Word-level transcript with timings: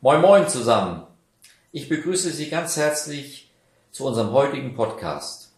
Moin 0.00 0.20
Moin 0.20 0.46
zusammen. 0.46 1.02
Ich 1.72 1.88
begrüße 1.88 2.30
Sie 2.30 2.48
ganz 2.48 2.76
herzlich 2.76 3.50
zu 3.90 4.06
unserem 4.06 4.30
heutigen 4.30 4.76
Podcast. 4.76 5.50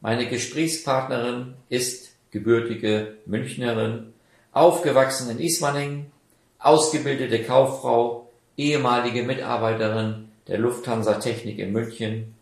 Meine 0.00 0.26
Gesprächspartnerin 0.30 1.56
ist 1.68 2.14
gebürtige 2.30 3.18
Münchnerin, 3.26 4.14
aufgewachsen 4.52 5.28
in 5.28 5.40
Ismaning, 5.40 6.10
ausgebildete 6.58 7.42
Kauffrau, 7.42 8.30
ehemalige 8.56 9.24
Mitarbeiterin 9.24 10.30
der 10.48 10.56
Lufthansa 10.56 11.18
Technik 11.18 11.58
in 11.58 11.72
München, 11.72 12.34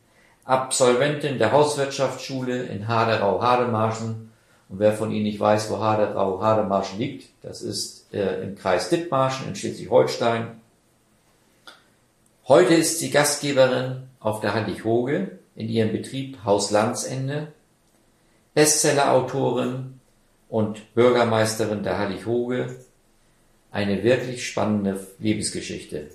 Absolventin 0.44 1.38
der 1.38 1.50
Hauswirtschaftsschule 1.50 2.62
in 2.62 2.86
Haderau-Hademarschen. 2.86 4.30
Und 4.68 4.78
wer 4.78 4.92
von 4.92 5.10
Ihnen 5.10 5.24
nicht 5.24 5.40
weiß, 5.40 5.68
wo 5.68 5.78
Haderau-Hademarschen 5.78 7.00
liegt, 7.00 7.30
das 7.42 7.60
ist 7.60 8.14
äh, 8.14 8.40
im 8.44 8.54
Kreis 8.54 8.88
Dithmarschen 8.88 9.48
in 9.48 9.56
Schleswig-Holstein. 9.56 10.60
Heute 12.46 12.74
ist 12.74 12.98
sie 12.98 13.08
Gastgeberin 13.08 14.02
auf 14.20 14.42
der 14.42 14.52
Hallig-Hoge 14.52 15.38
in 15.56 15.70
ihrem 15.70 15.92
Betrieb 15.92 16.44
Haus 16.44 16.70
Landsende, 16.70 17.54
Bestsellerautorin 18.52 19.98
und 20.50 20.94
Bürgermeisterin 20.94 21.82
der 21.82 21.96
Hallig-Hoge. 21.96 22.76
Eine 23.70 24.04
wirklich 24.04 24.46
spannende 24.46 25.06
Lebensgeschichte. 25.18 26.08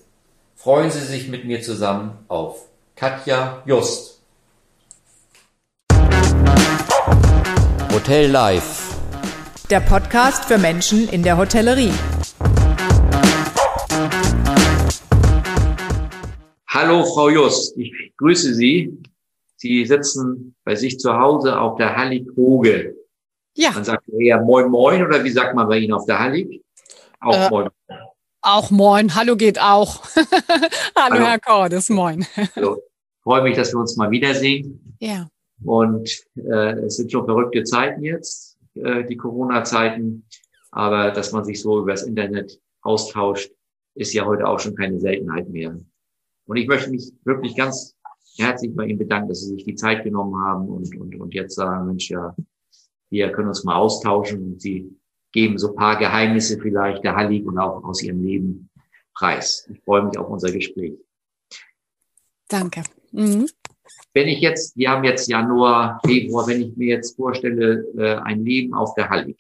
Freuen 0.56 0.92
Sie 0.92 1.00
sich 1.00 1.30
mit 1.30 1.46
mir 1.46 1.64
zusammen 1.64 2.12
auf 2.28 2.68
Katja 2.96 3.64
Just. 3.66 4.20
Hotel 7.92 8.30
Live. 8.30 8.96
Der 9.72 9.80
Podcast 9.80 10.46
für 10.46 10.60
Menschen 10.60 11.10
in 11.10 11.24
der 11.24 11.38
Hotellerie. 11.38 11.92
Hallo 16.82 17.04
Frau 17.04 17.28
Just, 17.28 17.78
ich 17.78 18.14
grüße 18.16 18.54
Sie. 18.54 18.98
Sie 19.58 19.86
sitzen 19.86 20.56
bei 20.64 20.76
sich 20.76 20.98
zu 20.98 21.12
Hause 21.12 21.60
auf 21.60 21.76
der 21.76 21.98
Hallig-Hoge. 21.98 22.96
Ja. 23.58 23.72
Man 23.72 23.84
sagt 23.84 24.08
eher 24.08 24.42
Moin 24.42 24.72
Moin 24.72 25.06
oder 25.06 25.22
wie 25.22 25.30
sagt 25.30 25.56
man 25.56 25.68
bei 25.68 25.80
Ihnen 25.80 25.92
auf 25.92 26.06
der 26.06 26.20
Hallig? 26.20 26.64
Auch 27.20 27.34
äh, 27.34 27.50
Moin. 27.50 27.70
Auch 28.42 28.72
Moin. 28.72 29.14
Hallo 29.14 29.36
geht 29.36 29.60
auch. 29.60 30.06
Hallo, 30.16 31.16
Hallo, 31.16 31.26
Herr 31.26 31.40
Cordes. 31.40 31.90
Moin. 31.90 32.26
Hallo. 32.56 32.82
Freue 33.24 33.44
mich, 33.44 33.58
dass 33.58 33.74
wir 33.74 33.80
uns 33.82 33.98
mal 33.98 34.10
wiedersehen. 34.10 34.96
Ja. 35.02 35.28
Und 35.66 36.10
äh, 36.38 36.72
es 36.86 36.96
sind 36.96 37.12
schon 37.12 37.26
verrückte 37.26 37.66
Zeiten 37.66 38.04
jetzt, 38.06 38.58
äh, 38.76 39.04
die 39.04 39.18
Corona-Zeiten. 39.18 40.26
Aber 40.72 41.12
dass 41.12 41.34
man 41.34 41.44
sich 41.44 41.62
so 41.62 41.82
über 41.82 41.92
das 41.92 42.04
Internet 42.04 42.58
austauscht, 42.84 43.52
ist 43.96 44.14
ja 44.14 44.24
heute 44.24 44.48
auch 44.48 44.62
schon 44.62 44.76
keine 44.76 44.98
Seltenheit 44.98 45.50
mehr. 45.50 45.76
Und 46.50 46.58
ich 46.58 46.68
möchte 46.68 46.90
mich 46.90 47.14
wirklich 47.26 47.56
ganz 47.56 47.96
herzlich 48.36 48.76
bei 48.76 48.86
Ihnen 48.86 48.98
bedanken, 48.98 49.30
dass 49.30 49.42
Sie 49.42 49.54
sich 49.54 49.66
die 49.66 49.76
Zeit 49.76 50.04
genommen 50.04 50.36
haben 50.44 50.68
und, 50.68 51.00
und, 51.00 51.16
und 51.16 51.34
jetzt 51.36 51.54
sagen, 51.54 51.86
Mensch, 51.86 52.10
ja, 52.10 52.36
wir 53.12 53.32
können 53.32 53.50
uns 53.50 53.64
mal 53.64 53.76
austauschen 53.76 54.54
und 54.54 54.60
Sie 54.60 54.98
geben 55.32 55.60
so 55.60 55.74
paar 55.74 56.00
Geheimnisse 56.00 56.60
vielleicht 56.60 57.04
der 57.04 57.16
Hallig 57.16 57.46
und 57.46 57.60
auch 57.60 57.84
aus 57.84 58.02
Ihrem 58.02 58.24
Leben 58.24 58.72
preis. 59.14 59.70
Ich 59.72 59.80
freue 59.82 60.06
mich 60.06 60.18
auf 60.18 60.28
unser 60.28 60.52
Gespräch. 60.52 60.98
Danke. 62.48 62.82
Mhm. 63.12 63.48
Wenn 64.16 64.28
ich 64.28 64.40
jetzt, 64.40 64.76
wir 64.76 64.90
haben 64.90 65.04
jetzt 65.04 65.30
Januar, 65.30 66.00
Februar, 66.04 66.48
wenn 66.48 66.64
ich 66.64 66.76
mir 66.76 66.96
jetzt 66.96 67.16
vorstelle, 67.16 67.86
äh, 67.96 68.16
ein 68.24 68.44
Leben 68.44 68.74
auf 68.74 68.96
der 68.96 69.10
Hallig. 69.10 69.38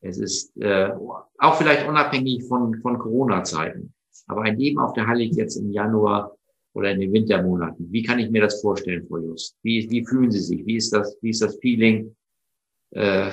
Es 0.00 0.16
ist 0.16 0.56
äh, 0.56 0.90
auch 1.36 1.58
vielleicht 1.58 1.86
unabhängig 1.86 2.44
von, 2.44 2.80
von 2.80 2.98
Corona-Zeiten, 2.98 3.92
aber 4.26 4.42
ein 4.42 4.58
Leben 4.58 4.78
auf 4.78 4.92
der 4.92 5.06
Hallig 5.06 5.34
jetzt 5.34 5.56
im 5.56 5.70
Januar 5.70 6.36
oder 6.74 6.90
in 6.90 7.00
den 7.00 7.12
Wintermonaten. 7.12 7.90
Wie 7.90 8.02
kann 8.02 8.18
ich 8.18 8.30
mir 8.30 8.42
das 8.42 8.60
vorstellen, 8.60 9.06
Frau 9.08 9.18
Just? 9.18 9.56
Wie, 9.62 9.88
wie 9.90 10.04
fühlen 10.04 10.30
Sie 10.30 10.40
sich? 10.40 10.64
Wie 10.66 10.76
ist 10.76 10.92
das, 10.92 11.16
wie 11.22 11.30
ist 11.30 11.42
das 11.42 11.58
Feeling? 11.58 12.14
Äh, 12.90 13.30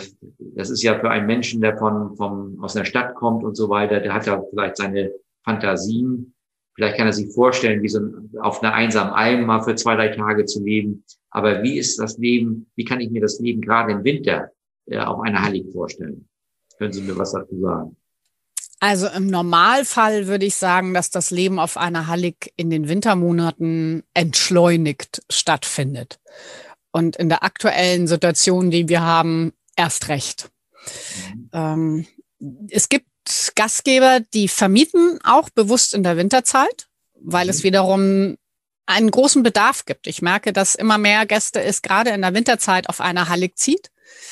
das 0.55 0.69
ist 0.69 0.81
ja 0.83 0.99
für 0.99 1.09
einen 1.09 1.27
Menschen, 1.27 1.61
der 1.61 1.77
von, 1.77 2.15
von, 2.15 2.57
aus 2.61 2.75
einer 2.75 2.85
Stadt 2.85 3.15
kommt 3.15 3.43
und 3.43 3.55
so 3.55 3.69
weiter, 3.69 3.99
der 3.99 4.13
hat 4.13 4.25
ja 4.25 4.41
vielleicht 4.49 4.77
seine 4.77 5.11
Fantasien, 5.43 6.33
Vielleicht 6.75 6.97
kann 6.97 7.07
er 7.07 7.13
sich 7.13 7.31
vorstellen, 7.31 7.83
wie 7.83 7.89
so 7.89 7.99
ein, 7.99 8.31
auf 8.39 8.63
einer 8.63 8.73
einsamen 8.73 9.13
Alm 9.13 9.45
mal 9.45 9.61
für 9.61 9.75
zwei, 9.75 9.95
drei 9.95 10.09
Tage 10.09 10.45
zu 10.45 10.63
leben. 10.63 11.03
Aber 11.29 11.61
wie 11.63 11.77
ist 11.77 11.99
das 11.99 12.17
Leben, 12.17 12.71
wie 12.75 12.85
kann 12.85 12.99
ich 12.99 13.11
mir 13.11 13.21
das 13.21 13.39
Leben 13.39 13.61
gerade 13.61 13.91
im 13.91 14.03
Winter 14.03 14.51
äh, 14.87 14.97
auf 14.99 15.21
einer 15.21 15.41
Hallig 15.41 15.71
vorstellen? 15.71 16.27
Können 16.77 16.93
Sie 16.93 17.01
mir 17.01 17.17
was 17.17 17.33
dazu 17.33 17.59
sagen? 17.59 17.95
Also 18.83 19.07
im 19.07 19.27
Normalfall 19.27 20.27
würde 20.27 20.45
ich 20.45 20.55
sagen, 20.55 20.93
dass 20.93 21.09
das 21.09 21.31
Leben 21.31 21.57
auf 21.57 21.77
einer 21.77 22.07
Hallig 22.07 22.51
in 22.57 22.69
den 22.69 22.89
Wintermonaten 22.89 24.03
entschleunigt 24.13 25.21
stattfindet. 25.29 26.19
Und 26.91 27.15
in 27.15 27.29
der 27.29 27.43
aktuellen 27.43 28.07
Situation, 28.07 28.71
die 28.71 28.89
wir 28.89 28.99
haben, 28.99 29.53
erst 29.77 30.09
recht. 30.09 30.49
Mhm. 31.33 31.49
Ähm, 31.53 32.07
es 32.69 32.89
gibt 32.89 33.07
Gastgeber, 33.55 34.19
die 34.19 34.49
vermieten 34.49 35.17
auch 35.23 35.49
bewusst 35.49 35.93
in 35.93 36.03
der 36.03 36.17
Winterzeit, 36.17 36.89
weil 37.21 37.45
mhm. 37.45 37.51
es 37.51 37.63
wiederum 37.63 38.35
einen 38.85 39.11
großen 39.11 39.43
Bedarf 39.43 39.85
gibt. 39.85 40.07
Ich 40.07 40.21
merke, 40.21 40.51
dass 40.51 40.75
immer 40.75 40.97
mehr 40.97 41.25
Gäste 41.25 41.63
es 41.63 41.83
gerade 41.83 42.09
in 42.09 42.21
der 42.21 42.33
Winterzeit 42.33 42.89
auf 42.89 42.99
einer 42.99 43.29
Hallig 43.29 43.57
zieht, 43.57 43.91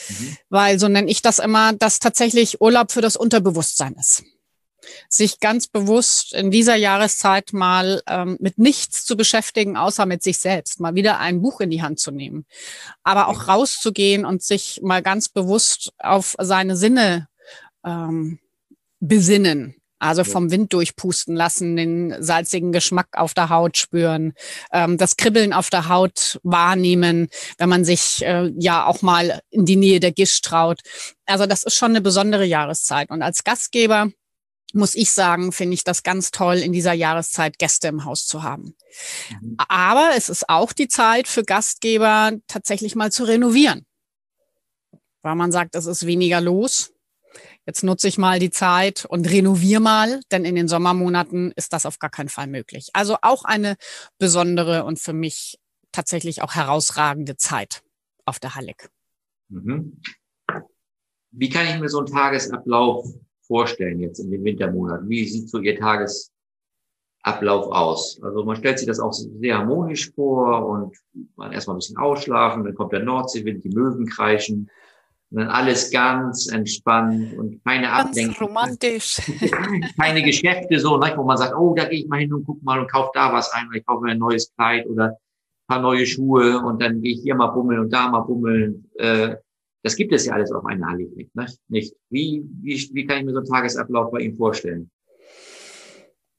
mhm. 0.10 0.38
weil 0.50 0.78
so 0.78 0.90
nenne 0.90 1.10
ich 1.10 1.22
das 1.22 1.40
immer, 1.40 1.72
dass 1.72 2.00
tatsächlich 2.00 2.60
Urlaub 2.60 2.92
für 2.92 3.00
das 3.00 3.16
Unterbewusstsein 3.16 3.96
ist. 3.98 4.26
Sich 5.10 5.40
ganz 5.40 5.68
bewusst 5.68 6.34
in 6.34 6.52
dieser 6.52 6.76
Jahreszeit 6.76 7.54
mal 7.54 8.02
ähm, 8.08 8.38
mit 8.40 8.58
nichts 8.58 9.06
zu 9.06 9.16
beschäftigen, 9.16 9.78
außer 9.78 10.06
mit 10.06 10.24
sich 10.24 10.38
selbst, 10.38 10.80
mal 10.80 10.96
wieder 10.96 11.20
ein 11.20 11.42
Buch 11.42 11.62
in 11.62 11.70
die 11.70 11.82
Hand 11.82 12.00
zu 12.00 12.12
nehmen, 12.12 12.46
aber 13.04 13.28
auch 13.28 13.48
rauszugehen 13.48 14.26
und 14.26 14.44
sich 14.44 14.80
mal 14.84 15.02
ganz 15.02 15.30
bewusst 15.30 15.92
auf 16.00 16.36
seine 16.40 16.76
Sinne 16.76 17.28
ähm, 17.86 18.40
besinnen. 19.00 19.76
Also 20.02 20.24
vom 20.24 20.50
Wind 20.50 20.74
durchpusten 20.74 21.36
lassen, 21.36 21.76
den 21.76 22.16
salzigen 22.24 22.72
Geschmack 22.72 23.10
auf 23.12 23.36
der 23.36 23.50
Haut 23.50 23.78
spüren, 23.78 24.34
ähm, 24.74 24.98
das 24.98 25.16
Kribbeln 25.16 25.54
auf 25.54 25.70
der 25.70 25.90
Haut 25.90 26.40
wahrnehmen, 26.42 27.28
wenn 27.60 27.70
man 27.70 27.86
sich 27.86 28.26
äh, 28.26 28.52
ja 28.58 28.88
auch 28.88 29.04
mal 29.04 29.42
in 29.52 29.66
die 29.66 29.76
Nähe 29.76 30.00
der 30.00 30.12
Gischt 30.12 30.44
traut. 30.44 30.80
Also 31.28 31.46
das 31.46 31.64
ist 31.64 31.76
schon 31.76 31.92
eine 31.92 32.02
besondere 32.02 32.46
Jahreszeit. 32.46 33.12
Und 33.12 33.22
als 33.22 33.44
Gastgeber 33.44 34.10
muss 34.74 34.96
ich 34.96 35.12
sagen, 35.12 35.52
finde 35.52 35.74
ich 35.74 35.84
das 35.84 36.04
ganz 36.04 36.32
toll, 36.32 36.58
in 36.58 36.72
dieser 36.72 36.94
Jahreszeit 36.94 37.58
Gäste 37.58 37.88
im 37.88 38.06
Haus 38.06 38.26
zu 38.26 38.44
haben. 38.44 38.76
Mhm. 39.30 39.56
Aber 39.68 40.12
es 40.16 40.30
ist 40.30 40.50
auch 40.50 40.74
die 40.74 40.88
Zeit 40.88 41.28
für 41.28 41.44
Gastgeber, 41.44 42.34
tatsächlich 42.48 42.96
mal 42.96 43.12
zu 43.12 43.24
renovieren. 43.24 43.86
Weil 45.22 45.36
man 45.36 45.52
sagt, 45.52 45.76
es 45.76 45.86
ist 45.86 46.06
weniger 46.06 46.42
los 46.42 46.92
jetzt 47.66 47.84
nutze 47.84 48.08
ich 48.08 48.18
mal 48.18 48.40
die 48.40 48.50
Zeit 48.50 49.06
und 49.06 49.30
renoviere 49.30 49.82
mal, 49.82 50.20
denn 50.32 50.46
in 50.46 50.56
den 50.56 50.68
Sommermonaten 50.68 51.52
ist 51.56 51.74
das 51.74 51.86
auf 51.86 52.00
gar 52.00 52.10
keinen 52.10 52.30
Fall 52.30 52.48
möglich. 52.48 52.90
Also 52.94 53.18
auch 53.22 53.44
eine 53.44 53.76
besondere 54.18 54.84
und 54.84 55.00
für 55.00 55.14
mich 55.14 55.60
tatsächlich 55.92 56.42
auch 56.42 56.56
herausragende 56.56 57.38
Zeit 57.38 57.84
auf 58.26 58.40
der 58.40 58.56
Hallig. 58.56 58.90
Mhm. 59.50 60.02
Wie 61.32 61.50
kann 61.50 61.68
ich 61.68 61.80
mir 61.80 61.90
so 61.90 62.00
einen 62.00 62.08
Tagesablauf 62.08 63.08
vorstellen 63.52 64.00
jetzt 64.00 64.20
in 64.20 64.32
den 64.32 64.46
Wintermonaten? 64.46 65.10
Wie 65.10 65.28
sieht 65.28 65.50
so 65.50 65.60
Ihr 65.60 65.78
Tagesablauf 65.78 66.32
aus? 67.70 68.18
Also 68.24 68.46
man 68.46 68.56
stellt 68.56 68.80
sich 68.80 68.88
das 68.88 69.02
auch 69.02 69.12
sehr 69.12 69.58
harmonisch 69.58 70.10
vor 70.16 70.66
und 70.66 70.96
man 71.36 71.52
erstmal 71.52 71.76
ein 71.76 71.80
bisschen 71.80 71.98
ausschlafen, 71.98 72.64
dann 72.64 72.76
kommt 72.76 72.94
der 72.94 73.04
Nordseewind, 73.04 73.66
die 73.66 73.76
Möwen 73.76 74.06
kreischen 74.06 74.70
und 75.32 75.40
dann 75.40 75.50
alles 75.50 75.92
ganz 75.92 76.48
entspannt 76.48 77.38
und 77.38 77.62
keine 77.66 77.92
Ablenkung. 77.92 78.48
romantisch. 78.48 79.22
keine 80.00 80.24
Geschäfte 80.24 80.80
so, 80.80 80.96
ne, 80.98 81.14
wo 81.18 81.24
man 81.24 81.38
sagt, 81.38 81.54
oh, 81.54 81.74
da 81.76 81.90
gehe 81.90 82.00
ich 82.00 82.08
mal 82.08 82.22
hin 82.22 82.34
und 82.34 82.46
guck 82.46 82.64
mal 82.64 82.80
und 82.80 82.90
kauf 82.90 83.12
da 83.14 83.34
was 83.34 83.52
ein, 83.52 83.68
oder 83.68 83.78
ich 83.78 83.86
kaufe 83.86 84.06
mir 84.06 84.12
ein 84.12 84.18
neues 84.18 84.54
Kleid 84.56 84.88
oder 84.88 85.08
ein 85.08 85.68
paar 85.68 85.82
neue 85.82 86.06
Schuhe 86.06 86.62
und 86.62 86.82
dann 86.82 87.02
gehe 87.02 87.14
ich 87.14 87.22
hier 87.22 87.36
mal 87.36 87.48
bummeln 87.48 87.82
und 87.82 87.92
da 87.92 88.10
mal 88.10 88.22
bummeln. 88.22 88.90
Äh, 88.96 89.36
das 89.84 89.96
gibt 89.96 90.14
es 90.14 90.26
ja 90.26 90.34
alles 90.34 90.52
auf 90.52 90.66
einer 90.66 90.88
Hallig 90.88 91.16
nicht. 91.16 91.36
Ne? 91.36 91.48
nicht. 91.68 91.96
Wie, 92.10 92.44
wie, 92.62 92.90
wie 92.94 93.06
kann 93.06 93.20
ich 93.20 93.26
mir 93.26 93.32
so 93.32 93.40
einen 93.40 93.48
Tagesablauf 93.48 94.12
bei 94.12 94.20
Ihnen 94.20 94.38
vorstellen? 94.38 94.92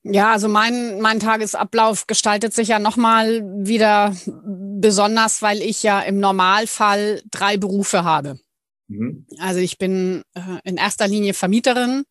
Ja, 0.05 0.33
also 0.33 0.49
mein, 0.49 1.00
mein 1.00 1.21
Tagesablauf 1.21 2.06
gestaltet 2.09 2.53
sich 2.53 2.69
ja 2.69 2.81
nochmal 2.81 3.43
wieder 3.56 4.17
besonders, 4.27 5.43
weil 5.43 5.62
ich 5.62 5.83
ja 5.85 6.00
im 6.00 6.19
Normalfall 6.19 7.23
drei 7.31 7.56
Berufe 7.56 8.03
habe. 8.03 8.41
Mhm. 8.89 9.27
Also 9.39 9.61
ich 9.61 9.79
bin 9.79 10.23
äh, 10.35 10.59
in 10.65 10.77
erster 10.77 11.06
Linie 11.06 11.35
Vermieterin. 11.35 12.05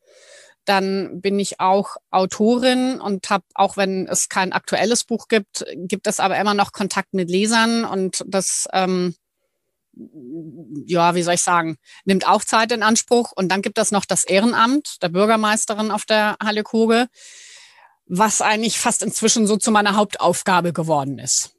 Dann 0.66 1.22
bin 1.22 1.40
ich 1.40 1.60
auch 1.60 1.98
Autorin 2.12 3.02
und 3.02 3.30
habe, 3.30 3.44
auch 3.56 3.78
wenn 3.78 4.08
es 4.08 4.30
kein 4.30 4.54
aktuelles 4.54 5.04
Buch 5.04 5.28
gibt, 5.28 5.66
gibt 5.76 6.06
es 6.06 6.20
aber 6.20 6.40
immer 6.40 6.54
noch 6.54 6.72
Kontakt 6.72 7.14
mit 7.14 7.32
Lesern 7.32 7.84
und 7.84 8.24
das, 8.28 8.68
ähm, 8.72 9.16
ja, 10.86 11.16
wie 11.16 11.24
soll 11.24 11.34
ich 11.34 11.42
sagen, 11.42 11.78
nimmt 12.06 12.28
auch 12.28 12.44
Zeit 12.44 12.72
in 12.72 12.84
Anspruch. 12.84 13.32
Und 13.36 13.50
dann 13.50 13.62
gibt 13.62 13.78
es 13.78 13.92
noch 13.92 14.06
das 14.06 14.24
Ehrenamt 14.24 15.02
der 15.02 15.10
Bürgermeisterin 15.10 15.92
auf 15.92 16.06
der 16.06 16.38
Halle 16.42 16.64
Koge 16.64 17.08
was 18.14 18.42
eigentlich 18.42 18.78
fast 18.78 19.04
inzwischen 19.04 19.48
so 19.48 19.56
zu 19.56 19.72
meiner 19.72 19.96
Hauptaufgabe 19.96 20.74
geworden 20.74 21.18
ist. 21.18 21.56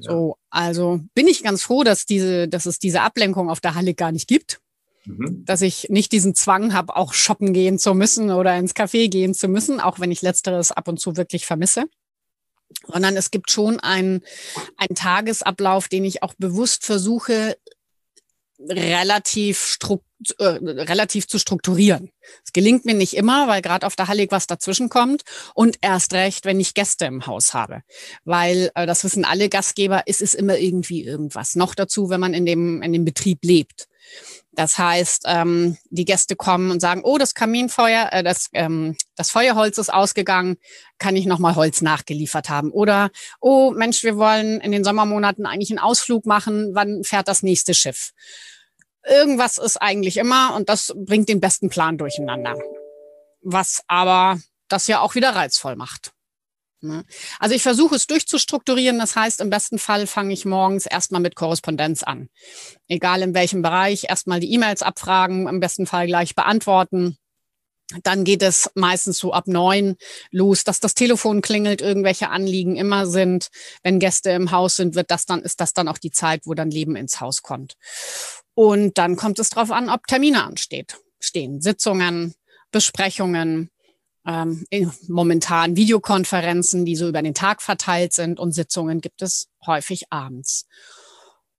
Ja. 0.00 0.10
So, 0.10 0.36
also 0.50 1.00
bin 1.14 1.28
ich 1.28 1.44
ganz 1.44 1.62
froh, 1.62 1.84
dass 1.84 2.04
diese, 2.04 2.48
dass 2.48 2.66
es 2.66 2.80
diese 2.80 3.02
Ablenkung 3.02 3.48
auf 3.48 3.60
der 3.60 3.76
Halle 3.76 3.94
gar 3.94 4.10
nicht 4.10 4.26
gibt. 4.26 4.60
Mhm. 5.04 5.44
Dass 5.44 5.62
ich 5.62 5.88
nicht 5.90 6.10
diesen 6.10 6.34
Zwang 6.34 6.74
habe, 6.74 6.96
auch 6.96 7.14
shoppen 7.14 7.52
gehen 7.52 7.78
zu 7.78 7.94
müssen 7.94 8.32
oder 8.32 8.56
ins 8.56 8.74
Café 8.74 9.08
gehen 9.08 9.34
zu 9.34 9.46
müssen, 9.46 9.78
auch 9.78 10.00
wenn 10.00 10.10
ich 10.10 10.20
letzteres 10.20 10.72
ab 10.72 10.88
und 10.88 10.98
zu 10.98 11.16
wirklich 11.16 11.46
vermisse 11.46 11.84
sondern 12.86 13.16
es 13.16 13.30
gibt 13.30 13.50
schon 13.50 13.80
einen, 13.80 14.22
einen 14.76 14.94
Tagesablauf, 14.94 15.88
den 15.88 16.04
ich 16.04 16.22
auch 16.22 16.34
bewusst 16.34 16.84
versuche, 16.84 17.56
relativ, 18.60 19.78
äh, 20.38 20.44
relativ 20.44 21.26
zu 21.26 21.38
strukturieren. 21.38 22.10
Es 22.44 22.52
gelingt 22.52 22.84
mir 22.84 22.94
nicht 22.94 23.14
immer, 23.14 23.48
weil 23.48 23.62
gerade 23.62 23.86
auf 23.86 23.96
der 23.96 24.08
Hallig 24.08 24.30
was 24.32 24.46
dazwischen 24.46 24.88
kommt 24.88 25.22
und 25.54 25.78
erst 25.80 26.12
recht, 26.14 26.44
wenn 26.44 26.60
ich 26.60 26.74
Gäste 26.74 27.06
im 27.06 27.26
Haus 27.26 27.54
habe, 27.54 27.82
weil 28.24 28.70
äh, 28.74 28.86
das 28.86 29.04
wissen 29.04 29.24
alle 29.24 29.48
Gastgeber, 29.48 30.06
ist 30.06 30.22
es 30.22 30.34
immer 30.34 30.58
irgendwie 30.58 31.04
irgendwas. 31.04 31.56
Noch 31.56 31.74
dazu, 31.74 32.10
wenn 32.10 32.20
man 32.20 32.34
in 32.34 32.46
dem 32.46 32.82
in 32.82 32.92
dem 32.92 33.04
Betrieb 33.04 33.40
lebt. 33.42 33.88
Das 34.52 34.78
heißt, 34.78 35.24
ähm, 35.26 35.76
die 35.90 36.04
Gäste 36.04 36.36
kommen 36.36 36.70
und 36.70 36.80
sagen, 36.80 37.02
oh, 37.04 37.18
das 37.18 37.34
Kaminfeuer, 37.34 38.08
äh, 38.12 38.22
das, 38.22 38.48
ähm, 38.52 38.96
das 39.16 39.30
Feuerholz 39.30 39.78
ist 39.78 39.92
ausgegangen, 39.92 40.56
kann 40.98 41.16
ich 41.16 41.26
nochmal 41.26 41.56
Holz 41.56 41.82
nachgeliefert 41.82 42.48
haben? 42.48 42.70
Oder, 42.70 43.10
oh 43.40 43.72
Mensch, 43.72 44.04
wir 44.04 44.16
wollen 44.16 44.60
in 44.60 44.72
den 44.72 44.84
Sommermonaten 44.84 45.46
eigentlich 45.46 45.70
einen 45.70 45.80
Ausflug 45.80 46.24
machen, 46.24 46.74
wann 46.74 47.02
fährt 47.02 47.28
das 47.28 47.42
nächste 47.42 47.74
Schiff? 47.74 48.12
Irgendwas 49.06 49.58
ist 49.58 49.76
eigentlich 49.76 50.16
immer 50.16 50.54
und 50.54 50.68
das 50.68 50.92
bringt 50.96 51.28
den 51.28 51.40
besten 51.40 51.68
Plan 51.68 51.98
durcheinander. 51.98 52.54
Was 53.42 53.82
aber 53.86 54.38
das 54.68 54.86
ja 54.86 55.00
auch 55.00 55.14
wieder 55.14 55.30
reizvoll 55.30 55.76
macht. 55.76 56.13
Ne? 56.84 57.04
Also 57.38 57.54
ich 57.54 57.62
versuche 57.62 57.96
es 57.96 58.06
durchzustrukturieren. 58.06 58.98
Das 58.98 59.16
heißt, 59.16 59.40
im 59.40 59.50
besten 59.50 59.78
Fall 59.78 60.06
fange 60.06 60.32
ich 60.32 60.44
morgens 60.44 60.86
erstmal 60.86 61.20
mit 61.20 61.34
Korrespondenz 61.34 62.02
an. 62.02 62.28
Egal 62.88 63.22
in 63.22 63.34
welchem 63.34 63.62
Bereich, 63.62 64.04
erstmal 64.08 64.40
die 64.40 64.52
E-Mails 64.52 64.82
abfragen, 64.82 65.48
im 65.48 65.60
besten 65.60 65.86
Fall 65.86 66.06
gleich 66.06 66.34
beantworten. 66.34 67.16
Dann 68.02 68.24
geht 68.24 68.42
es 68.42 68.70
meistens 68.74 69.18
so 69.18 69.32
ab 69.32 69.46
neun 69.46 69.96
los, 70.30 70.64
dass 70.64 70.80
das 70.80 70.94
Telefon 70.94 71.42
klingelt, 71.42 71.82
irgendwelche 71.82 72.30
Anliegen 72.30 72.76
immer 72.76 73.06
sind. 73.06 73.48
Wenn 73.82 73.98
Gäste 73.98 74.30
im 74.30 74.50
Haus 74.50 74.76
sind, 74.76 74.94
wird 74.94 75.10
das 75.10 75.26
dann, 75.26 75.42
ist 75.42 75.60
das 75.60 75.74
dann 75.74 75.88
auch 75.88 75.98
die 75.98 76.10
Zeit, 76.10 76.42
wo 76.44 76.54
dann 76.54 76.70
Leben 76.70 76.96
ins 76.96 77.20
Haus 77.20 77.42
kommt. 77.42 77.74
Und 78.54 78.96
dann 78.96 79.16
kommt 79.16 79.38
es 79.38 79.50
darauf 79.50 79.70
an, 79.70 79.90
ob 79.90 80.06
Termine 80.06 80.44
ansteht, 80.44 80.96
stehen, 81.20 81.60
Sitzungen, 81.60 82.34
Besprechungen, 82.70 83.70
ähm, 84.26 84.64
momentan 85.08 85.76
Videokonferenzen, 85.76 86.84
die 86.84 86.96
so 86.96 87.08
über 87.08 87.22
den 87.22 87.34
Tag 87.34 87.62
verteilt 87.62 88.12
sind 88.12 88.40
und 88.40 88.52
Sitzungen 88.52 89.00
gibt 89.00 89.22
es 89.22 89.48
häufig 89.66 90.04
abends. 90.10 90.66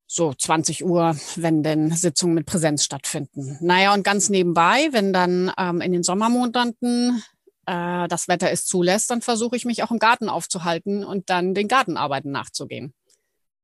So 0.08 0.34
20 0.34 0.86
Uhr, 0.86 1.16
wenn 1.36 1.64
denn 1.64 1.92
Sitzungen 1.92 2.36
mit 2.36 2.46
Präsenz 2.46 2.84
stattfinden. 2.84 3.58
Naja, 3.62 3.94
und 3.94 4.04
ganz 4.04 4.30
nebenbei, 4.30 4.90
wenn 4.92 5.14
dann 5.14 5.52
ähm, 5.58 5.82
in 5.82 5.92
den 5.92 6.04
Sommermonaten 6.04 7.24
äh, 7.66 8.08
das 8.08 8.28
Wetter 8.28 8.52
es 8.52 8.66
zulässt, 8.66 9.10
dann 9.10 9.22
versuche 9.22 9.56
ich 9.56 9.66
mich 9.66 9.84
auch 9.84 9.92
im 9.92 10.00
Garten 10.00 10.30
aufzuhalten 10.30 11.04
und 11.04 11.30
dann 11.30 11.54
den 11.54 11.68
Gartenarbeiten 11.68 12.32
nachzugehen. 12.32 12.94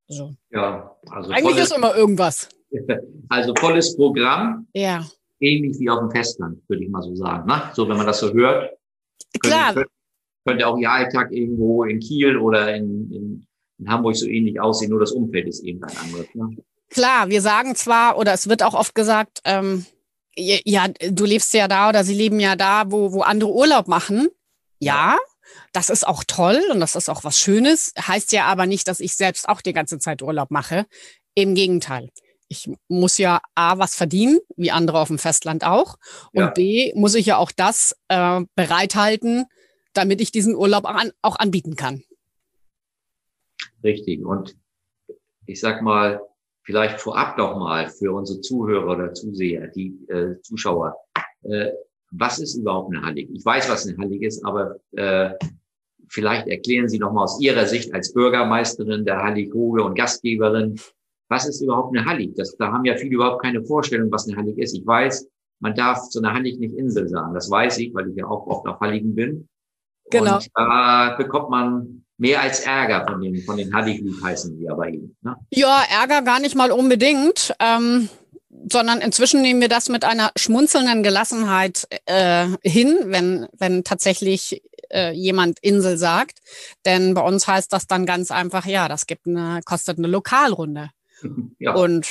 So. 0.07 0.35
Ja, 0.51 0.95
also 1.09 1.31
eigentlich 1.31 1.53
volles, 1.53 1.71
ist 1.71 1.77
immer 1.77 1.95
irgendwas. 1.95 2.49
Also 3.29 3.53
volles 3.55 3.95
Programm. 3.95 4.67
Ja. 4.73 5.05
Ähnlich 5.39 5.79
wie 5.79 5.89
auf 5.89 5.99
dem 5.99 6.11
Festland, 6.11 6.59
würde 6.67 6.83
ich 6.83 6.89
mal 6.89 7.01
so 7.01 7.15
sagen. 7.15 7.47
Ne? 7.47 7.61
So, 7.73 7.87
wenn 7.87 7.97
man 7.97 8.05
das 8.05 8.19
so 8.19 8.33
hört, 8.33 8.71
Klar. 9.39 9.73
Könnte, 9.73 9.89
könnte 10.45 10.67
auch 10.67 10.77
Ihr 10.77 10.91
Alltag 10.91 11.31
irgendwo 11.31 11.83
in 11.83 11.99
Kiel 11.99 12.37
oder 12.37 12.75
in, 12.75 13.11
in, 13.11 13.47
in, 13.79 13.89
Hamburg 13.89 14.15
so 14.15 14.27
ähnlich 14.27 14.59
aussehen, 14.59 14.89
nur 14.89 14.99
das 14.99 15.11
Umfeld 15.11 15.47
ist 15.47 15.63
eben 15.63 15.83
ein 15.83 15.97
anderes. 15.97 16.27
Ne? 16.33 16.57
Klar, 16.89 17.29
wir 17.29 17.41
sagen 17.41 17.75
zwar, 17.75 18.17
oder 18.17 18.33
es 18.33 18.49
wird 18.49 18.63
auch 18.63 18.73
oft 18.73 18.93
gesagt, 18.93 19.41
ähm, 19.45 19.85
ja, 20.35 20.87
du 20.87 21.25
lebst 21.25 21.53
ja 21.53 21.67
da 21.67 21.89
oder 21.89 22.03
sie 22.03 22.13
leben 22.13 22.39
ja 22.39 22.55
da, 22.55 22.91
wo, 22.91 23.11
wo 23.11 23.21
andere 23.21 23.51
Urlaub 23.51 23.87
machen. 23.87 24.29
Ja, 24.79 25.17
das 25.73 25.89
ist 25.89 26.07
auch 26.07 26.23
toll 26.25 26.61
und 26.71 26.79
das 26.79 26.95
ist 26.95 27.09
auch 27.09 27.23
was 27.23 27.39
Schönes. 27.39 27.93
Heißt 27.99 28.31
ja 28.31 28.45
aber 28.45 28.65
nicht, 28.65 28.87
dass 28.87 28.99
ich 28.99 29.15
selbst 29.15 29.47
auch 29.49 29.61
die 29.61 29.73
ganze 29.73 29.99
Zeit 29.99 30.21
Urlaub 30.21 30.51
mache. 30.51 30.85
Im 31.33 31.55
Gegenteil 31.55 32.09
ich 32.51 32.69
muss 32.89 33.17
ja 33.17 33.39
A, 33.55 33.79
was 33.79 33.95
verdienen, 33.95 34.39
wie 34.57 34.71
andere 34.71 34.99
auf 34.99 35.07
dem 35.07 35.17
Festland 35.17 35.63
auch. 35.63 35.95
Und 36.33 36.41
ja. 36.41 36.49
B, 36.49 36.91
muss 36.95 37.15
ich 37.15 37.25
ja 37.25 37.37
auch 37.37 37.51
das 37.53 37.95
äh, 38.09 38.41
bereithalten, 38.55 39.45
damit 39.93 40.19
ich 40.19 40.33
diesen 40.33 40.55
Urlaub 40.55 40.83
auch, 40.83 40.95
an, 40.95 41.11
auch 41.21 41.39
anbieten 41.39 41.77
kann. 41.77 42.03
Richtig. 43.81 44.25
Und 44.25 44.57
ich 45.45 45.61
sag 45.61 45.81
mal, 45.81 46.19
vielleicht 46.63 46.99
vorab 46.99 47.37
noch 47.37 47.57
mal 47.57 47.89
für 47.89 48.11
unsere 48.11 48.41
Zuhörer 48.41 48.91
oder 48.91 49.13
Zuseher, 49.13 49.67
die 49.67 49.97
äh, 50.09 50.41
Zuschauer, 50.41 50.97
äh, 51.43 51.71
was 52.11 52.39
ist 52.39 52.55
überhaupt 52.55 52.93
eine 52.93 53.05
Hallig? 53.05 53.29
Ich 53.31 53.45
weiß, 53.45 53.69
was 53.69 53.87
eine 53.87 53.97
Hallig 53.97 54.23
ist, 54.23 54.43
aber 54.43 54.75
äh, 54.91 55.31
vielleicht 56.09 56.47
erklären 56.47 56.89
Sie 56.89 56.99
noch 56.99 57.13
mal 57.13 57.23
aus 57.23 57.39
Ihrer 57.39 57.65
Sicht 57.65 57.93
als 57.93 58.11
Bürgermeisterin 58.11 59.05
der 59.05 59.23
Hallig-Hoge 59.23 59.83
und 59.83 59.95
Gastgeberin, 59.95 60.77
was 61.31 61.47
ist 61.47 61.61
überhaupt 61.61 61.95
eine 61.95 62.05
Hallig? 62.05 62.35
Das, 62.35 62.55
da 62.57 62.71
haben 62.71 62.85
ja 62.85 62.95
viele 62.97 63.15
überhaupt 63.15 63.41
keine 63.41 63.63
Vorstellung, 63.63 64.11
was 64.11 64.27
eine 64.27 64.37
Hallig 64.37 64.57
ist. 64.57 64.75
Ich 64.75 64.85
weiß, 64.85 65.27
man 65.61 65.73
darf 65.73 66.09
zu 66.09 66.19
einer 66.19 66.33
Hallig 66.33 66.59
nicht 66.59 66.75
Insel 66.75 67.07
sagen. 67.07 67.33
Das 67.33 67.49
weiß 67.49 67.77
ich, 67.77 67.93
weil 67.93 68.09
ich 68.09 68.17
ja 68.17 68.25
auch 68.27 68.45
oft 68.47 68.67
auf 68.67 68.79
Halligen 68.81 69.15
bin. 69.15 69.47
Genau. 70.09 70.35
Und 70.35 70.49
da 70.53 71.15
bekommt 71.17 71.49
man 71.49 72.03
mehr 72.17 72.41
als 72.41 72.59
Ärger 72.59 73.05
von 73.07 73.21
den, 73.21 73.41
von 73.43 73.55
den 73.55 73.73
Halligen, 73.73 74.21
heißen 74.21 74.57
die 74.59 74.69
aber 74.69 74.89
eben. 74.89 75.15
Ne? 75.21 75.35
Ja, 75.51 75.83
Ärger 75.89 76.21
gar 76.21 76.39
nicht 76.39 76.55
mal 76.55 76.71
unbedingt. 76.71 77.55
Ähm 77.59 78.09
sondern 78.69 78.99
inzwischen 78.99 79.41
nehmen 79.41 79.61
wir 79.61 79.69
das 79.69 79.89
mit 79.89 80.03
einer 80.03 80.31
schmunzelnden 80.35 81.03
Gelassenheit 81.03 81.87
äh, 82.05 82.47
hin, 82.61 82.95
wenn, 83.05 83.47
wenn 83.57 83.83
tatsächlich 83.83 84.61
äh, 84.91 85.13
jemand 85.13 85.59
Insel 85.61 85.97
sagt. 85.97 86.39
Denn 86.85 87.13
bei 87.13 87.21
uns 87.21 87.47
heißt 87.47 87.71
das 87.73 87.87
dann 87.87 88.05
ganz 88.05 88.29
einfach, 88.29 88.65
ja, 88.65 88.87
das 88.87 89.07
gibt 89.07 89.25
eine, 89.25 89.61
kostet 89.65 89.97
eine 89.97 90.07
Lokalrunde. 90.07 90.89
Ja. 91.59 91.75
Und 91.75 92.07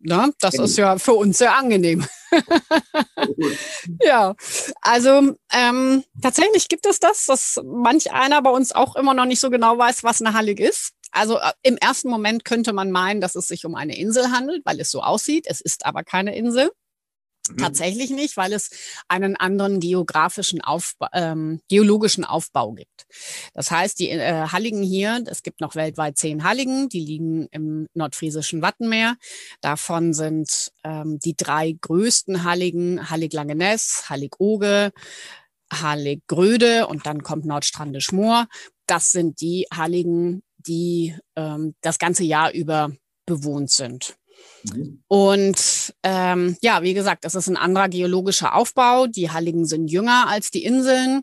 na, 0.00 0.26
ne, 0.26 0.34
das 0.38 0.54
ist 0.54 0.76
ja 0.76 0.98
für 0.98 1.14
uns 1.14 1.38
sehr 1.38 1.56
angenehm. 1.56 2.06
ja, 4.02 4.34
also 4.82 5.34
ähm, 5.52 6.04
tatsächlich 6.22 6.68
gibt 6.68 6.86
es 6.86 7.00
das, 7.00 7.26
dass 7.26 7.60
manch 7.64 8.12
einer 8.12 8.42
bei 8.42 8.50
uns 8.50 8.72
auch 8.72 8.96
immer 8.96 9.14
noch 9.14 9.24
nicht 9.24 9.40
so 9.40 9.50
genau 9.50 9.78
weiß, 9.78 10.04
was 10.04 10.20
eine 10.20 10.34
Hallig 10.34 10.60
ist. 10.60 10.92
Also 11.10 11.38
äh, 11.38 11.52
im 11.62 11.76
ersten 11.76 12.10
Moment 12.10 12.44
könnte 12.44 12.72
man 12.72 12.90
meinen, 12.90 13.20
dass 13.20 13.34
es 13.34 13.48
sich 13.48 13.64
um 13.64 13.74
eine 13.74 13.96
Insel 13.96 14.30
handelt, 14.30 14.64
weil 14.64 14.80
es 14.80 14.90
so 14.90 15.00
aussieht. 15.00 15.46
Es 15.48 15.60
ist 15.60 15.86
aber 15.86 16.02
keine 16.04 16.36
Insel. 16.36 16.70
Mhm. 17.50 17.58
Tatsächlich 17.58 18.10
nicht, 18.10 18.36
weil 18.36 18.54
es 18.54 18.70
einen 19.08 19.36
anderen 19.36 19.78
geografischen 19.78 20.62
Aufbau, 20.62 21.08
ähm, 21.12 21.60
geologischen 21.68 22.24
Aufbau 22.24 22.72
gibt. 22.72 23.06
Das 23.52 23.70
heißt, 23.70 23.98
die 23.98 24.10
äh, 24.10 24.48
Halligen 24.48 24.82
hier, 24.82 25.22
es 25.26 25.42
gibt 25.42 25.60
noch 25.60 25.74
weltweit 25.74 26.16
zehn 26.16 26.42
Halligen, 26.42 26.88
die 26.88 27.00
liegen 27.00 27.46
im 27.50 27.86
nordfriesischen 27.92 28.62
Wattenmeer. 28.62 29.16
Davon 29.60 30.14
sind 30.14 30.72
ähm, 30.84 31.18
die 31.18 31.36
drei 31.36 31.76
größten 31.78 32.44
Halligen 32.44 33.10
Hallig 33.10 33.32
Langeness, 33.34 34.04
Hallig 34.08 34.40
Oge, 34.40 34.92
Hallig 35.70 36.22
Gröde 36.26 36.86
und 36.86 37.04
dann 37.04 37.22
kommt 37.22 37.44
Nordstrandisch 37.44 38.10
Moor. 38.12 38.46
Das 38.86 39.12
sind 39.12 39.40
die 39.42 39.66
Halligen, 39.72 40.42
die 40.56 41.14
ähm, 41.36 41.74
das 41.82 41.98
ganze 41.98 42.24
Jahr 42.24 42.52
über 42.52 42.90
bewohnt 43.26 43.70
sind. 43.70 44.16
Mhm. 44.64 45.02
Und 45.08 45.94
ähm, 46.02 46.56
ja, 46.62 46.82
wie 46.82 46.94
gesagt, 46.94 47.24
es 47.24 47.34
ist 47.34 47.48
ein 47.48 47.56
anderer 47.56 47.88
geologischer 47.88 48.54
Aufbau. 48.54 49.06
Die 49.06 49.30
Halligen 49.30 49.66
sind 49.66 49.88
jünger 49.88 50.28
als 50.28 50.50
die 50.50 50.64
Inseln. 50.64 51.22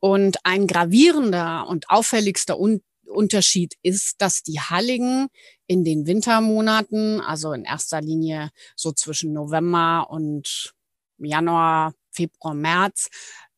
Und 0.00 0.38
ein 0.44 0.66
gravierender 0.66 1.66
und 1.68 1.90
auffälligster 1.90 2.58
Un 2.58 2.80
Unterschied 3.08 3.74
ist, 3.82 4.20
dass 4.20 4.42
die 4.42 4.60
Halligen 4.60 5.28
in 5.68 5.84
den 5.84 6.06
Wintermonaten, 6.06 7.20
also 7.20 7.52
in 7.52 7.64
erster 7.64 8.00
Linie 8.00 8.50
so 8.74 8.92
zwischen 8.92 9.32
November 9.32 10.08
und 10.10 10.74
Januar, 11.18 11.94
Februar, 12.10 12.54
März, 12.54 13.08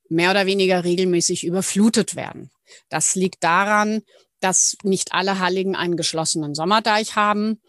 mehr 0.08 0.30
oder 0.30 0.46
weniger 0.46 0.84
regelmäßig 0.84 1.44
überflutet 1.44 2.14
werden. 2.14 2.50
Das 2.88 3.14
liegt 3.14 3.42
daran, 3.42 4.02
dass 4.40 4.76
nicht 4.82 5.12
alle 5.12 5.38
Halligen 5.38 5.76
einen 5.76 5.96
geschlossenen 5.96 6.54
Sommerdeich 6.54 7.16
haben. 7.16 7.60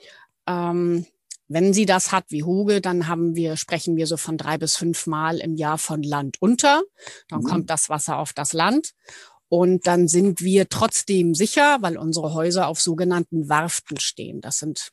Ähm, 0.48 1.06
wenn 1.50 1.74
sie 1.74 1.86
das 1.86 2.12
hat 2.12 2.26
wie 2.30 2.44
Huge, 2.44 2.80
dann 2.80 3.08
haben 3.08 3.36
wir, 3.36 3.58
sprechen 3.58 3.98
wir 3.98 4.06
so 4.08 4.18
von 4.18 4.38
drei 4.38 4.58
bis 4.58 4.78
fünf 4.78 5.08
Mal 5.08 5.40
im 5.40 5.56
Jahr 5.56 5.80
von 5.80 6.04
Land 6.04 6.38
unter. 6.40 6.84
Dann 7.28 7.42
mhm. 7.42 7.46
kommt 7.46 7.70
das 7.70 7.90
Wasser 7.90 8.18
auf 8.18 8.34
das 8.34 8.54
Land. 8.54 8.92
Und 9.50 9.88
dann 9.88 10.08
sind 10.08 10.42
wir 10.42 10.70
trotzdem 10.70 11.34
sicher, 11.34 11.80
weil 11.82 11.98
unsere 11.98 12.36
Häuser 12.36 12.68
auf 12.68 12.80
sogenannten 12.80 13.50
Warften 13.50 14.00
stehen. 14.00 14.42
Das 14.42 14.60
sind 14.60 14.92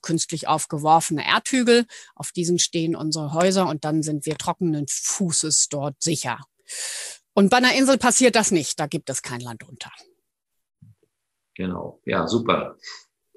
künstlich 0.00 0.46
aufgeworfene 0.46 1.26
Erdhügel. 1.26 1.86
Auf 2.14 2.30
diesen 2.30 2.60
stehen 2.60 2.94
unsere 2.94 3.32
Häuser 3.32 3.68
und 3.68 3.84
dann 3.84 4.04
sind 4.04 4.26
wir 4.26 4.38
trockenen 4.38 4.86
Fußes 4.88 5.68
dort 5.70 6.00
sicher. 6.00 6.38
Und 7.34 7.50
bei 7.50 7.56
einer 7.56 7.74
Insel 7.74 7.98
passiert 7.98 8.36
das 8.36 8.52
nicht. 8.52 8.78
Da 8.78 8.86
gibt 8.86 9.10
es 9.10 9.22
kein 9.22 9.40
Land 9.40 9.68
unter. 9.68 9.90
Genau. 11.54 12.00
Ja, 12.04 12.28
super. 12.28 12.76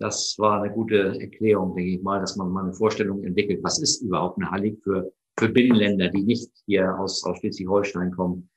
Das 0.04 0.38
war 0.38 0.62
eine 0.62 0.74
gute 0.74 1.18
Erklärung, 1.18 1.74
denke 1.76 1.92
ich 1.92 2.04
mal, 2.04 2.20
dass 2.20 2.36
man 2.36 2.52
mal 2.52 2.66
eine 2.66 2.74
Vorstellung 2.74 3.24
entwickelt. 3.24 3.64
Was 3.64 3.80
ist 3.80 4.02
überhaupt 4.02 4.38
eine 4.38 4.52
Hallig 4.52 4.78
für, 4.84 5.14
für 5.40 5.48
Binnenländer, 5.48 6.10
die 6.10 6.24
nicht 6.24 6.52
hier 6.66 7.00
aus, 7.00 7.24
aus 7.24 7.38
Schleswig-Holstein 7.38 8.12
kommen? 8.12 8.50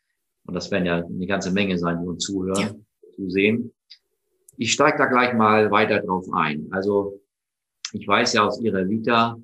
Und 0.47 0.55
das 0.55 0.73
werden 0.73 0.87
ja 0.87 1.05
eine 1.05 1.27
ganze 1.29 1.53
Menge 1.53 1.79
sein, 1.79 2.01
die 2.03 2.09
uns 2.09 2.25
zuhören, 2.25 2.61
ja. 2.61 2.75
zu 3.15 3.31
sehen. 3.31 3.73
Ich 4.57 4.73
steige 4.73 4.99
da 4.99 5.07
gleich 5.07 5.35
mal 5.35 5.71
weiter 5.71 6.01
drauf 6.01 6.27
ein. 6.33 6.67
Also 6.73 7.21
ich 7.93 8.09
weiß 8.09 8.33
ja 8.33 8.45
aus 8.45 8.61
Ihrer 8.61 8.89
Vita, 8.89 9.37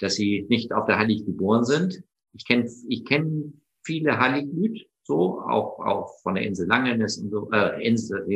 dass 0.00 0.16
Sie 0.16 0.46
nicht 0.48 0.72
auf 0.72 0.86
der 0.86 0.98
Hallig 0.98 1.26
geboren 1.26 1.64
sind. 1.64 2.02
Ich 2.32 2.44
kenne 2.44 2.68
ich 2.88 3.04
kenn 3.04 3.60
viele 3.84 4.18
Halliglüt, 4.18 4.88
so, 5.06 5.40
auch, 5.40 5.78
auch 5.78 6.18
von 6.22 6.34
der 6.34 6.44
Insel 6.44 6.66
Langenes 6.66 7.18
und 7.18 7.30
so, 7.30 7.48
äh, 7.52 7.86
Insel, 7.86 8.26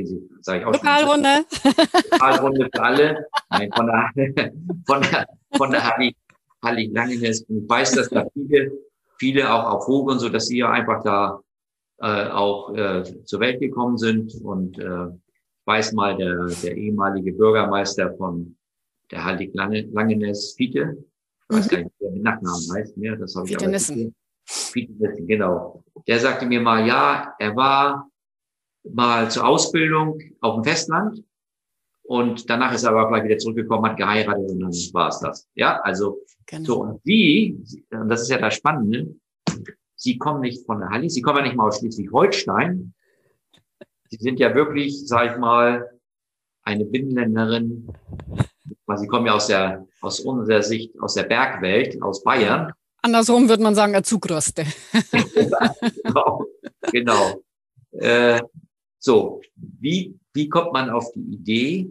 sage 0.40 0.60
ich 0.60 0.66
auch 0.66 0.72
Lokalrunde. 0.72 1.44
Lokalrunde 2.12 2.68
für 2.72 2.82
alle. 2.82 3.26
Nein, 3.50 3.70
von 3.74 3.86
der, 3.86 4.10
von 4.86 5.02
der, 5.02 5.26
von 5.56 5.70
der 5.72 5.84
Hallig, 5.84 6.16
Hallig 6.62 6.92
Langenes. 6.92 7.42
Und 7.42 7.64
ich 7.64 7.68
weiß, 7.68 7.92
dass 7.96 8.08
da 8.10 8.24
viele, 8.34 8.70
viele 9.18 9.52
auch 9.52 9.64
auf 9.64 9.88
und 9.88 10.20
so, 10.20 10.28
dass 10.28 10.46
sie 10.46 10.58
ja 10.58 10.70
einfach 10.70 11.02
da 11.02 11.40
äh, 11.98 12.28
auch 12.28 12.72
äh, 12.74 13.02
zur 13.24 13.40
Welt 13.40 13.58
gekommen 13.58 13.98
sind. 13.98 14.32
Und 14.44 14.78
äh, 14.78 15.06
ich 15.06 15.66
weiß 15.66 15.92
mal, 15.92 16.16
der, 16.16 16.46
der 16.62 16.76
ehemalige 16.76 17.32
Bürgermeister 17.32 18.14
von 18.14 18.56
der 19.10 19.24
Hallig 19.24 19.52
Langenes, 19.54 20.54
Fiete, 20.56 20.96
ich 21.50 21.56
weiß 21.56 21.66
mhm. 21.66 21.70
gar 21.70 21.78
nicht, 21.78 21.94
wer 21.98 22.10
mit 22.12 22.22
Nachnamen 22.22 22.72
heißt 22.74 22.96
mehr, 22.96 23.16
das 23.16 23.34
habe 23.34 23.48
ich 23.48 23.58
Fiete 23.58 24.12
Fiete 24.52 24.92
Nissen, 24.94 25.26
genau. 25.28 25.84
Der 26.08 26.18
sagte 26.18 26.44
mir 26.44 26.60
mal, 26.60 26.84
ja, 26.84 27.34
er 27.38 27.54
war 27.54 28.10
mal 28.82 29.30
zur 29.30 29.46
Ausbildung 29.46 30.20
auf 30.40 30.56
dem 30.56 30.64
Festland 30.64 31.22
und 32.02 32.50
danach 32.50 32.74
ist 32.74 32.82
er 32.82 32.90
aber 32.90 33.08
gleich 33.08 33.24
wieder 33.24 33.38
zurückgekommen, 33.38 33.88
hat 33.88 33.96
geheiratet 33.96 34.50
und 34.50 34.58
dann 34.58 34.72
war 34.92 35.08
es 35.08 35.20
das. 35.20 35.48
Ja, 35.54 35.80
also 35.82 36.18
genau. 36.46 36.64
so 36.64 36.82
und 36.82 37.00
sie, 37.04 37.62
und 37.90 38.08
das 38.08 38.22
ist 38.22 38.30
ja 38.30 38.38
das 38.38 38.54
Spannende, 38.54 39.14
Sie 39.94 40.16
kommen 40.16 40.40
nicht 40.40 40.64
von 40.64 40.80
der 40.80 40.88
Halle, 40.88 41.10
Sie 41.10 41.20
kommen 41.20 41.38
ja 41.38 41.44
nicht 41.44 41.56
mal 41.56 41.68
aus 41.68 41.78
Schleswig-Holstein. 41.78 42.94
Sie 44.08 44.16
sind 44.16 44.40
ja 44.40 44.54
wirklich, 44.54 45.06
sag 45.06 45.32
ich 45.32 45.38
mal, 45.38 45.90
eine 46.62 46.86
Binnenländerin. 46.86 47.86
Sie 48.96 49.06
kommen 49.06 49.26
ja 49.26 49.34
aus 49.34 49.46
der, 49.46 49.86
aus 50.00 50.20
unserer 50.20 50.62
Sicht, 50.62 50.98
aus 51.00 51.14
der 51.14 51.24
Bergwelt, 51.24 52.02
aus 52.02 52.24
Bayern. 52.24 52.72
Andersrum 53.02 53.48
würde 53.48 53.62
man 53.62 53.74
sagen, 53.74 53.94
eine 53.94 54.02
Zugröste. 54.02 54.64
genau. 56.02 56.44
genau. 56.92 57.42
Äh, 57.92 58.40
so, 58.98 59.40
wie, 59.56 60.18
wie 60.34 60.48
kommt 60.48 60.72
man 60.72 60.90
auf 60.90 61.10
die 61.12 61.34
Idee, 61.34 61.90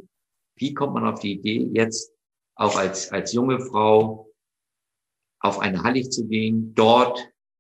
wie 0.56 0.74
kommt 0.74 0.94
man 0.94 1.06
auf 1.06 1.20
die 1.20 1.34
Idee, 1.34 1.70
jetzt 1.74 2.12
auch 2.56 2.78
als, 2.78 3.12
als 3.12 3.34
junge 3.34 3.60
Frau 3.60 4.30
auf 5.40 5.60
eine 5.60 5.84
Hallig 5.84 6.12
zu 6.12 6.28
gehen, 6.28 6.74
dort 6.76 7.20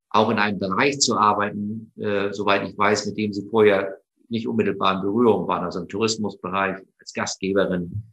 auch 0.10 0.30
in 0.30 0.38
einem 0.38 0.60
Bereich 0.60 1.00
zu 1.00 1.18
arbeiten, 1.18 1.92
äh, 1.98 2.32
soweit 2.34 2.68
ich 2.68 2.78
weiß, 2.78 3.08
mit 3.08 3.18
dem 3.18 3.34
sie 3.34 3.48
vorher 3.50 4.00
nicht 4.28 4.48
unmittelbar 4.48 4.96
in 4.96 5.02
Berührung 5.02 5.48
waren, 5.48 5.64
also 5.64 5.80
im 5.80 5.88
Tourismusbereich 5.88 6.78
als 7.00 7.14
Gastgeberin. 7.14 8.04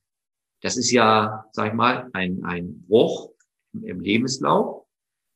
Das 0.62 0.76
ist 0.76 0.90
ja, 0.90 1.44
sag 1.52 1.68
ich 1.68 1.74
mal, 1.74 2.08
ein, 2.12 2.44
ein 2.44 2.84
Bruch 2.88 3.30
im 3.72 4.00
Lebenslauf. 4.00 4.85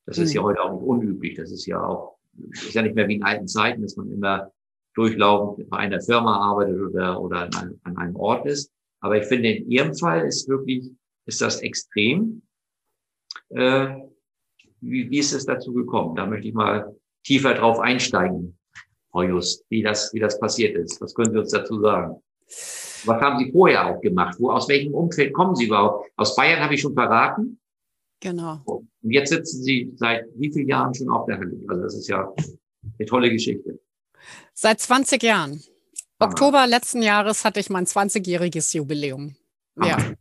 Das 0.06 0.18
mhm. 0.18 0.24
ist 0.24 0.34
ja 0.34 0.40
mhm. 0.40 0.46
heute 0.46 0.62
auch 0.62 0.72
nicht 0.72 0.82
unüblich. 0.82 1.36
Das 1.36 1.50
ist 1.50 1.66
ja 1.66 1.82
auch, 1.82 2.18
ist 2.50 2.74
ja 2.74 2.82
nicht 2.82 2.94
mehr 2.94 3.08
wie 3.08 3.16
in 3.16 3.22
alten 3.22 3.48
Zeiten, 3.48 3.82
dass 3.82 3.96
man 3.96 4.10
immer 4.10 4.50
durchlaufend 4.94 5.68
bei 5.70 5.78
einer 5.78 6.00
Firma 6.00 6.36
arbeitet 6.36 6.80
oder, 6.80 7.20
oder 7.20 7.42
an, 7.42 7.54
einem, 7.54 7.80
an 7.84 7.96
einem 7.96 8.16
Ort 8.16 8.46
ist. 8.46 8.72
Aber 9.00 9.16
ich 9.16 9.24
finde, 9.24 9.50
in 9.50 9.70
Ihrem 9.70 9.94
Fall 9.94 10.26
ist 10.26 10.48
wirklich, 10.48 10.90
ist 11.26 11.40
das 11.40 11.60
extrem. 11.62 12.42
Äh, 13.50 13.96
wie, 14.80 15.10
wie 15.10 15.18
ist 15.18 15.32
es 15.32 15.46
dazu 15.46 15.72
gekommen? 15.72 16.16
Da 16.16 16.26
möchte 16.26 16.48
ich 16.48 16.54
mal 16.54 16.94
tiefer 17.24 17.54
drauf 17.54 17.78
einsteigen, 17.78 18.58
Frau 19.10 19.22
Just, 19.22 19.64
wie 19.68 19.82
das, 19.82 20.12
wie 20.14 20.20
das 20.20 20.38
passiert 20.38 20.76
ist. 20.76 21.00
Was 21.00 21.14
können 21.14 21.32
Sie 21.32 21.38
uns 21.38 21.50
dazu 21.50 21.80
sagen? 21.80 22.22
Was 23.04 23.20
haben 23.20 23.38
Sie 23.38 23.50
vorher 23.50 23.86
auch 23.86 24.00
gemacht? 24.00 24.36
Wo, 24.38 24.50
aus 24.50 24.68
welchem 24.68 24.94
Umfeld 24.94 25.32
kommen 25.32 25.54
Sie 25.54 25.66
überhaupt? 25.66 26.10
Aus 26.16 26.36
Bayern 26.36 26.60
habe 26.60 26.74
ich 26.74 26.80
schon 26.80 26.94
verraten. 26.94 27.58
Genau. 28.20 28.62
Und 29.02 29.10
jetzt 29.10 29.30
sitzen 29.30 29.62
Sie 29.62 29.92
seit 29.96 30.26
wie 30.36 30.52
vielen 30.52 30.68
Jahren 30.68 30.94
schon 30.94 31.08
auf 31.08 31.26
der 31.26 31.38
Halle? 31.38 31.58
Also 31.68 31.82
das 31.82 31.94
ist 31.94 32.08
ja 32.08 32.32
eine 32.98 33.06
tolle 33.06 33.30
Geschichte. 33.30 33.80
Seit 34.52 34.80
20 34.80 35.22
Jahren. 35.22 35.62
Hammer. 36.20 36.32
Oktober 36.32 36.66
letzten 36.66 37.02
Jahres 37.02 37.44
hatte 37.44 37.60
ich 37.60 37.70
mein 37.70 37.86
20-jähriges 37.86 38.74
Jubiläum. 38.76 39.36
Hammer. 39.78 39.88
Ja. 39.88 40.14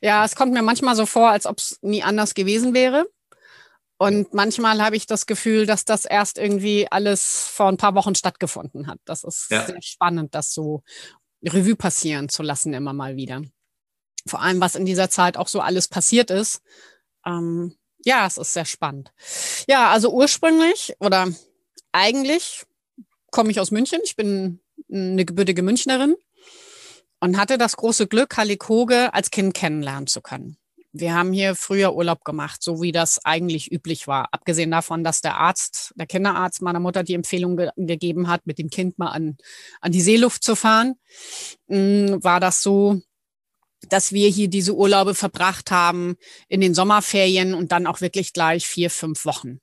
Ja, 0.00 0.24
es 0.24 0.34
kommt 0.34 0.52
mir 0.52 0.62
manchmal 0.62 0.96
so 0.96 1.06
vor, 1.06 1.28
als 1.28 1.46
ob 1.46 1.58
es 1.58 1.78
nie 1.82 2.02
anders 2.02 2.34
gewesen 2.34 2.74
wäre. 2.74 3.06
Und 3.96 4.34
manchmal 4.34 4.82
habe 4.82 4.96
ich 4.96 5.06
das 5.06 5.26
Gefühl, 5.26 5.66
dass 5.66 5.84
das 5.84 6.04
erst 6.04 6.38
irgendwie 6.38 6.88
alles 6.90 7.46
vor 7.48 7.68
ein 7.68 7.76
paar 7.76 7.94
Wochen 7.94 8.14
stattgefunden 8.14 8.86
hat. 8.86 8.98
Das 9.04 9.22
ist 9.24 9.50
ja. 9.50 9.64
sehr 9.64 9.80
spannend, 9.82 10.34
das 10.34 10.52
so 10.52 10.82
Revue 11.44 11.76
passieren 11.76 12.28
zu 12.28 12.42
lassen, 12.42 12.74
immer 12.74 12.92
mal 12.92 13.16
wieder. 13.16 13.42
Vor 14.26 14.40
allem, 14.42 14.60
was 14.60 14.74
in 14.74 14.86
dieser 14.86 15.10
Zeit 15.10 15.36
auch 15.36 15.48
so 15.48 15.60
alles 15.60 15.88
passiert 15.88 16.30
ist. 16.30 16.60
Ähm, 17.24 17.76
ja, 18.04 18.26
es 18.26 18.38
ist 18.38 18.52
sehr 18.52 18.64
spannend. 18.64 19.12
Ja, 19.68 19.90
also 19.90 20.12
ursprünglich 20.12 20.94
oder 21.00 21.28
eigentlich 21.92 22.64
komme 23.30 23.50
ich 23.50 23.60
aus 23.60 23.70
München. 23.70 24.00
Ich 24.04 24.16
bin 24.16 24.60
eine 24.92 25.24
gebürtige 25.24 25.62
Münchnerin 25.62 26.16
und 27.20 27.38
hatte 27.38 27.58
das 27.58 27.76
große 27.76 28.06
Glück, 28.06 28.36
Hallig 28.36 28.68
Hoge 28.68 29.12
als 29.14 29.30
Kind 29.30 29.54
kennenlernen 29.54 30.06
zu 30.06 30.20
können. 30.20 30.56
Wir 30.96 31.14
haben 31.14 31.32
hier 31.32 31.56
früher 31.56 31.96
Urlaub 31.96 32.24
gemacht, 32.24 32.62
so 32.62 32.80
wie 32.80 32.92
das 32.92 33.24
eigentlich 33.24 33.72
üblich 33.72 34.06
war. 34.06 34.28
Abgesehen 34.30 34.70
davon, 34.70 35.02
dass 35.02 35.20
der 35.20 35.36
Arzt, 35.38 35.92
der 35.96 36.06
Kinderarzt 36.06 36.62
meiner 36.62 36.78
Mutter 36.78 37.02
die 37.02 37.14
Empfehlung 37.14 37.56
ge 37.56 37.70
gegeben 37.76 38.28
hat, 38.28 38.46
mit 38.46 38.58
dem 38.58 38.70
Kind 38.70 38.96
mal 38.96 39.08
an, 39.08 39.36
an 39.80 39.90
die 39.90 40.00
Seeluft 40.00 40.44
zu 40.44 40.54
fahren, 40.54 40.94
mh, 41.66 42.22
war 42.22 42.38
das 42.38 42.62
so, 42.62 43.00
dass 43.92 44.12
wir 44.12 44.28
hier 44.28 44.48
diese 44.48 44.74
Urlaube 44.74 45.14
verbracht 45.14 45.70
haben 45.70 46.16
in 46.48 46.60
den 46.60 46.74
Sommerferien 46.74 47.54
und 47.54 47.72
dann 47.72 47.86
auch 47.86 48.00
wirklich 48.00 48.32
gleich 48.32 48.66
vier, 48.66 48.90
fünf 48.90 49.24
Wochen. 49.24 49.60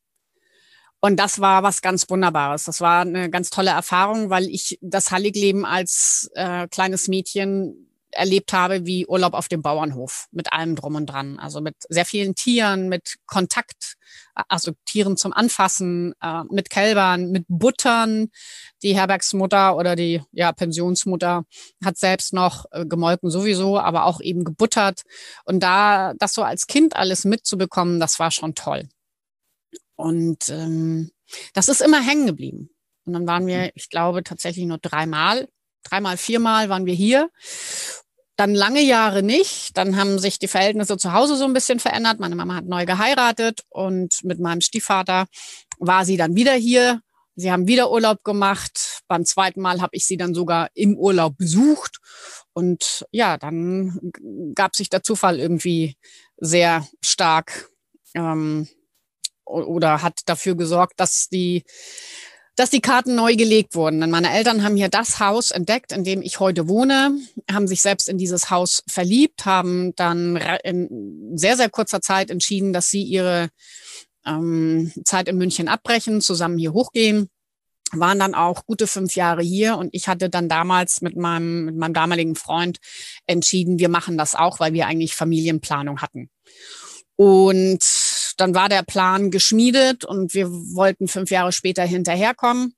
Und 1.00 1.18
das 1.18 1.42
war 1.42 1.64
was 1.64 1.82
ganz 1.82 2.08
Wunderbares. 2.10 2.66
Das 2.66 2.80
war 2.80 3.02
eine 3.02 3.30
ganz 3.30 3.50
tolle 3.50 3.72
Erfahrung, 3.72 4.30
weil 4.30 4.48
ich 4.48 4.78
das 4.82 5.10
Halligleben 5.10 5.66
als 5.66 6.30
äh, 6.36 6.68
kleines 6.68 7.08
Mädchen 7.08 7.91
erlebt 8.12 8.54
habe 8.54 8.86
wie 8.86 9.08
Urlaub 9.08 9.34
auf 9.34 9.48
dem 9.48 9.62
Bauernhof 9.62 10.28
mit 10.32 10.52
allem 10.54 10.76
drum 10.76 10.96
und 10.96 11.06
dran. 11.08 11.40
Also 11.40 11.62
mit 11.62 11.76
sehr 11.90 12.06
vielen 12.06 12.36
Tieren, 12.36 12.90
mit 12.90 13.18
Kontakt, 13.26 13.96
also 14.34 14.74
Tieren 14.86 15.18
zum 15.18 15.34
Anfassen, 15.34 16.14
äh, 16.22 16.44
mit 16.50 16.70
Kälbern, 16.70 17.32
mit 17.32 17.46
Buttern. 17.48 18.30
Die 18.84 18.96
Herbergsmutter 18.96 19.78
oder 19.78 19.96
die 19.96 20.22
ja, 20.32 20.52
Pensionsmutter 20.52 21.46
hat 21.84 21.98
selbst 21.98 22.34
noch 22.34 22.66
äh, 22.72 22.86
gemolken 22.86 23.30
sowieso, 23.30 23.80
aber 23.80 24.06
auch 24.06 24.22
eben 24.22 24.44
gebuttert. 24.44 25.04
Und 25.46 25.62
da 25.62 26.14
das 26.18 26.34
so 26.34 26.44
als 26.44 26.68
Kind 26.68 26.96
alles 26.96 27.26
mitzubekommen, 27.26 28.00
das 28.00 28.20
war 28.20 28.32
schon 28.32 28.56
toll. 28.56 28.90
Und 29.96 30.50
ähm, 30.50 31.12
das 31.54 31.70
ist 31.70 31.82
immer 31.82 32.02
hängen 32.02 32.26
geblieben. 32.26 32.70
Und 33.06 33.14
dann 33.14 33.28
waren 33.28 33.48
wir, 33.48 33.72
ich 33.76 33.90
glaube, 33.90 34.24
tatsächlich 34.24 34.66
nur 34.66 34.78
dreimal 34.78 35.48
dreimal, 35.84 36.18
viermal 36.18 36.70
waren 36.70 36.86
wir 36.86 36.94
hier. 36.94 37.30
Dann 38.36 38.56
lange 38.56 38.82
Jahre 38.82 39.24
nicht. 39.24 39.78
Dann 39.78 39.98
haben 39.98 40.18
sich 40.18 40.40
die 40.40 40.48
Verhältnisse 40.48 40.98
zu 40.98 41.14
Hause 41.14 41.36
so 41.36 41.46
ein 41.46 41.54
bisschen 41.54 41.80
verändert. 41.80 42.20
Meine 42.20 42.36
Mama 42.36 42.56
hat 42.56 42.66
neu 42.66 42.86
geheiratet 42.86 43.64
und 43.70 44.24
mit 44.24 44.40
meinem 44.40 44.62
Stiefvater 44.62 45.28
war 45.80 46.06
sie 46.06 46.18
dann 46.18 46.36
wieder 46.36 46.54
hier. 46.54 47.02
Sie 47.36 47.52
haben 47.52 47.68
wieder 47.68 47.92
Urlaub 47.92 48.24
gemacht. 48.24 49.02
Beim 49.08 49.26
zweiten 49.26 49.62
Mal 49.62 49.82
habe 49.82 49.96
ich 49.96 50.06
sie 50.06 50.18
dann 50.18 50.34
sogar 50.34 50.70
im 50.74 50.98
Urlaub 50.98 51.38
besucht. 51.38 52.00
Und 52.54 53.06
ja, 53.12 53.38
dann 53.38 54.12
gab 54.56 54.76
sich 54.76 54.90
der 54.90 55.04
Zufall 55.04 55.40
irgendwie 55.40 55.96
sehr 56.38 56.88
stark 57.02 57.70
ähm, 58.14 58.68
oder 59.46 60.02
hat 60.02 60.22
dafür 60.26 60.56
gesorgt, 60.56 61.00
dass 61.00 61.30
die 61.30 61.64
dass 62.56 62.70
die 62.70 62.82
Karten 62.82 63.16
neu 63.16 63.36
gelegt 63.36 63.76
wurden. 63.76 64.02
Denn 64.02 64.12
meine 64.12 64.32
Eltern 64.32 64.64
haben 64.64 64.76
hier 64.76 64.90
das 64.90 65.20
Haus 65.20 65.52
entdeckt, 65.52 65.92
in 65.92 66.04
dem 66.04 66.22
ich 66.22 66.40
heute 66.40 66.68
wohne, 66.68 67.18
haben 67.50 67.68
sich 67.68 67.82
selbst 67.82 68.10
in 68.10 68.18
dieses 68.18 68.50
Haus 68.50 68.84
verliebt, 68.88 69.46
haben 69.46 69.96
dann 69.96 70.36
in 70.64 71.32
sehr, 71.36 71.58
sehr 71.58 71.70
kurzer 71.70 72.02
Zeit 72.02 72.30
entschieden, 72.30 72.74
dass 72.74 72.90
sie 72.90 73.04
ihre 73.04 73.50
ähm, 74.26 74.92
Zeit 75.06 75.28
in 75.28 75.38
München 75.38 75.68
abbrechen, 75.68 76.22
zusammen 76.22 76.58
hier 76.58 76.74
hochgehen 76.74 77.30
waren 77.94 78.20
dann 78.20 78.36
auch 78.36 78.66
gute 78.66 78.88
fünf 78.88 79.16
Jahre 79.16 79.42
hier 79.42 79.78
und 79.78 79.90
ich 79.94 80.08
hatte 80.08 80.30
dann 80.30 80.48
damals 80.48 81.02
mit 81.02 81.16
meinem, 81.16 81.66
mit 81.66 81.76
meinem 81.76 81.94
damaligen 81.94 82.36
Freund 82.36 82.80
entschieden, 83.28 83.80
wir 83.80 83.90
machen 83.90 84.18
das 84.18 84.36
auch, 84.36 84.60
weil 84.60 84.74
wir 84.74 84.88
eigentlich 84.88 85.16
Familienplanung 85.16 86.02
hatten. 86.02 86.30
Und 87.16 87.84
dann 88.42 88.56
war 88.56 88.70
der 88.70 88.84
Plan 88.84 89.30
geschmiedet 89.30 90.04
und 90.04 90.34
wir 90.34 90.50
wollten 90.50 91.08
fünf 91.08 91.30
Jahre 91.30 91.52
später 91.52 91.84
hinterherkommen. 91.84 92.76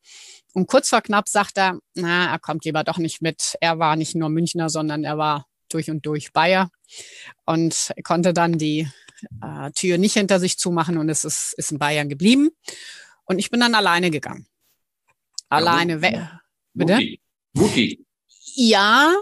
Und 0.53 0.67
kurz 0.67 0.89
vor 0.89 1.01
knapp 1.01 1.29
sagt 1.29 1.57
er, 1.57 1.79
na, 1.95 2.31
er 2.31 2.39
kommt 2.39 2.65
lieber 2.65 2.83
doch 2.83 2.97
nicht 2.97 3.21
mit. 3.21 3.55
Er 3.61 3.79
war 3.79 3.95
nicht 3.95 4.13
nur 4.13 4.29
Münchner, 4.29 4.69
sondern 4.69 5.03
er 5.03 5.17
war 5.17 5.47
durch 5.69 5.89
und 5.89 6.05
durch 6.05 6.33
Bayer 6.33 6.69
und 7.45 7.93
konnte 8.03 8.33
dann 8.33 8.57
die 8.57 8.87
äh, 9.41 9.71
Tür 9.71 9.97
nicht 9.97 10.13
hinter 10.13 10.39
sich 10.39 10.59
zumachen 10.59 10.97
und 10.97 11.07
es 11.09 11.23
ist, 11.23 11.53
ist 11.57 11.71
in 11.71 11.79
Bayern 11.79 12.09
geblieben. 12.09 12.49
Und 13.23 13.39
ich 13.39 13.49
bin 13.49 13.61
dann 13.61 13.73
alleine 13.73 14.11
gegangen. 14.11 14.45
Alleine 15.49 16.01
weg. 16.01 16.19
Bitte? 16.73 16.99
Mutti. 17.53 18.05
Ja, 18.55 19.13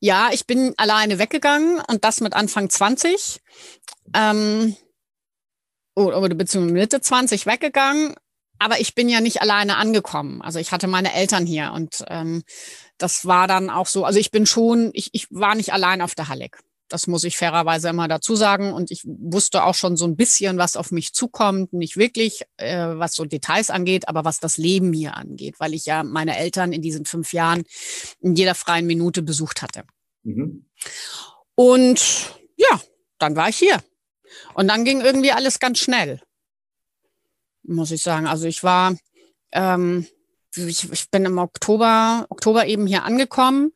ja, 0.00 0.30
ich 0.32 0.46
bin 0.46 0.72
alleine 0.78 1.18
weggegangen 1.18 1.80
und 1.86 2.04
das 2.04 2.20
mit 2.20 2.32
Anfang 2.32 2.70
20. 2.70 3.40
Ähm, 4.14 4.74
oder, 5.96 6.20
oder 6.20 6.34
beziehungsweise 6.34 6.74
Mitte 6.74 7.00
20 7.00 7.46
weggegangen. 7.46 8.14
Aber 8.58 8.80
ich 8.80 8.94
bin 8.94 9.08
ja 9.08 9.20
nicht 9.20 9.42
alleine 9.42 9.76
angekommen. 9.76 10.40
Also 10.40 10.58
ich 10.58 10.72
hatte 10.72 10.86
meine 10.86 11.12
Eltern 11.12 11.44
hier 11.44 11.72
und 11.74 12.04
ähm, 12.08 12.42
das 12.96 13.26
war 13.26 13.48
dann 13.48 13.68
auch 13.68 13.86
so. 13.86 14.04
Also 14.04 14.18
ich 14.18 14.30
bin 14.30 14.46
schon, 14.46 14.90
ich, 14.94 15.10
ich 15.12 15.26
war 15.30 15.54
nicht 15.54 15.72
allein 15.72 16.00
auf 16.00 16.14
der 16.14 16.28
Halleck. 16.28 16.60
Das 16.88 17.06
muss 17.06 17.24
ich 17.24 17.36
fairerweise 17.36 17.88
immer 17.88 18.08
dazu 18.08 18.36
sagen. 18.36 18.72
Und 18.72 18.90
ich 18.90 19.02
wusste 19.04 19.64
auch 19.64 19.74
schon 19.74 19.96
so 19.96 20.06
ein 20.06 20.16
bisschen, 20.16 20.56
was 20.56 20.76
auf 20.76 20.90
mich 20.90 21.12
zukommt. 21.12 21.72
Nicht 21.72 21.96
wirklich, 21.96 22.44
äh, 22.56 22.86
was 22.94 23.14
so 23.14 23.24
Details 23.24 23.70
angeht, 23.70 24.08
aber 24.08 24.24
was 24.24 24.40
das 24.40 24.56
Leben 24.56 24.92
hier 24.92 25.16
angeht, 25.16 25.56
weil 25.58 25.74
ich 25.74 25.84
ja 25.84 26.02
meine 26.02 26.38
Eltern 26.38 26.72
in 26.72 26.82
diesen 26.82 27.04
fünf 27.04 27.32
Jahren 27.32 27.64
in 28.20 28.36
jeder 28.36 28.54
freien 28.54 28.86
Minute 28.86 29.22
besucht 29.22 29.62
hatte. 29.62 29.82
Mhm. 30.22 30.66
Und 31.56 32.38
ja, 32.56 32.80
dann 33.18 33.36
war 33.36 33.48
ich 33.48 33.56
hier. 33.56 33.82
Und 34.54 34.68
dann 34.68 34.84
ging 34.84 35.00
irgendwie 35.00 35.32
alles 35.32 35.58
ganz 35.58 35.78
schnell, 35.78 36.20
muss 37.62 37.90
ich 37.90 38.02
sagen. 38.02 38.26
Also 38.26 38.46
ich 38.46 38.62
war, 38.62 38.96
ähm, 39.52 40.06
ich, 40.54 40.90
ich 40.90 41.10
bin 41.10 41.24
im 41.24 41.38
Oktober, 41.38 42.26
Oktober 42.28 42.66
eben 42.66 42.86
hier 42.86 43.04
angekommen. 43.04 43.72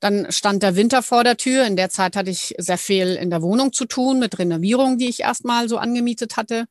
Dann 0.00 0.30
stand 0.32 0.62
der 0.62 0.76
Winter 0.76 1.02
vor 1.02 1.24
der 1.24 1.36
Tür. 1.36 1.64
In 1.64 1.76
der 1.76 1.90
Zeit 1.90 2.16
hatte 2.16 2.30
ich 2.30 2.54
sehr 2.58 2.78
viel 2.78 3.14
in 3.14 3.30
der 3.30 3.42
Wohnung 3.42 3.72
zu 3.72 3.84
tun 3.84 4.18
mit 4.18 4.38
Renovierung, 4.38 4.98
die 4.98 5.08
ich 5.08 5.20
erstmal 5.20 5.68
so 5.68 5.78
angemietet 5.78 6.36
hatte. 6.36 6.66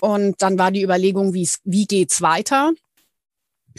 Und 0.00 0.42
dann 0.42 0.58
war 0.58 0.70
die 0.70 0.82
Überlegung, 0.82 1.32
wie, 1.32 1.86
geht's 1.86 2.20
weiter? 2.20 2.72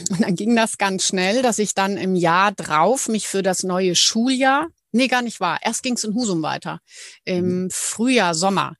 Und 0.10 0.22
dann 0.22 0.36
ging 0.36 0.56
das 0.56 0.78
ganz 0.78 1.06
schnell, 1.06 1.42
dass 1.42 1.60
ich 1.60 1.74
dann 1.74 1.98
im 1.98 2.16
Jahr 2.16 2.52
drauf 2.52 3.08
mich 3.08 3.28
für 3.28 3.44
das 3.44 3.64
neue 3.64 3.96
Schuljahr, 3.96 4.68
nee, 4.96 5.08
gar 5.08 5.22
nicht 5.22 5.40
wahr, 5.40 5.60
erst 5.62 5.84
ging 5.84 5.94
es 5.94 6.04
in 6.04 6.16
Husum 6.16 6.42
weiter, 6.42 6.80
im 7.24 7.64
mhm. 7.64 7.70
Frühjahr, 7.72 8.34
Sommer 8.34 8.76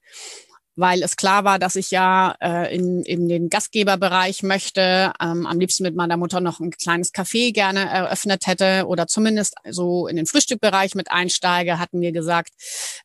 weil 0.76 1.02
es 1.02 1.16
klar 1.16 1.44
war, 1.44 1.58
dass 1.58 1.74
ich 1.74 1.90
ja 1.90 2.36
äh, 2.40 2.74
in, 2.74 3.02
in 3.02 3.28
den 3.28 3.48
Gastgeberbereich 3.48 4.42
möchte, 4.42 5.12
ähm, 5.20 5.46
am 5.46 5.58
liebsten 5.58 5.82
mit 5.82 5.96
meiner 5.96 6.18
Mutter 6.18 6.40
noch 6.40 6.60
ein 6.60 6.70
kleines 6.70 7.14
Café 7.14 7.52
gerne 7.52 7.88
eröffnet 7.88 8.46
hätte 8.46 8.86
oder 8.86 9.06
zumindest 9.06 9.54
so 9.68 10.06
in 10.06 10.16
den 10.16 10.26
Frühstückbereich 10.26 10.94
mit 10.94 11.10
einsteige, 11.10 11.78
hatten 11.78 12.02
wir 12.02 12.12
gesagt, 12.12 12.50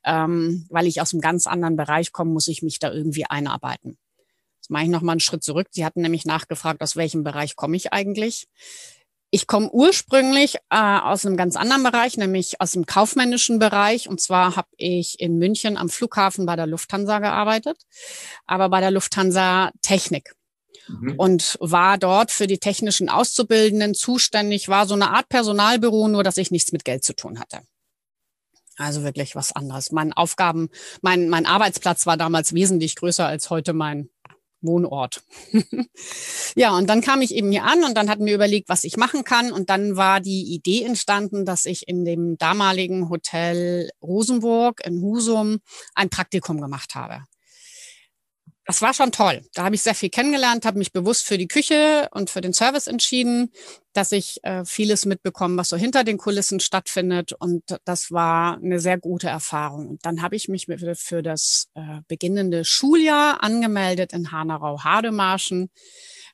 ähm, 0.03 0.68
weil 0.70 0.86
ich 0.86 1.01
aus 1.01 1.13
einem 1.13 1.22
ganz 1.22 1.48
anderen 1.48 1.77
Bereich 1.77 2.12
komme, 2.12 2.32
muss 2.32 2.50
ich 2.50 2.62
mich 2.62 2.77
da 2.77 2.91
irgendwie 2.91 3.25
einarbeiten. 3.25 3.98
Jetzt 4.58 4.70
mache 4.70 4.84
ich 4.84 4.89
noch 4.89 5.01
mal 5.01 5.13
einen 5.13 5.22
Schritt 5.22 5.44
zurück. 5.44 5.68
Sie 5.72 5.86
hatten 5.86 6.01
nämlich 6.01 6.25
nachgefragt, 6.25 6.82
aus 6.84 6.98
welchem 6.98 7.24
Bereich 7.24 7.56
komme 7.56 7.77
ich 7.77 7.94
eigentlich? 7.94 8.48
Ich 9.34 9.48
komme 9.48 9.70
ursprünglich 9.72 10.56
äh, 10.70 10.78
aus 10.78 11.26
einem 11.26 11.38
ganz 11.38 11.56
anderen 11.56 11.84
Bereich, 11.84 12.18
nämlich 12.18 12.60
aus 12.60 12.72
dem 12.72 12.86
kaufmännischen 12.86 13.60
Bereich. 13.60 14.10
Und 14.10 14.20
zwar 14.20 14.58
habe 14.58 14.68
ich 14.76 15.22
in 15.22 15.38
München 15.38 15.78
am 15.78 15.88
Flughafen 15.88 16.46
bei 16.46 16.58
der 16.58 16.68
Lufthansa 16.68 17.20
gearbeitet, 17.20 17.78
aber 18.46 18.68
bei 18.68 18.82
der 18.82 18.92
Lufthansa 18.92 19.72
Technik. 19.82 20.36
Mhm. 20.90 21.16
Und 21.18 21.58
war 21.62 21.98
dort 21.98 22.32
für 22.32 22.46
die 22.46 22.58
technischen 22.58 23.08
Auszubildenden 23.08 23.94
zuständig, 23.94 24.68
war 24.68 24.86
so 24.86 24.96
eine 24.96 25.12
Art 25.12 25.30
Personalbüro, 25.30 26.10
nur 26.10 26.24
dass 26.24 26.36
ich 26.36 26.52
nichts 26.52 26.74
mit 26.74 26.84
Geld 26.84 27.06
zu 27.06 27.16
tun 27.16 27.40
hatte. 27.40 27.62
Also 28.77 29.03
wirklich 29.03 29.36
was 29.36 29.55
anderes. 29.55 29.92
Mein 29.92 30.12
Aufgaben, 30.12 30.70
mein, 31.01 31.29
mein 31.29 31.46
Arbeitsplatz 31.46 32.05
war 32.05 32.18
damals 32.18 32.53
wesentlich 32.53 32.96
größer 32.96 33.25
als 33.25 33.50
heute 33.50 33.74
mein 33.74 34.10
Wohnort. 34.62 35.24
ja, 36.56 36.76
und 36.78 36.90
dann 36.90 37.02
kam 37.02 37.22
ich 37.22 37.34
eben 37.34 37.52
hier 37.52 37.64
an 37.64 37.84
und 37.84 37.96
dann 37.96 38.10
hatten 38.10 38.26
wir 38.26 38.36
überlegt, 38.36 38.70
was 38.70 38.84
ich 38.84 38.98
machen 38.98 39.24
kann. 39.24 39.52
Und 39.52 39.70
dann 39.70 39.96
war 39.96 40.20
die 40.20 40.54
Idee 40.54 40.84
entstanden, 40.84 41.46
dass 41.46 41.66
ich 41.66 41.88
in 41.88 42.06
dem 42.06 42.38
damaligen 42.38 43.10
Hotel 43.10 43.90
Rosenburg 44.02 44.82
in 44.86 45.02
Husum 45.02 45.60
ein 45.96 46.10
Praktikum 46.10 46.62
gemacht 46.62 46.96
habe 46.96 47.26
das 48.66 48.82
war 48.82 48.94
schon 48.94 49.12
toll. 49.12 49.42
Da 49.54 49.64
habe 49.64 49.76
ich 49.76 49.82
sehr 49.82 49.96
viel 49.96 50.10
kennengelernt, 50.10 50.66
habe 50.66 50.78
mich 50.78 50.94
bewusst 50.94 51.26
für 51.26 51.38
die 51.38 51.48
Küche 51.48 52.08
und 52.12 52.30
für 52.30 52.42
den 52.42 52.54
Service 52.54 52.88
entschieden, 52.88 53.52
dass 53.94 54.12
ich 54.12 54.44
äh, 54.44 54.64
vieles 54.66 55.06
mitbekomme, 55.06 55.58
was 55.58 55.70
so 55.70 55.78
hinter 55.78 56.04
den 56.04 56.18
Kulissen 56.18 56.60
stattfindet. 56.60 57.34
Und 57.34 57.64
das 57.86 58.12
war 58.12 58.58
eine 58.58 58.80
sehr 58.80 59.00
gute 59.00 59.28
Erfahrung. 59.28 59.88
Und 59.90 60.06
dann 60.06 60.22
habe 60.22 60.36
ich 60.36 60.48
mich 60.48 60.68
für 60.94 61.24
das 61.24 61.70
äh, 61.74 62.02
beginnende 62.08 62.64
Schuljahr 62.64 63.44
angemeldet 63.44 64.14
in 64.14 64.32
Hanau-Hademarschen 64.32 65.72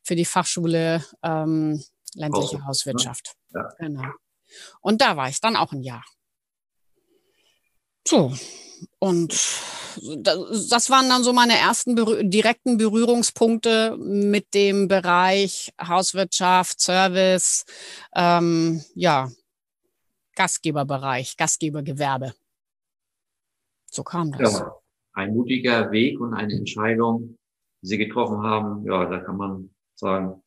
für 0.04 0.16
die 0.16 0.26
Fachschule 0.26 1.04
ähm, 1.24 1.82
ländliche 2.14 2.58
oh, 2.58 2.68
Hauswirtschaft. 2.68 3.34
Ja. 3.54 3.70
Genau. 3.80 4.12
Und 4.82 5.02
da 5.02 5.16
war 5.16 5.30
ich 5.30 5.40
dann 5.40 5.56
auch 5.56 5.72
ein 5.72 5.82
Jahr. 5.82 6.04
So, 8.08 8.32
und 9.00 9.34
das 10.24 10.90
waren 10.90 11.10
dann 11.10 11.24
so 11.24 11.34
meine 11.34 11.58
ersten 11.58 11.94
berühr 11.94 12.24
direkten 12.24 12.78
Berührungspunkte 12.78 13.98
mit 13.98 14.54
dem 14.54 14.88
Bereich 14.88 15.74
Hauswirtschaft, 15.86 16.80
Service, 16.80 17.66
ähm, 18.16 18.82
ja, 18.96 19.30
Gastgeberbereich, 20.38 21.36
Gastgebergewerbe. 21.36 22.34
So 23.92 24.04
kam 24.04 24.32
das. 24.32 24.60
Ja, 24.60 24.78
ein 25.12 25.36
mutiger 25.36 25.92
Weg 25.92 26.22
und 26.22 26.34
eine 26.34 26.54
Entscheidung, 26.54 27.38
die 27.82 27.88
Sie 27.88 27.98
getroffen 27.98 28.42
haben. 28.42 28.86
Ja, 28.86 29.04
da 29.04 29.20
kann 29.20 29.36
man 29.36 29.76
sagen, 29.96 30.42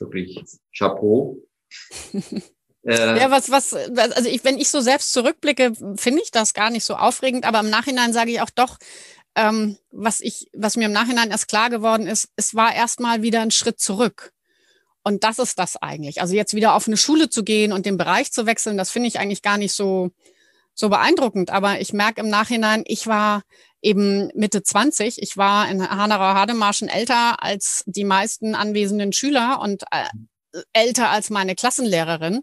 wirklich 0.00 0.42
Chapeau. 0.76 1.38
Äh, 2.86 3.18
ja, 3.18 3.30
was, 3.30 3.50
was, 3.50 3.72
also 3.74 4.28
ich, 4.28 4.44
wenn 4.44 4.58
ich 4.58 4.68
so 4.68 4.80
selbst 4.80 5.12
zurückblicke, 5.12 5.72
finde 5.96 6.22
ich 6.22 6.30
das 6.30 6.52
gar 6.52 6.70
nicht 6.70 6.84
so 6.84 6.96
aufregend, 6.96 7.44
aber 7.44 7.60
im 7.60 7.70
Nachhinein 7.70 8.12
sage 8.12 8.30
ich 8.30 8.40
auch 8.40 8.50
doch, 8.50 8.78
ähm, 9.34 9.78
was 9.90 10.20
ich, 10.20 10.48
was 10.52 10.76
mir 10.76 10.86
im 10.86 10.92
Nachhinein 10.92 11.30
erst 11.30 11.48
klar 11.48 11.70
geworden 11.70 12.06
ist, 12.06 12.28
es 12.36 12.54
war 12.54 12.74
erstmal 12.74 13.22
wieder 13.22 13.40
ein 13.40 13.50
Schritt 13.50 13.80
zurück. 13.80 14.32
Und 15.02 15.24
das 15.24 15.38
ist 15.38 15.58
das 15.58 15.76
eigentlich. 15.76 16.20
Also 16.20 16.34
jetzt 16.34 16.54
wieder 16.54 16.74
auf 16.74 16.86
eine 16.86 16.96
Schule 16.96 17.28
zu 17.28 17.44
gehen 17.44 17.72
und 17.72 17.84
den 17.84 17.98
Bereich 17.98 18.32
zu 18.32 18.46
wechseln, 18.46 18.78
das 18.78 18.90
finde 18.90 19.08
ich 19.08 19.18
eigentlich 19.18 19.42
gar 19.42 19.58
nicht 19.58 19.74
so, 19.74 20.10
so 20.72 20.88
beeindruckend. 20.88 21.50
Aber 21.50 21.80
ich 21.80 21.92
merke 21.92 22.22
im 22.22 22.30
Nachhinein, 22.30 22.84
ich 22.86 23.06
war 23.06 23.42
eben 23.82 24.30
Mitte 24.34 24.62
20. 24.62 25.20
Ich 25.22 25.36
war 25.36 25.70
in 25.70 25.86
Hanauer-Hademarschen 25.86 26.88
älter 26.88 27.42
als 27.42 27.84
die 27.86 28.04
meisten 28.04 28.54
anwesenden 28.54 29.12
Schüler 29.12 29.60
und 29.60 29.82
äh, 29.90 30.04
älter 30.72 31.10
als 31.10 31.30
meine 31.30 31.54
Klassenlehrerin, 31.54 32.42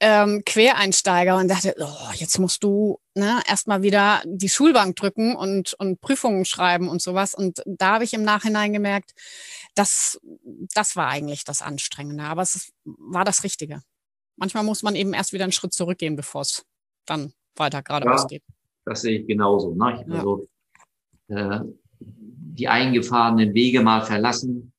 ähm, 0.00 0.42
Quereinsteiger 0.44 1.36
und 1.36 1.48
dachte, 1.48 1.74
oh, 1.78 2.12
jetzt 2.14 2.38
musst 2.38 2.62
du 2.62 3.00
ne, 3.14 3.40
erstmal 3.48 3.82
wieder 3.82 4.22
die 4.24 4.48
Schulbank 4.48 4.94
drücken 4.96 5.34
und, 5.34 5.74
und 5.74 6.00
Prüfungen 6.00 6.44
schreiben 6.44 6.88
und 6.88 7.02
sowas. 7.02 7.34
Und 7.34 7.62
da 7.66 7.94
habe 7.94 8.04
ich 8.04 8.14
im 8.14 8.22
Nachhinein 8.22 8.72
gemerkt, 8.72 9.12
das, 9.74 10.20
das 10.74 10.94
war 10.94 11.08
eigentlich 11.08 11.44
das 11.44 11.62
Anstrengende, 11.62 12.24
aber 12.24 12.42
es 12.42 12.54
ist, 12.54 12.72
war 12.84 13.24
das 13.24 13.42
Richtige. 13.42 13.82
Manchmal 14.36 14.62
muss 14.62 14.84
man 14.84 14.94
eben 14.94 15.14
erst 15.14 15.32
wieder 15.32 15.44
einen 15.44 15.52
Schritt 15.52 15.72
zurückgehen, 15.72 16.14
bevor 16.14 16.42
es 16.42 16.64
dann 17.04 17.32
weiter 17.56 17.82
geradeaus 17.82 18.22
ja, 18.22 18.28
geht. 18.28 18.42
Das 18.84 19.00
sehe 19.00 19.20
ich 19.20 19.26
genauso. 19.26 19.74
Ne? 19.74 20.04
Also 20.08 20.48
ja. 21.28 21.56
äh, 21.56 21.64
die 22.00 22.68
eingefahrenen 22.68 23.52
Wege 23.52 23.82
mal 23.82 24.02
verlassen, 24.02 24.72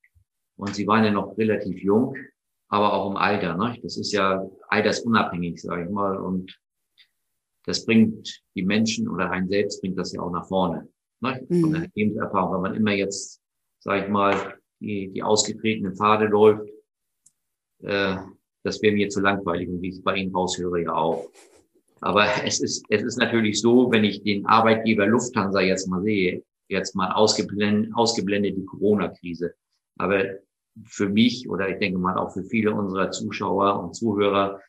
und 0.60 0.74
sie 0.74 0.86
waren 0.86 1.04
ja 1.04 1.10
noch 1.10 1.38
relativ 1.38 1.82
jung, 1.82 2.14
aber 2.68 2.92
auch 2.92 3.10
im 3.10 3.16
Alter. 3.16 3.56
Ne? 3.56 3.78
Das 3.82 3.96
ist 3.96 4.12
ja 4.12 4.46
altersunabhängig, 4.68 5.60
sage 5.60 5.84
ich 5.84 5.90
mal. 5.90 6.18
Und 6.18 6.54
das 7.64 7.86
bringt 7.86 8.42
die 8.54 8.62
Menschen 8.62 9.08
oder 9.08 9.30
einen 9.30 9.48
selbst 9.48 9.80
bringt 9.80 9.98
das 9.98 10.12
ja 10.12 10.20
auch 10.20 10.30
nach 10.30 10.46
vorne. 10.46 10.86
Ne? 11.20 11.46
Mhm. 11.48 11.60
Von 11.62 11.72
der 11.72 11.88
Lebenserfahrung, 11.94 12.54
wenn 12.54 12.60
man 12.60 12.74
immer 12.74 12.92
jetzt, 12.92 13.40
sage 13.78 14.04
ich 14.04 14.10
mal, 14.10 14.58
die, 14.80 15.10
die 15.10 15.22
ausgetretenen 15.22 15.96
Pfade 15.96 16.26
läuft, 16.26 16.68
äh, 17.82 18.16
das 18.62 18.82
wäre 18.82 18.94
mir 18.94 19.08
zu 19.08 19.20
langweilig 19.20 19.66
und 19.70 19.80
wie 19.80 19.88
ich 19.88 19.94
es 19.94 20.02
bei 20.02 20.16
Ihnen 20.16 20.34
raushöre 20.34 20.82
ja 20.82 20.92
auch. 20.94 21.30
Aber 22.02 22.26
es 22.44 22.60
ist, 22.60 22.84
es 22.90 23.02
ist 23.02 23.16
natürlich 23.16 23.62
so, 23.62 23.90
wenn 23.90 24.04
ich 24.04 24.22
den 24.22 24.44
Arbeitgeber 24.44 25.06
Lufthansa 25.06 25.62
jetzt 25.62 25.88
mal 25.88 26.02
sehe, 26.02 26.44
jetzt 26.68 26.94
mal 26.94 27.12
ausgeblendet, 27.12 27.92
ausgeblendet 27.94 28.58
die 28.58 28.64
Corona-Krise. 28.66 29.54
Aber 29.98 30.22
für 30.84 31.08
mich 31.08 31.48
oder 31.48 31.68
ich 31.68 31.78
denke 31.78 31.98
mal 31.98 32.16
auch 32.16 32.32
für 32.32 32.44
viele 32.44 32.74
unserer 32.74 33.10
Zuschauer 33.10 33.82
und 33.82 33.94
Zuhörer 33.94 34.60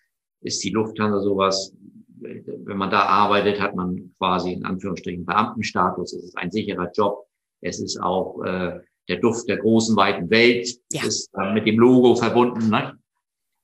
ist 0.41 0.63
die 0.63 0.71
Lufthansa 0.71 1.19
sowas, 1.19 1.75
wenn 2.21 2.77
man 2.77 2.91
da 2.91 3.01
arbeitet, 3.01 3.59
hat 3.59 3.75
man 3.75 4.13
quasi 4.17 4.53
in 4.53 4.65
Anführungsstrichen 4.65 5.25
Beamtenstatus. 5.25 6.13
Es 6.13 6.23
ist 6.23 6.37
ein 6.37 6.51
sicherer 6.51 6.91
Job. 6.91 7.27
Es 7.61 7.79
ist 7.79 8.01
auch 8.01 8.43
äh, 8.43 8.79
der 9.07 9.17
Duft 9.17 9.47
der 9.47 9.57
großen, 9.57 9.95
weiten 9.95 10.29
Welt, 10.29 10.69
ja. 10.91 11.03
ist 11.03 11.29
äh, 11.35 11.53
mit 11.53 11.65
dem 11.65 11.79
Logo 11.79 12.15
verbunden. 12.15 12.69
Ne? 12.69 12.97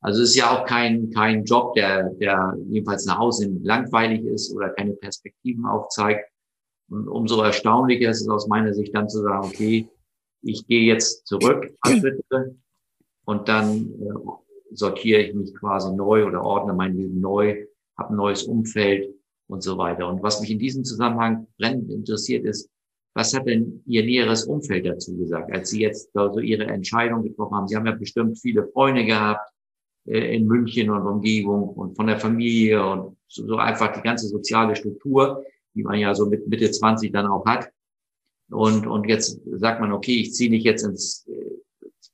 Also 0.02 0.22
es 0.22 0.30
ist 0.30 0.36
ja 0.36 0.52
auch 0.52 0.66
kein, 0.66 1.12
kein 1.12 1.44
Job, 1.44 1.74
der, 1.74 2.10
der 2.16 2.56
jedenfalls 2.70 3.06
nach 3.06 3.20
außen 3.20 3.64
langweilig 3.64 4.24
ist 4.26 4.54
oder 4.56 4.70
keine 4.70 4.94
Perspektiven 4.94 5.66
aufzeigt. 5.66 6.30
Und 6.90 7.08
umso 7.08 7.42
erstaunlicher 7.42 8.10
ist 8.10 8.22
es 8.22 8.30
aus 8.30 8.48
meiner 8.48 8.74
Sicht 8.74 8.96
dann 8.96 9.10
zu 9.10 9.22
sagen, 9.22 9.46
okay, 9.46 9.90
ich 10.42 10.68
gehe 10.68 10.84
jetzt 10.84 11.26
zurück, 11.28 11.74
und 13.26 13.50
dann 13.50 13.92
äh, 14.02 14.74
sortiere 14.74 15.22
ich 15.22 15.36
mich 15.36 15.54
quasi 15.56 15.94
neu 15.94 16.26
oder 16.26 16.44
ordne 16.44 16.74
mein 16.74 16.96
Leben 16.96 17.20
neu, 17.20 17.66
habe 17.98 18.14
ein 18.14 18.16
neues 18.16 18.44
Umfeld 18.44 19.14
und 19.48 19.62
so 19.62 19.78
weiter. 19.78 20.08
Und 20.08 20.24
was 20.24 20.40
mich 20.40 20.52
in 20.52 20.60
diesem 20.60 20.84
Zusammenhang 20.84 21.48
brennend 21.58 21.92
interessiert 21.92 22.46
ist, 22.46 22.70
was 23.14 23.34
hat 23.34 23.48
denn 23.48 23.82
Ihr 23.88 24.06
näheres 24.06 24.46
Umfeld 24.46 24.86
dazu 24.86 25.18
gesagt, 25.18 25.52
als 25.52 25.72
Sie 25.72 25.82
jetzt 25.82 26.16
also 26.16 26.40
Ihre 26.40 26.66
Entscheidung 26.66 27.24
getroffen 27.24 27.56
haben? 27.56 27.68
Sie 27.68 27.76
haben 27.76 27.88
ja 27.88 27.94
bestimmt 27.94 28.40
viele 28.40 28.68
Freunde 28.68 29.06
gehabt 29.06 29.52
äh, 30.06 30.36
in 30.36 30.46
München 30.46 30.90
und 30.90 31.02
Umgebung 31.02 31.70
und 31.70 31.96
von 31.96 32.08
der 32.08 32.20
Familie 32.20 32.86
und 32.86 33.18
so, 33.28 33.46
so 33.48 33.58
einfach 33.58 33.92
die 33.94 34.02
ganze 34.02 34.28
soziale 34.28 34.76
Struktur, 34.76 35.44
die 35.74 35.84
man 35.84 36.00
ja 36.00 36.14
so 36.14 36.28
mit 36.28 36.48
Mitte 36.48 36.70
20 36.70 37.12
dann 37.12 37.26
auch 37.26 37.46
hat. 37.46 37.70
Und, 38.50 38.88
und 38.88 39.08
jetzt 39.08 39.40
sagt 39.56 39.82
man, 39.82 39.92
okay, 39.92 40.16
ich 40.22 40.34
ziehe 40.34 40.50
nicht 40.50 40.64
jetzt 40.64 40.84
ins 40.84 41.28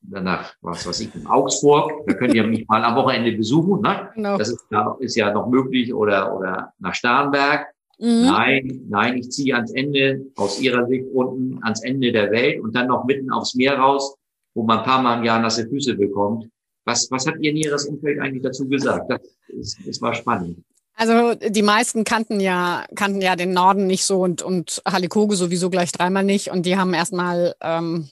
nach, 0.10 0.54
was 0.62 0.86
weiß 0.86 1.00
ich, 1.02 1.16
in 1.16 1.26
Augsburg. 1.28 1.92
Da 2.06 2.14
könnt 2.14 2.34
ihr 2.34 2.46
mich 2.46 2.68
mal 2.68 2.84
am 2.84 2.96
Wochenende 2.96 3.32
besuchen. 3.32 3.82
Ne? 3.82 4.10
Genau. 4.16 4.38
Das 4.38 4.50
ist, 4.50 4.66
ist 5.00 5.16
ja 5.16 5.32
noch 5.32 5.48
möglich. 5.48 5.94
Oder, 5.94 6.36
oder 6.36 6.74
nach 6.80 6.94
Starnberg. 6.94 7.68
Mhm. 8.00 8.26
Nein, 8.26 8.82
nein, 8.90 9.18
ich 9.18 9.32
ziehe 9.32 9.56
ans 9.56 9.72
Ende, 9.72 10.26
aus 10.36 10.60
ihrer 10.60 10.86
Sicht 10.88 11.06
unten, 11.14 11.64
ans 11.64 11.84
Ende 11.84 12.12
der 12.12 12.32
Welt 12.32 12.62
und 12.62 12.76
dann 12.76 12.88
noch 12.88 13.06
mitten 13.06 13.32
aufs 13.32 13.56
Meer 13.56 13.78
raus, 13.78 14.18
wo 14.56 14.64
man 14.64 14.80
ein 14.80 14.84
paar 14.84 15.02
Mal 15.02 15.20
im 15.20 15.24
Jahr 15.24 15.40
nasse 15.40 15.68
Füße 15.68 15.96
bekommt. 15.96 16.50
Was, 16.86 17.10
was 17.12 17.26
hat 17.28 17.36
ihr 17.40 17.54
näheres 17.54 17.86
Umfeld 17.86 18.20
eigentlich 18.20 18.44
dazu 18.44 18.68
gesagt? 18.68 19.10
Das, 19.10 19.22
ist, 19.48 19.78
das 19.88 20.02
war 20.02 20.14
spannend. 20.14 20.58
Also 20.96 21.34
die 21.34 21.64
meisten 21.64 22.04
kannten 22.04 22.40
ja 22.40 22.86
kannten 22.96 23.22
ja 23.22 23.36
den 23.36 23.52
Norden 23.52 23.88
nicht 23.88 24.06
so 24.06 24.22
und 24.22 24.42
und 24.42 24.82
Halikoge 24.86 25.36
sowieso 25.36 25.70
gleich 25.70 25.92
dreimal 25.92 26.24
nicht 26.24 26.50
und 26.52 26.66
die 26.66 26.78
haben 26.78 26.94
erstmal 26.94 27.56
ähm, 27.62 28.10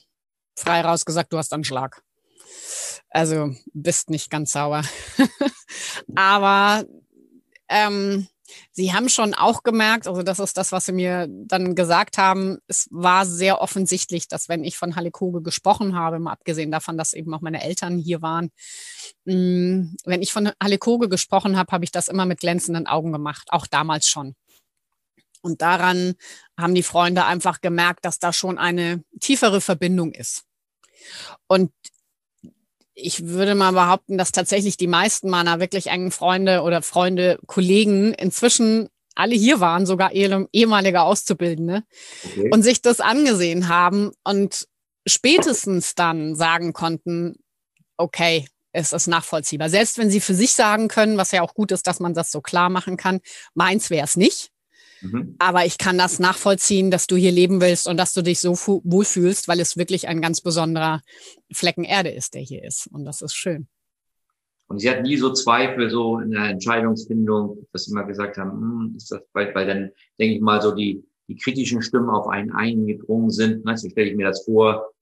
frei 0.56 0.80
raus 0.80 1.04
gesagt, 1.04 1.32
du 1.32 1.38
hast 1.38 1.52
einen 1.52 1.64
Schlag. 1.64 2.02
Also 3.10 3.54
bist 3.72 4.10
nicht 4.10 4.30
ganz 4.30 4.52
sauer. 4.52 4.82
Aber 6.14 6.84
ähm, 7.68 8.26
sie 8.72 8.92
haben 8.92 9.08
schon 9.08 9.34
auch 9.34 9.62
gemerkt, 9.62 10.06
also 10.06 10.22
das 10.22 10.38
ist 10.38 10.56
das, 10.56 10.72
was 10.72 10.86
sie 10.86 10.92
mir 10.92 11.26
dann 11.28 11.74
gesagt 11.74 12.18
haben, 12.18 12.58
es 12.66 12.88
war 12.90 13.26
sehr 13.26 13.60
offensichtlich, 13.60 14.28
dass 14.28 14.48
wenn 14.48 14.64
ich 14.64 14.78
von 14.78 14.96
Hallekoge 14.96 15.42
gesprochen 15.42 15.96
habe, 15.96 16.18
mal 16.18 16.32
abgesehen 16.32 16.70
davon, 16.70 16.96
dass 16.96 17.12
eben 17.12 17.32
auch 17.34 17.40
meine 17.40 17.62
Eltern 17.62 17.98
hier 17.98 18.22
waren, 18.22 18.50
mm, 19.24 19.94
wenn 20.04 20.22
ich 20.22 20.32
von 20.32 20.50
Hallekoge 20.62 21.08
gesprochen 21.08 21.56
habe, 21.56 21.72
habe 21.72 21.84
ich 21.84 21.92
das 21.92 22.08
immer 22.08 22.26
mit 22.26 22.40
glänzenden 22.40 22.86
Augen 22.86 23.12
gemacht, 23.12 23.48
auch 23.50 23.66
damals 23.66 24.08
schon. 24.08 24.34
Und 25.42 25.60
daran 25.60 26.14
haben 26.58 26.74
die 26.74 26.84
Freunde 26.84 27.24
einfach 27.24 27.60
gemerkt, 27.60 28.04
dass 28.04 28.18
da 28.18 28.32
schon 28.32 28.58
eine 28.58 29.02
tiefere 29.20 29.60
Verbindung 29.60 30.12
ist. 30.12 30.44
Und 31.48 31.72
ich 32.94 33.26
würde 33.26 33.54
mal 33.54 33.72
behaupten, 33.72 34.18
dass 34.18 34.32
tatsächlich 34.32 34.76
die 34.76 34.86
meisten 34.86 35.30
meiner 35.30 35.60
wirklich 35.60 35.88
engen 35.88 36.10
Freunde 36.10 36.62
oder 36.62 36.82
Freunde, 36.82 37.38
Kollegen 37.46 38.12
inzwischen 38.14 38.88
alle 39.14 39.34
hier 39.34 39.60
waren, 39.60 39.86
sogar 39.86 40.12
ehemalige 40.12 41.02
Auszubildende, 41.02 41.82
okay. 42.24 42.50
und 42.50 42.62
sich 42.62 42.80
das 42.80 43.00
angesehen 43.00 43.68
haben 43.68 44.12
und 44.24 44.66
spätestens 45.06 45.94
dann 45.94 46.34
sagen 46.34 46.72
konnten, 46.72 47.36
okay, 47.96 48.46
es 48.72 48.92
ist 48.92 49.06
nachvollziehbar. 49.06 49.68
Selbst 49.68 49.98
wenn 49.98 50.10
sie 50.10 50.20
für 50.20 50.34
sich 50.34 50.54
sagen 50.54 50.88
können, 50.88 51.18
was 51.18 51.32
ja 51.32 51.42
auch 51.42 51.54
gut 51.54 51.72
ist, 51.72 51.86
dass 51.86 52.00
man 52.00 52.14
das 52.14 52.30
so 52.30 52.40
klar 52.40 52.70
machen 52.70 52.96
kann, 52.96 53.20
meins 53.54 53.90
wäre 53.90 54.04
es 54.04 54.16
nicht. 54.16 54.51
Mhm. 55.02 55.36
Aber 55.38 55.66
ich 55.66 55.78
kann 55.78 55.98
das 55.98 56.18
nachvollziehen, 56.18 56.90
dass 56.90 57.06
du 57.06 57.16
hier 57.16 57.32
leben 57.32 57.60
willst 57.60 57.88
und 57.88 57.96
dass 57.96 58.14
du 58.14 58.22
dich 58.22 58.40
so 58.40 58.52
wohlfühlst, 58.54 59.48
weil 59.48 59.60
es 59.60 59.76
wirklich 59.76 60.08
ein 60.08 60.20
ganz 60.20 60.40
besonderer 60.40 61.02
Flecken 61.52 61.84
Erde 61.84 62.10
ist, 62.10 62.34
der 62.34 62.42
hier 62.42 62.64
ist. 62.64 62.88
Und 62.92 63.04
das 63.04 63.20
ist 63.20 63.34
schön. 63.34 63.66
Und 64.68 64.78
sie 64.78 64.88
hat 64.88 65.02
nie 65.02 65.16
so 65.16 65.32
Zweifel 65.32 65.90
so 65.90 66.18
in 66.18 66.30
der 66.30 66.44
Entscheidungsfindung, 66.44 67.66
dass 67.72 67.84
sie 67.84 67.94
mal 67.94 68.04
gesagt 68.04 68.38
haben, 68.38 68.52
hm, 68.52 68.94
ist 68.96 69.10
das, 69.10 69.20
weil, 69.34 69.54
weil 69.54 69.66
dann 69.66 69.90
denke 70.18 70.36
ich 70.36 70.40
mal 70.40 70.62
so 70.62 70.72
die, 70.72 71.04
die 71.28 71.36
kritischen 71.36 71.82
Stimmen 71.82 72.08
auf 72.08 72.28
einen 72.28 72.52
eingedrungen 72.52 73.30
sind. 73.30 73.64
Ne? 73.64 73.76
So 73.76 73.90
stelle 73.90 74.10
ich 74.10 74.16
mir 74.16 74.28
das 74.28 74.44
vor, 74.44 74.92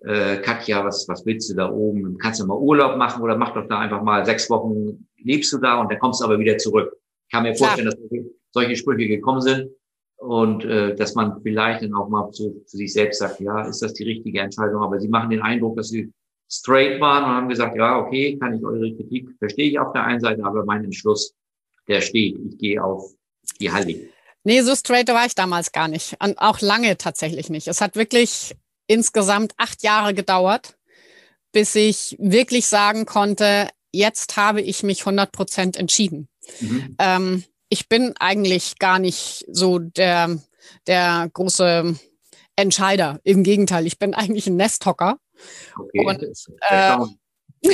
äh, 0.00 0.38
Katja, 0.38 0.84
was, 0.84 1.06
was 1.08 1.24
willst 1.24 1.50
du 1.50 1.54
da 1.54 1.70
oben? 1.70 2.18
Kannst 2.18 2.40
du 2.40 2.46
mal 2.46 2.58
Urlaub 2.58 2.96
machen 2.96 3.22
oder 3.22 3.36
mach 3.36 3.54
doch 3.54 3.68
da 3.68 3.78
einfach 3.78 4.02
mal 4.02 4.24
sechs 4.26 4.50
Wochen, 4.50 5.06
lebst 5.16 5.52
du 5.52 5.58
da 5.58 5.80
und 5.80 5.90
dann 5.90 5.98
kommst 5.98 6.20
du 6.20 6.24
aber 6.24 6.38
wieder 6.38 6.58
zurück. 6.58 6.96
Ich 7.34 7.36
kann 7.36 7.50
mir 7.50 7.56
vorstellen, 7.56 7.88
Klar. 7.88 8.08
dass 8.10 8.26
solche 8.52 8.76
Sprüche 8.76 9.08
gekommen 9.08 9.40
sind 9.40 9.68
und 10.18 10.64
äh, 10.64 10.94
dass 10.94 11.16
man 11.16 11.42
vielleicht 11.42 11.82
dann 11.82 11.92
auch 11.92 12.08
mal 12.08 12.28
so 12.30 12.62
für 12.64 12.76
sich 12.76 12.92
selbst 12.92 13.18
sagt, 13.18 13.40
ja, 13.40 13.66
ist 13.66 13.82
das 13.82 13.92
die 13.94 14.04
richtige 14.04 14.38
Entscheidung? 14.38 14.84
Aber 14.84 15.00
sie 15.00 15.08
machen 15.08 15.30
den 15.30 15.42
Eindruck, 15.42 15.76
dass 15.76 15.88
sie 15.88 16.12
straight 16.48 17.00
waren 17.00 17.24
und 17.24 17.30
haben 17.30 17.48
gesagt, 17.48 17.76
ja, 17.76 17.98
okay, 17.98 18.38
kann 18.38 18.54
ich 18.54 18.64
eure 18.64 18.94
Kritik, 18.94 19.30
verstehe 19.40 19.68
ich 19.68 19.80
auf 19.80 19.92
der 19.92 20.04
einen 20.04 20.20
Seite, 20.20 20.44
aber 20.44 20.64
mein 20.64 20.84
Entschluss, 20.84 21.34
der 21.88 22.00
steht. 22.02 22.38
Ich 22.38 22.56
gehe 22.56 22.84
auf 22.84 23.10
die 23.60 23.72
Hallig. 23.72 24.08
Nee, 24.44 24.60
so 24.60 24.76
straight 24.76 25.08
war 25.08 25.26
ich 25.26 25.34
damals 25.34 25.72
gar 25.72 25.88
nicht. 25.88 26.14
Und 26.22 26.38
auch 26.38 26.60
lange 26.60 26.96
tatsächlich 26.98 27.50
nicht. 27.50 27.66
Es 27.66 27.80
hat 27.80 27.96
wirklich 27.96 28.54
insgesamt 28.86 29.54
acht 29.56 29.82
Jahre 29.82 30.14
gedauert, 30.14 30.76
bis 31.50 31.74
ich 31.74 32.14
wirklich 32.20 32.66
sagen 32.66 33.06
konnte, 33.06 33.70
jetzt 33.90 34.36
habe 34.36 34.60
ich 34.60 34.84
mich 34.84 35.00
100 35.00 35.32
Prozent 35.32 35.76
entschieden. 35.76 36.28
Mhm. 36.60 36.96
Ähm, 36.98 37.44
ich 37.68 37.88
bin 37.88 38.14
eigentlich 38.18 38.78
gar 38.78 38.98
nicht 38.98 39.44
so 39.50 39.78
der, 39.78 40.38
der 40.86 41.28
große 41.32 41.96
Entscheider. 42.56 43.20
Im 43.24 43.42
Gegenteil, 43.42 43.86
ich 43.86 43.98
bin 43.98 44.14
eigentlich 44.14 44.46
ein 44.46 44.56
Nesthocker. 44.56 45.18
Okay, 45.76 46.06
und, 46.06 46.22
äh, 46.70 46.96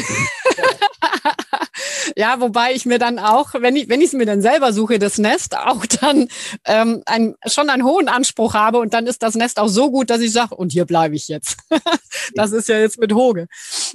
ja, 2.16 2.40
wobei 2.40 2.72
ich 2.72 2.86
mir 2.86 2.98
dann 2.98 3.18
auch, 3.18 3.54
wenn 3.54 3.76
ich 3.76 3.88
wenn 3.88 4.00
ich 4.00 4.08
es 4.08 4.12
mir 4.12 4.26
dann 4.26 4.42
selber 4.42 4.72
suche, 4.72 4.98
das 4.98 5.18
Nest, 5.18 5.56
auch 5.56 5.86
dann 5.86 6.28
ähm, 6.64 7.02
ein, 7.06 7.34
schon 7.46 7.70
einen 7.70 7.84
hohen 7.84 8.08
Anspruch 8.08 8.54
habe 8.54 8.78
und 8.78 8.94
dann 8.94 9.06
ist 9.06 9.22
das 9.22 9.34
Nest 9.34 9.58
auch 9.58 9.68
so 9.68 9.90
gut, 9.90 10.10
dass 10.10 10.20
ich 10.20 10.32
sage, 10.32 10.54
und 10.54 10.72
hier 10.72 10.84
bleibe 10.84 11.14
ich 11.14 11.28
jetzt. 11.28 11.56
das 12.34 12.52
ist 12.52 12.68
ja 12.68 12.78
jetzt 12.78 12.98
mit 12.98 13.12
Hoge. 13.12 13.46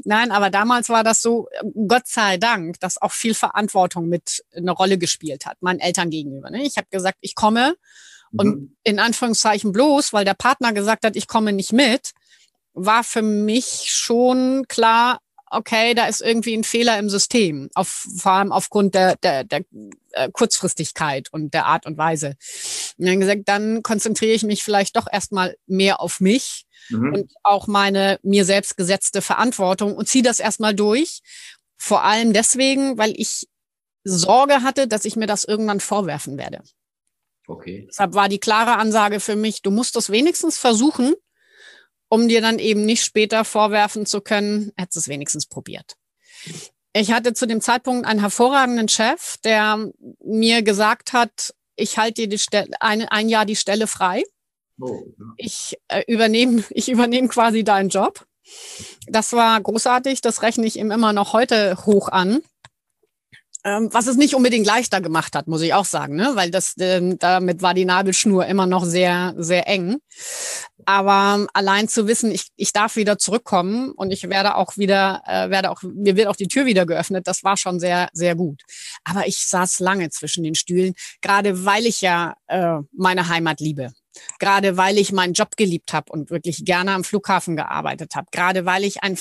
Nein, 0.04 0.32
aber 0.32 0.50
damals 0.50 0.90
war 0.90 1.04
das 1.04 1.22
so, 1.22 1.48
Gott 1.88 2.08
sei 2.08 2.38
Dank, 2.38 2.80
dass 2.80 3.02
auch 3.02 3.12
viel 3.12 3.34
Verantwortung 3.34 4.08
mit 4.08 4.44
eine 4.56 4.72
Rolle 4.72 4.98
gespielt 4.98 5.46
hat, 5.46 5.62
meinen 5.62 5.80
Eltern 5.80 6.10
gegenüber. 6.10 6.50
Ne? 6.50 6.64
Ich 6.64 6.78
habe 6.78 6.88
gesagt, 6.90 7.18
ich 7.22 7.36
komme 7.36 7.76
und 8.38 8.48
mhm. 8.48 8.76
in 8.84 9.00
Anführungszeichen 9.00 9.72
bloß, 9.72 10.14
weil 10.14 10.26
der 10.26 10.34
Partner 10.34 10.74
gesagt 10.74 11.06
hat, 11.06 11.16
ich 11.16 11.28
komme 11.28 11.54
nicht 11.54 11.74
mit, 11.74 12.12
war 12.74 13.04
für 13.04 13.22
mich 13.22 13.88
schon 13.90 14.66
klar, 14.68 15.20
okay, 15.52 15.94
da 15.94 16.08
ist 16.08 16.22
irgendwie 16.22 16.56
ein 16.56 16.64
Fehler 16.64 16.98
im 17.00 17.10
System, 17.10 17.70
auf, 17.76 18.06
vor 18.18 18.34
allem 18.34 18.52
aufgrund 18.52 18.96
der, 18.96 19.16
der, 19.18 19.44
der 19.44 19.62
äh, 20.12 20.30
Kurzfristigkeit 20.32 21.32
und 21.32 21.54
der 21.54 21.66
Art 21.66 21.86
und 21.86 21.98
Weise. 21.98 22.36
Und 22.98 23.08
dann 23.08 23.20
gesagt, 23.20 23.44
dann 23.46 23.84
konzentriere 23.84 24.34
ich 24.34 24.44
mich 24.44 24.64
vielleicht 24.64 24.96
doch 24.96 25.08
erstmal 25.12 25.56
mehr 25.68 26.00
auf 26.00 26.20
mich 26.20 26.66
mhm. 26.90 27.14
und 27.14 27.34
auch 27.44 27.68
meine 27.68 28.20
mir 28.24 28.46
selbst 28.46 28.78
gesetzte 28.78 29.22
Verantwortung 29.22 29.96
und 29.96 30.08
ziehe 30.08 30.24
das 30.24 30.40
erstmal 30.40 30.74
durch. 30.74 31.22
Vor 31.78 32.04
allem 32.04 32.34
deswegen, 32.34 32.98
weil 32.98 33.14
ich 33.16 33.48
Sorge 34.04 34.62
hatte, 34.62 34.88
dass 34.88 35.06
ich 35.06 35.16
mir 35.16 35.28
das 35.28 35.44
irgendwann 35.44 35.80
vorwerfen 35.80 36.38
werde. 36.38 36.62
Okay. 37.48 37.86
Deshalb 37.90 38.14
war 38.14 38.30
die 38.30 38.40
klare 38.40 38.78
Ansage 38.78 39.20
für 39.20 39.36
mich, 39.36 39.62
du 39.62 39.72
musst 39.72 39.96
es 39.96 40.10
wenigstens 40.10 40.58
versuchen, 40.58 41.14
um 42.10 42.28
dir 42.28 42.42
dann 42.42 42.60
eben 42.60 42.86
nicht 42.86 43.04
später 43.04 43.46
vorwerfen 43.46 44.06
zu 44.06 44.22
können, 44.22 44.72
hättest 44.78 44.98
es 44.98 45.08
wenigstens 45.08 45.48
probiert. 45.48 45.96
Ich 46.94 47.12
hatte 47.12 47.34
zu 47.34 47.46
dem 47.46 47.60
Zeitpunkt 47.62 48.08
einen 48.08 48.22
hervorragenden 48.22 48.88
Chef, 48.88 49.38
der 49.44 49.92
mir 50.24 50.62
gesagt 50.62 51.14
hat, 51.14 51.54
ich 51.76 51.98
halte 51.98 52.22
dir 52.22 52.30
die 52.30 52.40
Stelle, 52.40 52.70
ein, 52.80 53.02
ein 53.04 53.28
Jahr 53.28 53.46
die 53.46 53.58
Stelle 53.58 53.88
frei. 53.88 54.24
Oh, 54.80 55.04
ja. 55.18 55.26
Ich 55.38 55.78
äh, 55.88 56.04
übernehme, 56.08 56.64
ich 56.70 56.90
übernehme 56.90 57.28
quasi 57.28 57.64
deinen 57.64 57.90
Job. 57.90 58.26
Das 59.08 59.34
war 59.34 59.60
großartig. 59.60 60.22
Das 60.22 60.42
rechne 60.42 60.66
ich 60.66 60.78
ihm 60.78 60.92
immer 60.92 61.14
noch 61.14 61.34
heute 61.34 61.78
hoch 61.86 62.10
an. 62.10 62.42
Ähm, 63.66 63.90
was 63.92 64.06
es 64.06 64.16
nicht 64.16 64.36
unbedingt 64.36 64.68
leichter 64.68 65.02
gemacht 65.02 65.36
hat, 65.36 65.48
muss 65.48 65.64
ich 65.64 65.74
auch 65.74 65.86
sagen, 65.86 66.16
ne? 66.16 66.32
weil 66.36 66.52
das 66.52 66.76
ähm, 66.80 67.18
damit 67.18 67.64
war 67.64 67.74
die 67.74 67.86
Nabelschnur 67.86 68.46
immer 68.46 68.68
noch 68.68 68.86
sehr, 68.86 69.34
sehr 69.38 69.68
eng. 69.68 69.98
Aber 70.86 71.48
allein 71.54 71.88
zu 71.88 72.08
wissen, 72.08 72.32
ich, 72.32 72.48
ich 72.56 72.72
darf 72.74 72.96
wieder 72.96 73.18
zurückkommen 73.18 73.92
und 73.92 74.12
ich 74.12 74.30
werde 74.30 74.56
auch 74.56 74.78
wieder, 74.78 75.22
äh, 75.26 75.50
werde 75.50 75.72
auch, 75.72 75.82
mir 75.82 76.16
wird 76.16 76.28
auch 76.28 76.36
die 76.36 76.48
Tür 76.48 76.66
wieder 76.66 76.86
geöffnet, 76.86 77.28
das 77.28 77.44
war 77.44 77.58
schon 77.58 77.80
sehr, 77.80 78.10
sehr 78.14 78.36
gut. 78.36 78.62
Aber 79.04 79.28
ich 79.28 79.46
saß 79.46 79.80
lange 79.80 80.10
zwischen 80.10 80.44
den 80.44 80.56
Stühlen, 80.56 80.94
gerade 81.22 81.66
weil 81.66 81.86
ich 81.86 82.02
ja 82.02 82.36
äh, 82.48 82.78
meine 82.94 83.28
Heimat 83.28 83.60
liebe. 83.60 83.92
Gerade 84.40 84.78
weil 84.78 84.98
ich 84.98 85.12
meinen 85.12 85.34
Job 85.34 85.58
geliebt 85.58 85.94
habe 85.94 86.12
und 86.12 86.30
wirklich 86.30 86.64
gerne 86.64 86.94
am 86.94 87.04
Flughafen 87.04 87.56
gearbeitet 87.56 88.16
habe. 88.16 88.28
Gerade 88.32 88.66
weil 88.66 88.84
ich 88.84 89.04
ein, 89.04 89.18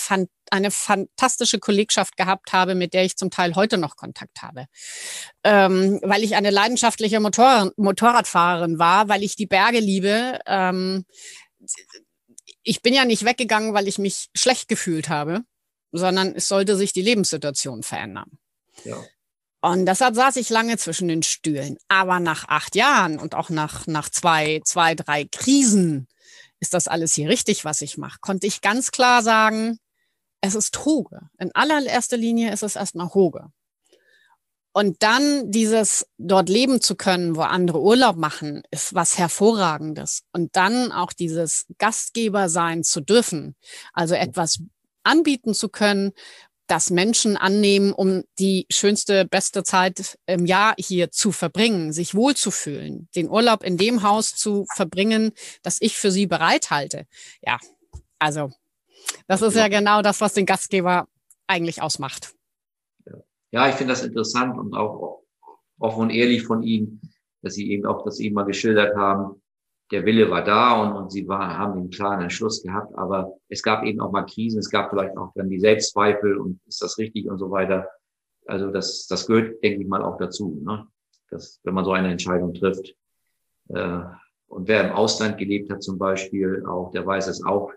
eine 0.50 0.70
fantastische 0.70 1.58
Kollegschaft 1.58 2.16
gehabt 2.16 2.52
habe, 2.52 2.74
mit 2.74 2.94
der 2.94 3.04
ich 3.04 3.16
zum 3.16 3.30
Teil 3.30 3.56
heute 3.56 3.76
noch 3.76 3.96
Kontakt 3.96 4.42
habe. 4.42 4.66
Ähm, 5.42 6.00
weil 6.02 6.22
ich 6.22 6.36
eine 6.36 6.50
leidenschaftliche 6.50 7.18
Motor 7.18 7.72
Motorradfahrerin 7.76 8.78
war, 8.78 9.08
weil 9.08 9.22
ich 9.24 9.34
die 9.36 9.46
Berge 9.46 9.80
liebe. 9.80 10.38
Ähm, 10.46 11.04
ich 12.62 12.82
bin 12.82 12.94
ja 12.94 13.04
nicht 13.04 13.24
weggegangen, 13.24 13.74
weil 13.74 13.88
ich 13.88 13.98
mich 13.98 14.28
schlecht 14.34 14.68
gefühlt 14.68 15.08
habe, 15.08 15.44
sondern 15.92 16.34
es 16.34 16.48
sollte 16.48 16.76
sich 16.76 16.92
die 16.92 17.02
Lebenssituation 17.02 17.82
verändern. 17.82 18.38
Ja. 18.84 19.02
Und 19.60 19.86
deshalb 19.86 20.14
saß 20.14 20.36
ich 20.36 20.50
lange 20.50 20.76
zwischen 20.76 21.08
den 21.08 21.22
Stühlen. 21.22 21.78
Aber 21.88 22.20
nach 22.20 22.48
acht 22.48 22.74
Jahren 22.74 23.18
und 23.18 23.34
auch 23.34 23.48
nach, 23.48 23.86
nach 23.86 24.10
zwei, 24.10 24.60
zwei, 24.64 24.94
drei 24.94 25.24
Krisen 25.24 26.06
ist 26.60 26.74
das 26.74 26.88
alles 26.88 27.14
hier 27.14 27.28
richtig, 27.28 27.64
was 27.64 27.80
ich 27.80 27.96
mache, 27.96 28.18
konnte 28.20 28.46
ich 28.46 28.60
ganz 28.60 28.90
klar 28.90 29.22
sagen, 29.22 29.78
es 30.40 30.54
ist 30.54 30.84
Hoge. 30.84 31.20
In 31.38 31.54
allererster 31.54 32.16
Linie 32.16 32.52
ist 32.52 32.62
es 32.62 32.76
erstmal 32.76 33.08
Hoge. 33.14 33.46
Und 34.76 35.04
dann 35.04 35.52
dieses 35.52 36.04
dort 36.18 36.48
leben 36.48 36.80
zu 36.80 36.96
können, 36.96 37.36
wo 37.36 37.42
andere 37.42 37.80
Urlaub 37.80 38.16
machen, 38.16 38.64
ist 38.72 38.92
was 38.92 39.16
hervorragendes. 39.16 40.24
Und 40.32 40.56
dann 40.56 40.90
auch 40.90 41.12
dieses 41.12 41.66
Gastgeber 41.78 42.48
sein 42.48 42.82
zu 42.82 43.00
dürfen, 43.00 43.54
also 43.92 44.16
etwas 44.16 44.58
anbieten 45.04 45.54
zu 45.54 45.68
können, 45.68 46.10
das 46.66 46.90
Menschen 46.90 47.36
annehmen, 47.36 47.92
um 47.92 48.24
die 48.40 48.66
schönste, 48.68 49.24
beste 49.26 49.62
Zeit 49.62 50.18
im 50.26 50.44
Jahr 50.44 50.74
hier 50.76 51.12
zu 51.12 51.30
verbringen, 51.30 51.92
sich 51.92 52.16
wohlzufühlen, 52.16 53.08
den 53.14 53.30
Urlaub 53.30 53.62
in 53.62 53.76
dem 53.76 54.02
Haus 54.02 54.34
zu 54.34 54.66
verbringen, 54.74 55.30
das 55.62 55.76
ich 55.80 55.96
für 55.96 56.10
sie 56.10 56.26
bereithalte. 56.26 57.06
Ja, 57.42 57.58
also 58.18 58.50
das 59.28 59.40
ist 59.40 59.54
ja 59.54 59.68
genau 59.68 60.02
das, 60.02 60.20
was 60.20 60.34
den 60.34 60.46
Gastgeber 60.46 61.06
eigentlich 61.46 61.80
ausmacht. 61.80 62.34
Ja, 63.54 63.68
ich 63.68 63.76
finde 63.76 63.92
das 63.92 64.02
interessant 64.02 64.58
und 64.58 64.74
auch 64.74 65.22
offen 65.78 66.02
und 66.02 66.10
ehrlich 66.10 66.42
von 66.42 66.64
Ihnen, 66.64 67.00
dass 67.40 67.54
Sie 67.54 67.70
eben 67.70 67.86
auch 67.86 68.04
das 68.04 68.18
eben 68.18 68.34
mal 68.34 68.42
geschildert 68.42 68.96
haben, 68.96 69.40
der 69.92 70.04
Wille 70.04 70.28
war 70.28 70.42
da 70.42 70.82
und, 70.82 70.96
und 70.96 71.12
sie 71.12 71.28
war, 71.28 71.56
haben 71.56 71.80
den 71.80 71.90
klaren 71.90 72.22
Entschluss 72.22 72.64
gehabt, 72.64 72.92
aber 72.98 73.36
es 73.48 73.62
gab 73.62 73.84
eben 73.84 74.00
auch 74.00 74.10
mal 74.10 74.24
Krisen, 74.24 74.58
es 74.58 74.70
gab 74.70 74.90
vielleicht 74.90 75.16
auch 75.16 75.30
dann 75.36 75.50
die 75.50 75.60
Selbstzweifel 75.60 76.36
und 76.36 76.58
ist 76.66 76.82
das 76.82 76.98
richtig 76.98 77.30
und 77.30 77.38
so 77.38 77.48
weiter. 77.52 77.88
Also 78.46 78.72
das, 78.72 79.06
das 79.06 79.24
gehört, 79.24 79.62
denke 79.62 79.82
ich 79.82 79.86
mal, 79.86 80.02
auch 80.02 80.16
dazu, 80.16 80.60
ne? 80.64 80.88
dass, 81.30 81.60
wenn 81.62 81.74
man 81.74 81.84
so 81.84 81.92
eine 81.92 82.10
Entscheidung 82.10 82.54
trifft. 82.54 82.96
Äh, 83.68 84.00
und 84.48 84.66
wer 84.66 84.88
im 84.88 84.96
Ausland 84.96 85.38
gelebt 85.38 85.70
hat 85.70 85.80
zum 85.80 85.96
Beispiel, 85.96 86.66
auch, 86.66 86.90
der 86.90 87.06
weiß 87.06 87.28
es 87.28 87.44
auch, 87.44 87.70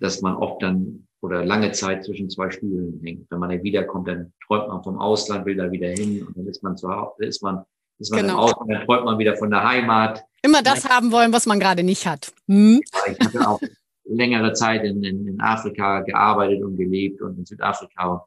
dass 0.00 0.22
man 0.22 0.34
oft 0.36 0.62
dann 0.62 1.06
oder 1.20 1.44
lange 1.44 1.72
Zeit 1.72 2.04
zwischen 2.04 2.30
zwei 2.30 2.50
Stühlen 2.50 3.00
hängt. 3.02 3.30
Wenn 3.30 3.38
man 3.38 3.50
dann 3.50 3.62
wiederkommt, 3.62 4.08
dann 4.08 4.32
träumt 4.46 4.68
man 4.68 4.82
vom 4.82 4.98
Ausland, 4.98 5.46
will 5.46 5.56
da 5.56 5.70
wieder 5.70 5.88
hin 5.88 6.24
und 6.26 6.36
dann 6.36 6.46
ist 6.46 6.62
man 6.62 6.76
zu 6.76 6.88
Hause, 6.88 7.24
ist 7.24 7.42
man, 7.42 7.64
ist 7.98 8.10
man 8.10 8.20
genau. 8.20 8.34
im 8.34 8.38
Ausland, 8.40 8.70
dann 8.70 8.84
träumt 8.84 9.04
man 9.04 9.18
wieder 9.18 9.36
von 9.36 9.50
der 9.50 9.66
Heimat 9.66 10.24
Immer 10.46 10.62
das 10.62 10.84
ja. 10.84 10.90
haben 10.90 11.10
wollen, 11.10 11.32
was 11.32 11.46
man 11.46 11.58
gerade 11.58 11.82
nicht 11.82 12.06
hat. 12.06 12.32
Hm? 12.46 12.80
Ich 13.10 13.26
habe 13.26 13.48
auch 13.48 13.60
längere 14.04 14.52
Zeit 14.52 14.84
in, 14.84 15.02
in, 15.02 15.26
in, 15.26 15.40
Afrika 15.40 16.02
gearbeitet 16.02 16.62
und 16.62 16.76
gelebt 16.76 17.20
und 17.20 17.36
in 17.36 17.44
Südafrika. 17.44 18.24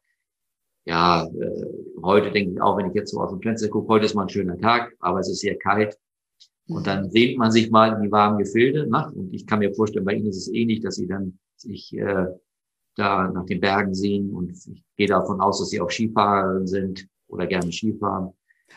Ja, 0.83 1.23
äh, 1.23 1.65
heute 2.03 2.29
denke 2.31 2.51
ich 2.51 2.61
auch, 2.61 2.77
wenn 2.77 2.87
ich 2.87 2.93
jetzt 2.93 3.11
so 3.11 3.21
aus 3.21 3.29
dem 3.29 3.41
Fenster 3.41 3.69
gucke, 3.69 3.87
heute 3.87 4.05
ist 4.05 4.15
mal 4.15 4.23
ein 4.23 4.29
schöner 4.29 4.57
Tag, 4.57 4.91
aber 4.99 5.19
es 5.19 5.29
ist 5.29 5.39
sehr 5.39 5.57
kalt. 5.57 5.97
Und 6.67 6.87
dann 6.87 7.09
sehnt 7.09 7.37
man 7.37 7.51
sich 7.51 7.71
mal 7.71 7.93
in 7.95 8.01
die 8.03 8.11
warmen 8.11 8.37
Gefilde. 8.37 8.89
Ne? 8.89 9.11
Und 9.15 9.33
ich 9.33 9.47
kann 9.47 9.59
mir 9.59 9.73
vorstellen, 9.73 10.03
bei 10.03 10.13
Ihnen 10.13 10.27
ist 10.27 10.37
es 10.37 10.53
ähnlich, 10.53 10.81
dass 10.81 10.95
Sie 10.95 11.07
dann 11.07 11.39
sich 11.55 11.97
äh, 11.97 12.25
da 12.99 13.27
nach 13.27 13.45
den 13.45 13.59
Bergen 13.59 13.93
sehen. 13.93 14.33
Und 14.33 14.51
ich 14.51 14.83
gehe 14.97 15.07
davon 15.07 15.41
aus, 15.41 15.59
dass 15.59 15.69
Sie 15.69 15.81
auch 15.81 15.89
Skifahrerin 15.89 16.67
sind 16.67 17.07
oder 17.27 17.47
gerne 17.47 17.71
Skifahren. 17.71 18.33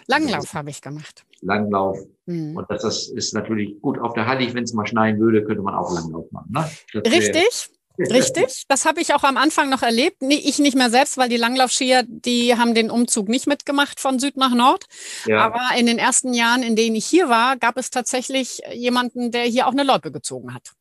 Langlauf 0.06 0.54
habe 0.54 0.70
ich 0.70 0.80
gemacht. 0.80 1.24
Langlauf. 1.40 1.98
Mhm. 2.26 2.56
Und 2.56 2.70
das, 2.70 2.82
das 2.82 3.08
ist 3.08 3.35
natürlich 3.35 3.80
gut. 3.80 3.98
Auf 3.98 4.14
der 4.14 4.26
Hallig, 4.26 4.54
wenn 4.54 4.64
es 4.64 4.72
mal 4.72 4.87
schneien 4.87 5.18
würde, 5.20 5.44
könnte 5.44 5.62
man 5.62 5.74
auch 5.74 5.92
Langlauf 5.94 6.30
machen. 6.30 6.52
Ne? 6.52 6.64
Richtig. 7.00 7.70
Richtig, 7.98 8.64
das 8.68 8.87
habe 8.87 9.02
ich 9.02 9.12
auch 9.14 9.22
am 9.22 9.37
Anfang 9.37 9.68
noch 9.68 9.82
erlebt. 9.82 10.22
Nee, 10.22 10.40
ich 10.42 10.58
nicht 10.58 10.76
mehr 10.76 10.88
selbst, 10.88 11.18
weil 11.18 11.28
die 11.28 11.37
Langlaufskier, 11.37 12.04
die 12.06 12.56
haben 12.56 12.74
den 12.74 12.90
Umzug 12.90 13.28
nicht 13.28 13.46
mitgemacht 13.46 14.00
von 14.00 14.18
Süd 14.18 14.37
nach 14.38 14.54
Nord. 14.54 14.87
Ja. 15.26 15.44
Aber 15.44 15.78
in 15.78 15.85
den 15.85 15.98
ersten 15.98 16.32
Jahren, 16.32 16.62
in 16.62 16.74
denen 16.74 16.96
ich 16.96 17.04
hier 17.04 17.28
war, 17.28 17.56
gab 17.56 17.76
es 17.76 17.90
tatsächlich 17.90 18.62
jemanden, 18.72 19.30
der 19.30 19.42
hier 19.42 19.66
auch 19.66 19.72
eine 19.72 19.82
Loipe 19.82 20.11
gezogen 20.11 20.54
hat. 20.54 20.72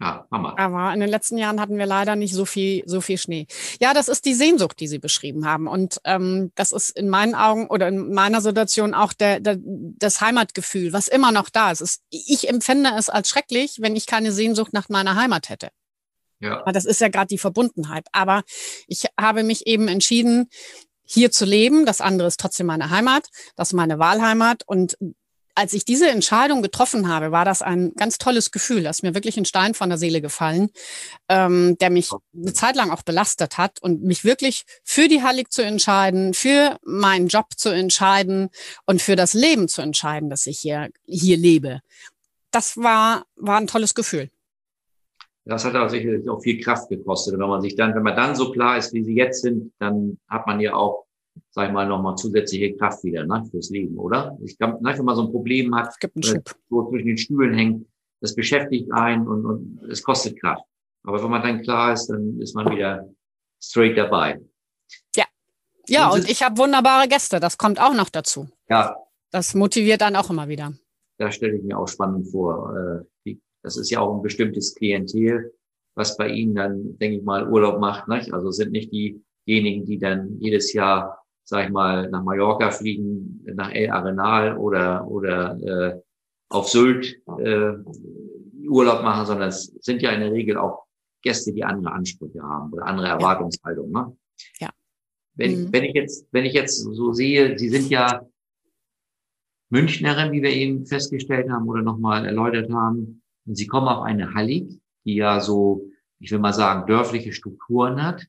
Ja, 0.00 0.26
Hammer. 0.30 0.58
Aber 0.58 0.94
in 0.94 1.00
den 1.00 1.10
letzten 1.10 1.36
Jahren 1.36 1.60
hatten 1.60 1.76
wir 1.76 1.84
leider 1.84 2.16
nicht 2.16 2.32
so 2.34 2.46
viel, 2.46 2.82
so 2.86 3.02
viel 3.02 3.18
Schnee. 3.18 3.46
Ja, 3.80 3.92
das 3.92 4.08
ist 4.08 4.24
die 4.24 4.32
Sehnsucht, 4.32 4.80
die 4.80 4.88
Sie 4.88 4.98
beschrieben 4.98 5.46
haben. 5.46 5.66
Und 5.66 6.00
ähm, 6.04 6.52
das 6.54 6.72
ist 6.72 6.90
in 6.90 7.10
meinen 7.10 7.34
Augen 7.34 7.66
oder 7.66 7.88
in 7.88 8.12
meiner 8.12 8.40
Situation 8.40 8.94
auch 8.94 9.12
der, 9.12 9.40
der, 9.40 9.58
das 9.60 10.22
Heimatgefühl, 10.22 10.94
was 10.94 11.08
immer 11.08 11.32
noch 11.32 11.50
da 11.50 11.70
ist. 11.70 12.00
Ich 12.08 12.48
empfände 12.48 12.92
es 12.96 13.10
als 13.10 13.28
schrecklich, 13.28 13.76
wenn 13.80 13.94
ich 13.94 14.06
keine 14.06 14.32
Sehnsucht 14.32 14.72
nach 14.72 14.88
meiner 14.88 15.16
Heimat 15.16 15.50
hätte. 15.50 15.68
Ja. 16.40 16.62
Aber 16.62 16.72
das 16.72 16.86
ist 16.86 17.02
ja 17.02 17.08
gerade 17.08 17.28
die 17.28 17.38
Verbundenheit. 17.38 18.06
Aber 18.12 18.42
ich 18.86 19.04
habe 19.20 19.42
mich 19.42 19.66
eben 19.66 19.86
entschieden, 19.88 20.48
hier 21.04 21.30
zu 21.30 21.44
leben. 21.44 21.84
Das 21.84 22.00
andere 22.00 22.28
ist 22.28 22.40
trotzdem 22.40 22.66
meine 22.66 22.88
Heimat. 22.88 23.28
Das 23.56 23.68
ist 23.68 23.74
meine 23.74 23.98
Wahlheimat. 23.98 24.62
Und 24.66 24.96
als 25.60 25.74
ich 25.74 25.84
diese 25.84 26.08
Entscheidung 26.08 26.62
getroffen 26.62 27.08
habe, 27.08 27.32
war 27.32 27.44
das 27.44 27.60
ein 27.60 27.92
ganz 27.94 28.16
tolles 28.16 28.50
Gefühl. 28.50 28.82
Da 28.82 28.90
ist 28.90 29.02
mir 29.02 29.14
wirklich 29.14 29.36
ein 29.36 29.44
Stein 29.44 29.74
von 29.74 29.90
der 29.90 29.98
Seele 29.98 30.22
gefallen, 30.22 30.70
ähm, 31.28 31.76
der 31.78 31.90
mich 31.90 32.08
eine 32.34 32.54
Zeit 32.54 32.76
lang 32.76 32.90
auch 32.90 33.02
belastet 33.02 33.58
hat 33.58 33.78
und 33.82 34.02
mich 34.02 34.24
wirklich 34.24 34.64
für 34.84 35.06
die 35.06 35.22
Hallig 35.22 35.52
zu 35.52 35.62
entscheiden, 35.62 36.32
für 36.32 36.78
meinen 36.82 37.28
Job 37.28 37.48
zu 37.56 37.68
entscheiden 37.68 38.48
und 38.86 39.02
für 39.02 39.16
das 39.16 39.34
Leben 39.34 39.68
zu 39.68 39.82
entscheiden, 39.82 40.30
dass 40.30 40.46
ich 40.46 40.58
hier, 40.58 40.88
hier 41.04 41.36
lebe. 41.36 41.80
Das 42.50 42.78
war, 42.78 43.26
war 43.36 43.58
ein 43.58 43.66
tolles 43.66 43.94
Gefühl. 43.94 44.30
Das 45.44 45.66
hat 45.66 45.74
auch 45.76 45.90
sicherlich 45.90 46.26
auch 46.30 46.40
viel 46.40 46.58
Kraft 46.62 46.88
gekostet. 46.88 47.38
Wenn 47.38 47.48
man 47.48 47.60
sich 47.60 47.76
dann, 47.76 47.94
wenn 47.94 48.02
man 48.02 48.16
dann 48.16 48.34
so 48.34 48.50
klar 48.50 48.78
ist, 48.78 48.94
wie 48.94 49.04
sie 49.04 49.14
jetzt 49.14 49.42
sind, 49.42 49.74
dann 49.78 50.18
hat 50.26 50.46
man 50.46 50.58
ja 50.58 50.72
auch 50.72 51.04
sag 51.50 51.68
ich 51.68 51.72
mal, 51.72 51.86
nochmal 51.86 52.16
zusätzliche 52.16 52.76
Kraft 52.76 53.02
wieder 53.04 53.26
ne, 53.26 53.44
fürs 53.50 53.70
Leben, 53.70 53.98
oder? 53.98 54.38
Ich 54.44 54.58
glaube, 54.58 54.82
ne, 54.82 54.96
wenn 54.96 55.04
man 55.04 55.16
so 55.16 55.22
ein 55.22 55.32
Problem 55.32 55.74
hat, 55.74 55.94
so 56.68 56.88
zwischen 56.88 57.06
den 57.06 57.18
Stühlen 57.18 57.54
hängt, 57.54 57.86
das 58.20 58.34
beschäftigt 58.34 58.92
einen 58.92 59.26
und, 59.26 59.46
und 59.46 59.82
es 59.90 60.02
kostet 60.02 60.38
Kraft. 60.40 60.64
Aber 61.04 61.22
wenn 61.22 61.30
man 61.30 61.42
dann 61.42 61.62
klar 61.62 61.92
ist, 61.92 62.08
dann 62.08 62.38
ist 62.40 62.54
man 62.54 62.70
wieder 62.70 63.08
straight 63.62 63.96
dabei. 63.96 64.40
Ja. 65.16 65.24
Ja, 65.88 66.10
und, 66.10 66.20
und 66.20 66.30
ich 66.30 66.42
habe 66.42 66.58
wunderbare 66.58 67.08
Gäste, 67.08 67.40
das 67.40 67.58
kommt 67.58 67.80
auch 67.80 67.94
noch 67.94 68.10
dazu. 68.10 68.48
Ja. 68.68 68.96
Das 69.30 69.54
motiviert 69.54 70.00
dann 70.00 70.16
auch 70.16 70.30
immer 70.30 70.48
wieder. 70.48 70.72
Da 71.18 71.30
stelle 71.30 71.56
ich 71.56 71.62
mir 71.62 71.78
auch 71.78 71.88
spannend 71.88 72.28
vor. 72.28 73.04
Äh, 73.24 73.36
das 73.62 73.76
ist 73.76 73.90
ja 73.90 74.00
auch 74.00 74.16
ein 74.16 74.22
bestimmtes 74.22 74.74
Klientel, 74.74 75.54
was 75.94 76.16
bei 76.16 76.28
Ihnen 76.28 76.54
dann, 76.54 76.98
denke 76.98 77.18
ich 77.18 77.22
mal, 77.22 77.50
Urlaub 77.50 77.78
macht. 77.80 78.08
Nicht? 78.08 78.32
Also 78.32 78.50
sind 78.50 78.72
nicht 78.72 78.90
diejenigen, 78.92 79.84
die 79.84 79.98
dann 79.98 80.38
jedes 80.40 80.72
Jahr 80.72 81.19
sag 81.50 81.66
ich 81.66 81.72
mal, 81.72 82.08
nach 82.10 82.22
Mallorca 82.22 82.70
fliegen, 82.70 83.44
nach 83.54 83.72
El 83.72 83.90
Arenal 83.90 84.56
oder, 84.56 85.06
oder 85.08 85.58
äh, 85.60 86.00
auf 86.48 86.68
Sylt 86.68 87.20
äh, 87.40 87.72
Urlaub 88.68 89.02
machen, 89.02 89.26
sondern 89.26 89.48
es 89.48 89.64
sind 89.80 90.00
ja 90.00 90.12
in 90.12 90.20
der 90.20 90.30
Regel 90.30 90.56
auch 90.56 90.84
Gäste, 91.22 91.52
die 91.52 91.64
andere 91.64 91.92
Ansprüche 91.92 92.40
haben 92.40 92.72
oder 92.72 92.86
andere 92.86 93.08
Erwartungshaltung. 93.08 93.90
Ne? 93.90 94.16
Ja. 94.60 94.70
Wenn, 95.34 95.64
mhm. 95.64 95.72
wenn 95.72 95.82
ich 95.82 95.94
jetzt, 95.94 96.28
wenn 96.30 96.44
ich 96.44 96.52
jetzt 96.52 96.78
so 96.78 97.12
sehe, 97.12 97.58
Sie 97.58 97.68
sind 97.68 97.90
ja 97.90 98.24
Münchnerin, 99.70 100.30
wie 100.30 100.42
wir 100.42 100.52
eben 100.52 100.86
festgestellt 100.86 101.50
haben 101.50 101.68
oder 101.68 101.82
nochmal 101.82 102.26
erläutert 102.26 102.72
haben, 102.72 103.22
und 103.44 103.56
Sie 103.56 103.66
kommen 103.66 103.88
auf 103.88 104.04
eine 104.04 104.34
Hallig, 104.34 104.80
die 105.04 105.16
ja 105.16 105.40
so, 105.40 105.84
ich 106.20 106.30
will 106.30 106.38
mal 106.38 106.52
sagen, 106.52 106.86
dörfliche 106.86 107.32
Strukturen 107.32 108.00
hat. 108.04 108.24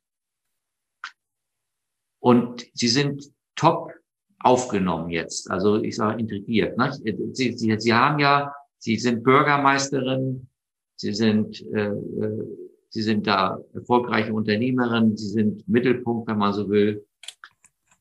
Und 2.22 2.66
sie 2.74 2.88
sind 2.88 3.30
top 3.56 3.92
aufgenommen 4.40 5.10
jetzt. 5.10 5.52
Also 5.52 5.82
ich 5.84 5.96
sage 5.96 6.20
integriert. 6.20 6.78
Ne? 6.78 6.92
Sie, 7.34 7.54
sie, 7.58 7.76
sie 7.78 7.94
haben 7.94 8.20
ja, 8.20 8.54
sie 8.78 8.96
sind 8.96 9.24
Bürgermeisterin, 9.24 10.48
sie 10.96 11.14
sind, 11.14 11.62
äh, 11.74 11.88
äh, 11.90 12.48
sie 12.90 13.02
sind 13.02 13.28
da 13.28 13.60
erfolgreiche 13.74 14.34
Unternehmerin, 14.34 15.18
sie 15.18 15.30
sind 15.30 15.68
Mittelpunkt, 15.68 16.30
wenn 16.30 16.38
man 16.38 16.54
so 16.54 16.70
will. 16.70 17.06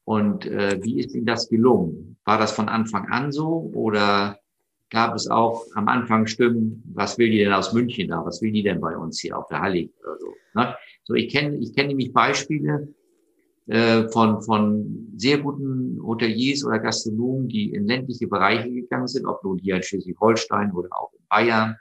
Und 0.05 0.47
äh, 0.47 0.79
wie 0.83 0.99
ist 1.01 1.15
Ihnen 1.15 1.27
das 1.27 1.49
gelungen? 1.49 2.17
War 2.25 2.39
das 2.39 2.53
von 2.53 2.69
Anfang 2.69 3.09
an 3.09 3.33
so 3.33 3.71
oder 3.75 4.39
gab 4.91 5.15
es 5.15 5.29
auch 5.31 5.65
am 5.75 5.89
Anfang 5.89 6.27
Stimmen, 6.27 6.83
was 6.95 7.17
will 7.17 7.31
die 7.31 7.39
denn 7.39 7.53
aus 7.53 7.73
München 7.73 8.09
da? 8.09 8.25
Was 8.25 8.43
will 8.43 8.53
die 8.53 8.63
denn 8.63 8.81
bei 8.81 8.97
uns 8.97 9.21
hier 9.21 9.39
auf 9.39 9.47
der 9.47 9.61
Hallig 9.61 9.93
oder 10.03 10.19
so? 10.19 10.35
Ne? 10.55 10.75
So, 11.05 11.15
ich 11.15 11.33
kenne 11.33 11.57
ich 11.59 11.75
kenne 11.75 11.89
nämlich 11.89 12.13
Beispiele, 12.13 12.89
äh, 13.71 14.09
von, 14.09 14.43
von 14.43 15.13
sehr 15.17 15.39
guten 15.39 16.01
Hoteliers 16.03 16.65
oder 16.65 16.81
Gastronomen, 16.81 17.47
die 17.47 17.73
in 17.73 17.87
ländliche 17.87 18.27
Bereiche 18.27 18.69
gegangen 18.69 19.07
sind, 19.07 19.27
ob 19.27 19.45
nun 19.45 19.59
hier 19.59 19.77
in 19.77 19.83
Schleswig-Holstein 19.85 20.73
oder 20.73 20.89
auch 20.91 21.13
in 21.13 21.25
Bayern, 21.29 21.77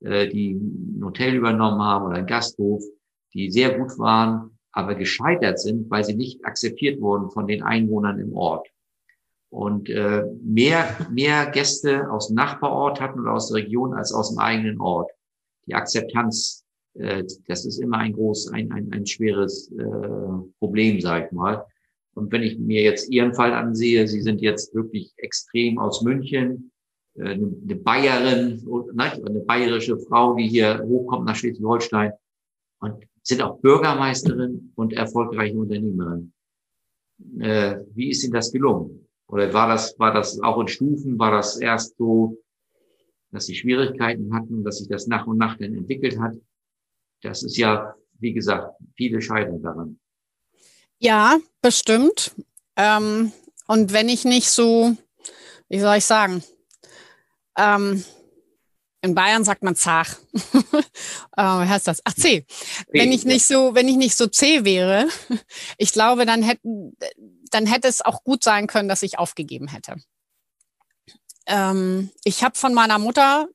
äh, 0.00 0.28
die 0.28 0.54
ein 0.54 1.00
Hotel 1.04 1.36
übernommen 1.36 1.80
haben 1.80 2.06
oder 2.06 2.16
ein 2.16 2.26
Gasthof, 2.26 2.82
die 3.32 3.48
sehr 3.48 3.78
gut 3.78 3.96
waren, 3.96 4.58
aber 4.72 4.96
gescheitert 4.96 5.60
sind, 5.60 5.88
weil 5.88 6.02
sie 6.02 6.16
nicht 6.16 6.44
akzeptiert 6.44 7.00
wurden 7.00 7.30
von 7.30 7.46
den 7.46 7.62
Einwohnern 7.62 8.18
im 8.18 8.32
Ort. 8.34 8.66
Und 9.50 9.88
äh, 9.88 10.24
mehr, 10.42 10.84
mehr 11.12 11.46
Gäste 11.46 12.10
aus 12.10 12.26
dem 12.26 12.36
Nachbarort 12.36 13.00
hatten 13.00 13.20
oder 13.20 13.34
aus 13.34 13.50
der 13.50 13.62
Region 13.62 13.94
als 13.94 14.12
aus 14.12 14.30
dem 14.30 14.38
eigenen 14.38 14.80
Ort. 14.80 15.12
Die 15.66 15.74
Akzeptanz, 15.74 16.59
äh, 16.94 17.24
das 17.46 17.64
ist 17.64 17.78
immer 17.78 17.98
ein 17.98 18.12
groß, 18.12 18.52
ein, 18.52 18.72
ein, 18.72 18.92
ein 18.92 19.06
schweres 19.06 19.70
äh, 19.72 19.84
Problem, 20.58 21.00
sag 21.00 21.26
ich 21.26 21.32
mal. 21.32 21.64
Und 22.14 22.32
wenn 22.32 22.42
ich 22.42 22.58
mir 22.58 22.82
jetzt 22.82 23.10
Ihren 23.10 23.34
Fall 23.34 23.52
ansehe, 23.52 24.06
Sie 24.08 24.20
sind 24.20 24.40
jetzt 24.40 24.74
wirklich 24.74 25.12
extrem 25.16 25.78
aus 25.78 26.02
München, 26.02 26.72
äh, 27.14 27.30
eine 27.30 27.76
Bayerin, 27.76 28.62
eine 28.98 29.40
bayerische 29.40 29.98
Frau, 29.98 30.34
die 30.34 30.48
hier 30.48 30.82
hochkommt 30.84 31.26
nach 31.26 31.36
Schleswig-Holstein 31.36 32.12
und 32.80 33.04
sind 33.22 33.42
auch 33.42 33.58
Bürgermeisterin 33.60 34.72
und 34.74 34.92
erfolgreiche 34.92 35.56
Unternehmerin. 35.56 36.32
Äh, 37.38 37.78
wie 37.94 38.10
ist 38.10 38.24
Ihnen 38.24 38.32
das 38.32 38.50
gelungen? 38.50 39.06
Oder 39.28 39.52
war 39.52 39.68
das, 39.68 39.98
war 39.98 40.12
das 40.12 40.40
auch 40.40 40.60
in 40.60 40.68
Stufen? 40.68 41.18
War 41.18 41.30
das 41.30 41.58
erst 41.58 41.96
so, 41.96 42.36
dass 43.30 43.46
Sie 43.46 43.54
Schwierigkeiten 43.54 44.34
hatten, 44.34 44.64
dass 44.64 44.78
sich 44.78 44.88
das 44.88 45.06
nach 45.06 45.26
und 45.26 45.38
nach 45.38 45.56
dann 45.56 45.74
entwickelt 45.74 46.18
hat? 46.18 46.34
Das 47.22 47.42
ist 47.42 47.56
ja, 47.56 47.94
wie 48.18 48.32
gesagt, 48.32 48.74
viele 48.96 49.20
scheitern 49.20 49.62
daran. 49.62 49.98
Ja, 50.98 51.38
bestimmt. 51.62 52.32
Ähm, 52.76 53.32
und 53.66 53.92
wenn 53.92 54.08
ich 54.08 54.24
nicht 54.24 54.50
so, 54.50 54.96
wie 55.68 55.80
soll 55.80 55.96
ich 55.96 56.04
sagen, 56.04 56.42
ähm, 57.56 58.04
in 59.02 59.14
Bayern 59.14 59.44
sagt 59.44 59.62
man 59.62 59.76
zach. 59.76 60.18
äh, 61.36 61.42
heißt 61.42 61.88
das? 61.88 62.02
Ach, 62.04 62.14
C. 62.14 62.44
Wenn 62.88 63.12
ich 63.12 63.24
nicht 63.24 63.46
so, 63.46 63.74
wenn 63.74 63.88
ich 63.88 63.96
nicht 63.96 64.14
so 64.14 64.26
C 64.26 64.64
wäre, 64.64 65.08
ich 65.78 65.92
glaube, 65.92 66.26
dann 66.26 66.42
hätten, 66.42 66.96
dann 67.50 67.66
hätte 67.66 67.88
es 67.88 68.02
auch 68.02 68.24
gut 68.24 68.44
sein 68.44 68.66
können, 68.66 68.88
dass 68.88 69.02
ich 69.02 69.18
aufgegeben 69.18 69.68
hätte. 69.68 69.96
Ähm, 71.46 72.10
ich 72.24 72.44
habe 72.44 72.58
von 72.58 72.74
meiner 72.74 72.98
Mutter 72.98 73.48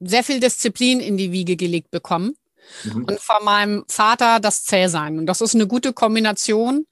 sehr 0.00 0.24
viel 0.24 0.40
Disziplin 0.40 1.00
in 1.00 1.16
die 1.16 1.32
Wiege 1.32 1.56
gelegt 1.56 1.90
bekommen 1.90 2.36
mhm. 2.84 3.04
und 3.04 3.20
von 3.20 3.44
meinem 3.44 3.84
Vater 3.88 4.40
das 4.40 4.64
Zähsein. 4.64 5.18
Und 5.18 5.26
das 5.26 5.40
ist 5.40 5.54
eine 5.54 5.66
gute 5.66 5.92
Kombination 5.92 6.86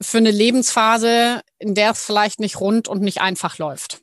für 0.00 0.18
eine 0.18 0.30
Lebensphase, 0.30 1.40
in 1.58 1.74
der 1.74 1.92
es 1.92 2.04
vielleicht 2.04 2.40
nicht 2.40 2.60
rund 2.60 2.88
und 2.88 3.02
nicht 3.02 3.20
einfach 3.20 3.58
läuft. 3.58 4.02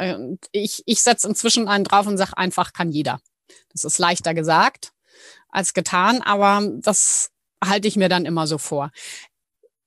Und 0.00 0.38
ich, 0.52 0.82
ich 0.86 1.02
setze 1.02 1.28
inzwischen 1.28 1.68
einen 1.68 1.84
drauf 1.84 2.06
und 2.06 2.18
sage, 2.18 2.36
einfach 2.36 2.72
kann 2.72 2.90
jeder. 2.90 3.20
Das 3.72 3.84
ist 3.84 3.98
leichter 3.98 4.34
gesagt 4.34 4.92
als 5.50 5.74
getan, 5.74 6.22
aber 6.22 6.68
das 6.80 7.30
halte 7.64 7.88
ich 7.88 7.96
mir 7.96 8.08
dann 8.08 8.26
immer 8.26 8.46
so 8.46 8.58
vor. 8.58 8.90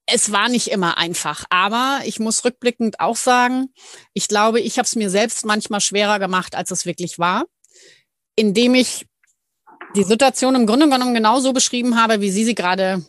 Es 0.07 0.31
war 0.31 0.49
nicht 0.49 0.69
immer 0.69 0.97
einfach, 0.97 1.45
aber 1.49 2.01
ich 2.05 2.19
muss 2.19 2.43
rückblickend 2.43 2.99
auch 2.99 3.15
sagen, 3.15 3.71
ich 4.13 4.27
glaube, 4.27 4.59
ich 4.59 4.77
habe 4.77 4.85
es 4.85 4.95
mir 4.95 5.09
selbst 5.09 5.45
manchmal 5.45 5.79
schwerer 5.79 6.19
gemacht, 6.19 6.55
als 6.55 6.71
es 6.71 6.85
wirklich 6.85 7.19
war, 7.19 7.45
indem 8.35 8.75
ich 8.75 9.05
die 9.95 10.03
Situation 10.03 10.55
im 10.55 10.65
Grunde 10.65 10.89
genommen 10.89 11.13
genauso 11.13 11.53
beschrieben 11.53 12.01
habe, 12.01 12.21
wie 12.21 12.31
Sie 12.31 12.43
sie 12.43 12.55
gerade 12.55 13.05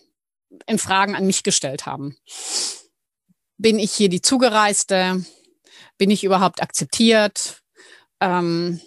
in 0.66 0.78
Fragen 0.78 1.14
an 1.14 1.26
mich 1.26 1.42
gestellt 1.42 1.86
haben. 1.86 2.16
Bin 3.58 3.78
ich 3.78 3.92
hier 3.92 4.08
die 4.08 4.22
Zugereiste? 4.22 5.24
Bin 5.98 6.10
ich 6.10 6.24
überhaupt 6.24 6.62
akzeptiert? 6.62 7.62
Ähm, 8.20 8.80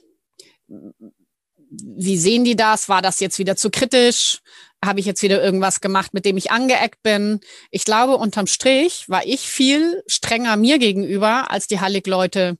wie 1.68 2.18
sehen 2.18 2.44
die 2.44 2.56
das? 2.56 2.90
War 2.90 3.02
das 3.02 3.20
jetzt 3.20 3.40
wieder 3.40 3.56
zu 3.56 3.70
kritisch? 3.70 4.42
Habe 4.84 5.00
ich 5.00 5.06
jetzt 5.06 5.24
wieder 5.24 5.42
irgendwas 5.42 5.82
gemacht, 5.82 6.14
mit 6.14 6.26
dem 6.26 6.38
ich 6.38 6.52
angeeckt 6.52 7.02
bin? 7.02 7.40
Ich 7.72 7.86
glaube, 7.86 8.18
unterm 8.18 8.48
Strich 8.48 9.08
war 9.10 9.26
ich 9.26 9.42
viel 9.42 10.04
strenger 10.08 10.58
mir 10.58 10.78
gegenüber, 10.78 11.50
als 11.52 11.68
die 11.68 11.80
Hallig-Leute 11.80 12.58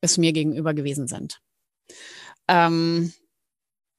es 0.00 0.16
mir 0.16 0.32
gegenüber 0.32 0.74
gewesen 0.74 1.08
sind. 1.08 1.40
Ähm, 2.48 3.12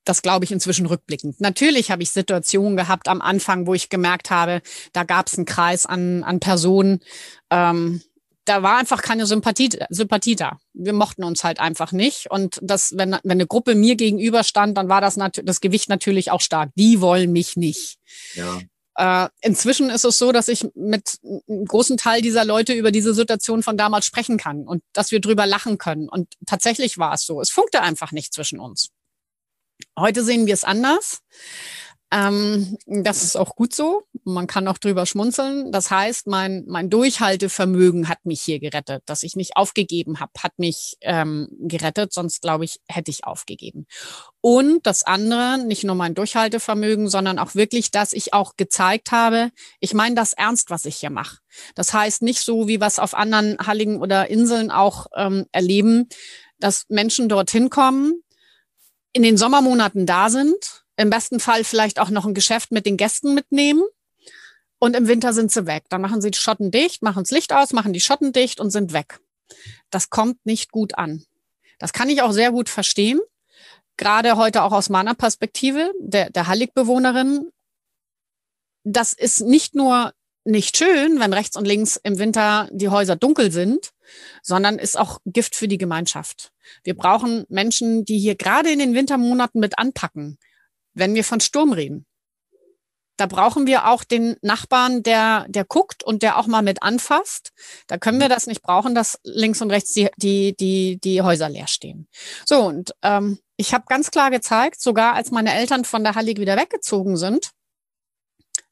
das 0.04 0.22
glaube 0.22 0.46
ich 0.46 0.52
inzwischen 0.52 0.86
rückblickend. 0.86 1.40
Natürlich 1.42 1.92
habe 1.92 2.04
ich 2.04 2.12
Situationen 2.12 2.78
gehabt 2.78 3.08
am 3.08 3.22
Anfang, 3.22 3.68
wo 3.68 3.74
ich 3.74 3.90
gemerkt 3.90 4.32
habe, 4.32 4.62
da 4.94 5.04
gab 5.04 5.28
es 5.28 5.38
einen 5.38 5.46
Kreis 5.46 5.86
an, 5.86 6.24
an 6.24 6.40
Personen, 6.40 7.02
ähm, 7.50 8.02
da 8.46 8.64
war 8.64 8.78
einfach 8.78 9.02
keine 9.02 9.26
Sympathie, 9.26 9.70
Sympathie 9.90 10.36
da. 10.36 10.60
Wir 10.74 10.94
mochten 10.94 11.24
uns 11.24 11.44
halt 11.44 11.60
einfach 11.60 11.92
nicht. 11.92 12.30
Und 12.32 12.60
das, 12.62 12.98
wenn, 12.98 13.12
wenn 13.24 13.32
eine 13.32 13.48
Gruppe 13.48 13.76
mir 13.76 13.96
gegenüber 13.96 14.44
stand, 14.44 14.78
dann 14.78 14.90
war 14.90 15.00
das, 15.00 15.18
das 15.44 15.62
Gewicht 15.62 15.90
natürlich 15.90 16.32
auch 16.32 16.42
stark. 16.42 16.72
Die 16.76 17.02
wollen 17.02 17.32
mich 17.32 17.56
nicht. 17.56 18.00
Ja. 18.34 18.60
Äh, 18.96 19.30
inzwischen 19.42 19.90
ist 19.90 20.04
es 20.04 20.18
so, 20.18 20.32
dass 20.32 20.48
ich 20.48 20.68
mit 20.76 21.20
einem 21.24 21.66
großen 21.66 21.98
Teil 21.98 22.22
dieser 22.22 22.44
Leute 22.44 22.74
über 22.74 22.92
diese 22.92 23.14
Situation 23.14 23.64
von 23.64 23.78
damals 23.78 24.06
sprechen 24.06 24.38
kann 24.38 24.68
und 24.68 24.84
dass 24.94 25.12
wir 25.12 25.22
drüber 25.22 25.46
lachen 25.46 25.78
können. 25.78 26.10
Und 26.10 26.34
tatsächlich 26.46 26.98
war 26.98 27.14
es 27.14 27.26
so. 27.26 27.42
Es 27.42 27.52
funkte 27.52 27.82
einfach 27.82 28.12
nicht 28.12 28.34
zwischen 28.34 28.60
uns. 28.60 28.90
Heute 29.98 30.24
sehen 30.24 30.48
wir 30.48 30.54
es 30.54 30.63
anders. 30.63 31.22
Ähm, 32.13 32.78
das 32.86 33.24
ist 33.24 33.38
auch 33.38 33.56
gut 33.56 33.74
so. 33.74 34.04
Man 34.26 34.46
kann 34.46 34.67
auch 34.67 34.78
drüber 34.78 35.06
schmunzeln. 35.06 35.72
Das 35.72 35.89
heißt, 35.89 36.28
mein, 36.28 36.65
mein 36.67 36.89
Durchhaltevermögen 36.89 38.10
hat 38.10 38.26
mich 38.26 38.41
hier 38.41 38.60
gerettet. 38.60 39.04
Dass 39.06 39.24
ich 39.24 39.38
nicht 39.38 39.56
aufgegeben 39.56 40.20
habe, 40.20 40.32
hat 40.39 40.60
mich 40.60 40.98
ähm, 41.02 41.48
gerettet. 41.58 42.12
Sonst, 42.12 42.41
glaube 42.41 42.65
ich, 42.65 42.80
hätte 42.89 43.12
ich 43.12 43.24
aufgegeben. 43.24 43.88
Und 44.41 44.86
das 44.86 45.04
andere, 45.04 45.58
nicht 45.60 45.86
nur 45.86 45.96
mein 45.96 46.13
Durchhaltevermögen, 46.13 47.08
sondern 47.08 47.39
auch 47.39 47.56
wirklich, 47.56 47.91
dass 47.91 48.12
ich 48.12 48.34
auch 48.34 48.58
gezeigt 48.58 49.12
habe, 49.12 49.52
ich 49.80 49.94
meine 49.94 50.15
das 50.15 50.34
ernst, 50.34 50.70
was 50.70 50.84
ich 50.84 50.98
hier 50.98 51.12
mache. 51.12 51.38
Das 51.76 51.94
heißt 51.94 52.24
nicht 52.24 52.41
so, 52.41 52.67
wie 52.67 52.80
es 52.82 53.00
auf 53.00 53.13
anderen 53.13 53.58
Halligen 53.60 54.02
oder 54.02 54.30
Inseln 54.30 54.70
auch 54.70 55.08
ähm, 55.15 55.46
erleben, 55.54 56.10
dass 56.60 56.86
Menschen 56.89 57.30
dorthin 57.30 57.70
kommen, 57.70 58.22
in 59.13 59.24
den 59.24 59.38
Sommermonaten 59.38 60.06
da 60.06 60.30
sind, 60.30 60.84
im 60.97 61.10
besten 61.10 61.39
Fall 61.39 61.63
vielleicht 61.63 62.00
auch 62.00 62.10
noch 62.10 62.26
ein 62.26 62.34
Geschäft 62.34 62.71
mit 62.71 62.86
den 62.86 62.97
Gästen 62.97 63.34
mitnehmen. 63.34 63.84
Und 64.80 64.95
im 64.95 65.08
Winter 65.08 65.34
sind 65.34 65.52
sie 65.52 65.67
weg. 65.67 65.84
Dann 65.89 66.02
machen 66.02 66.21
sie 66.21 66.32
die 66.32 66.38
Schotten 66.38 66.71
dicht, 66.71 67.04
machen 67.04 67.24
das 67.24 67.32
Licht 67.32 67.54
aus, 67.54 67.71
machen 67.71 67.93
die 67.93 68.00
Schotten 68.00 68.34
dicht 68.34 68.60
und 68.60 68.71
sind 68.71 68.93
weg. 68.93 69.19
Das 69.89 70.10
kommt 70.10 70.43
nicht 70.45 70.71
gut 70.71 70.97
an. 70.97 71.24
Das 71.78 71.93
kann 71.93 72.10
ich 72.10 72.21
auch 72.21 72.32
sehr 72.32 72.52
gut 72.52 72.69
verstehen. 72.69 73.19
Gerade 73.97 74.38
heute 74.38 74.63
auch 74.63 74.71
aus 74.71 74.89
meiner 74.89 75.13
Perspektive, 75.13 75.91
der, 76.00 76.30
der 76.30 76.47
Hallig-Bewohnerin. 76.47 77.52
Das 78.84 79.13
ist 79.13 79.41
nicht 79.41 79.76
nur 79.76 80.13
nicht 80.43 80.78
schön, 80.78 81.19
wenn 81.19 81.34
rechts 81.34 81.56
und 81.56 81.65
links 81.65 82.00
im 82.02 82.17
Winter 82.17 82.67
die 82.71 82.89
Häuser 82.89 83.15
dunkel 83.15 83.52
sind, 83.52 83.91
sondern 84.41 84.80
ist 84.80 84.97
auch 84.97 85.19
Gift 85.26 85.56
für 85.56 85.67
die 85.67 85.78
Gemeinschaft. 85.78 86.52
Wir 86.84 86.95
brauchen 86.95 87.45
Menschen, 87.50 88.06
die 88.06 88.19
hier 88.19 88.36
gerade 88.36 88.71
in 88.71 88.80
den 88.80 88.93
Wintermonaten 88.93 89.60
mit 89.60 89.78
anpacken, 89.78 90.38
wenn 90.93 91.15
wir 91.15 91.24
von 91.24 91.39
Sturm 91.39 91.74
reden. 91.74 92.06
Da 93.17 93.28
brauchen 93.28 93.67
wir 93.67 93.88
auch 93.88 94.04
den 94.04 94.36
Nachbarn, 94.41 95.04
der, 95.04 95.45
der 95.47 95.63
guckt 95.63 96.04
und 96.04 96.24
der 96.24 96.38
auch 96.38 96.47
mal 96.47 96.63
mit 96.63 96.82
anfasst. 96.82 97.52
Da 97.86 98.00
können 98.00 98.19
wir 98.19 98.30
das 98.30 98.47
nicht 98.47 98.63
brauchen, 98.63 98.95
dass 98.95 99.19
links 99.24 99.62
und 99.62 99.69
rechts 99.69 99.93
die, 99.93 100.10
die, 100.17 100.56
die, 100.56 101.00
die 101.00 101.21
Häuser 101.21 101.47
leer 101.47 101.67
stehen. 101.67 102.08
So, 102.47 102.63
und 102.63 102.95
ähm, 103.04 103.38
ich 103.58 103.76
habe 103.76 103.84
ganz 103.88 104.10
klar 104.10 104.32
gezeigt, 104.32 104.82
sogar 104.82 105.13
als 105.13 105.30
meine 105.30 105.54
Eltern 105.54 105.86
von 105.86 106.04
der 106.04 106.15
Hallig 106.15 106.39
wieder 106.39 106.58
weggezogen 106.58 107.15
sind, 107.15 107.52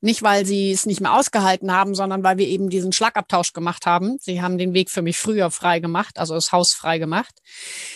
nicht, 0.02 0.24
weil 0.24 0.46
sie 0.46 0.72
es 0.72 0.86
nicht 0.86 1.02
mehr 1.02 1.14
ausgehalten 1.14 1.72
haben, 1.72 1.94
sondern 1.94 2.24
weil 2.24 2.38
wir 2.38 2.48
eben 2.48 2.70
diesen 2.70 2.92
Schlagabtausch 2.92 3.54
gemacht 3.54 3.86
haben. 3.86 4.18
Sie 4.22 4.42
haben 4.42 4.58
den 4.58 4.74
Weg 4.74 4.90
für 4.90 5.02
mich 5.02 5.18
früher 5.18 5.52
frei 5.52 5.80
gemacht, 5.80 6.20
also 6.20 6.36
das 6.36 6.52
Haus 6.52 6.74
frei 6.74 7.00
gemacht. 7.00 7.36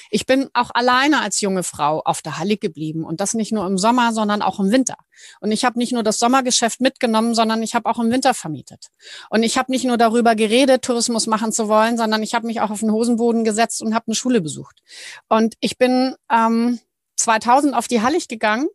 Ich 0.09 0.25
bin 0.25 0.49
auch 0.53 0.71
alleine 0.73 1.21
als 1.21 1.39
junge 1.41 1.63
Frau 1.63 2.01
auf 2.01 2.21
der 2.21 2.37
Halle 2.37 2.57
geblieben 2.57 3.05
und 3.05 3.21
das 3.21 3.33
nicht 3.33 3.51
nur 3.51 3.65
im 3.65 3.77
Sommer, 3.77 4.11
sondern 4.11 4.41
auch 4.41 4.59
im 4.59 4.71
Winter. 4.71 4.95
Und 5.39 5.51
ich 5.51 5.63
habe 5.63 5.79
nicht 5.79 5.93
nur 5.93 6.03
das 6.03 6.19
Sommergeschäft 6.19 6.81
mitgenommen, 6.81 7.35
sondern 7.35 7.63
ich 7.63 7.75
habe 7.75 7.89
auch 7.89 7.99
im 7.99 8.11
Winter 8.11 8.33
vermietet. 8.33 8.87
Und 9.29 9.43
ich 9.43 9.57
habe 9.57 9.71
nicht 9.71 9.85
nur 9.85 9.97
darüber 9.97 10.35
geredet, 10.35 10.83
Tourismus 10.83 11.27
machen 11.27 11.51
zu 11.51 11.67
wollen, 11.67 11.97
sondern 11.97 12.21
ich 12.23 12.33
habe 12.33 12.47
mich 12.47 12.59
auch 12.61 12.71
auf 12.71 12.81
den 12.81 12.91
Hosenboden 12.91 13.43
gesetzt 13.43 13.81
und 13.81 13.93
habe 13.93 14.07
eine 14.07 14.15
Schule 14.15 14.41
besucht. 14.41 14.81
Und 15.29 15.55
ich 15.61 15.77
bin 15.77 16.15
ähm, 16.31 16.79
2000 17.15 17.75
auf 17.75 17.87
die 17.87 18.01
Hallig 18.01 18.27
gegangen 18.27 18.67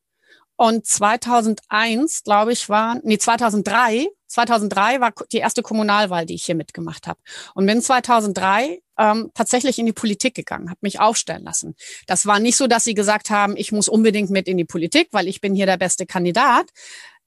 und 0.60 0.84
2001, 0.86 2.24
glaube 2.24 2.52
ich, 2.52 2.68
war, 2.68 2.98
nee, 3.04 3.16
2003, 3.16 4.08
2003 4.26 5.00
war 5.00 5.12
die 5.30 5.36
erste 5.36 5.62
Kommunalwahl, 5.62 6.26
die 6.26 6.34
ich 6.34 6.42
hier 6.46 6.56
mitgemacht 6.56 7.06
habe. 7.06 7.20
Und 7.54 7.66
bin 7.66 7.80
2003 7.80 8.82
ähm, 8.98 9.30
tatsächlich 9.34 9.78
in 9.78 9.86
die 9.86 9.92
Politik 9.92 10.34
gegangen, 10.34 10.68
habe 10.68 10.80
mich 10.82 10.98
aufstellen 10.98 11.44
lassen. 11.44 11.76
Das 12.08 12.26
war 12.26 12.40
nicht 12.40 12.56
so, 12.56 12.66
dass 12.66 12.82
sie 12.82 12.94
gesagt 12.94 13.30
haben, 13.30 13.56
ich 13.56 13.70
muss 13.70 13.88
unbedingt 13.88 14.30
mit 14.30 14.48
in 14.48 14.56
die 14.56 14.64
Politik, 14.64 15.06
weil 15.12 15.28
ich 15.28 15.40
bin 15.40 15.54
hier 15.54 15.66
der 15.66 15.76
beste 15.76 16.06
Kandidat. 16.06 16.66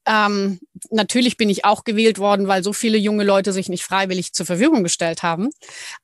Ähm, 0.05 0.59
natürlich 0.89 1.37
bin 1.37 1.49
ich 1.49 1.63
auch 1.63 1.85
gewählt 1.85 2.19
worden, 2.19 2.49
weil 2.49 2.65
so 2.65 2.73
viele 2.73 2.97
junge 2.97 3.23
Leute 3.23 3.53
sich 3.53 3.69
nicht 3.69 3.85
freiwillig 3.85 4.33
zur 4.33 4.45
Verfügung 4.45 4.83
gestellt 4.83 5.23
haben. 5.23 5.51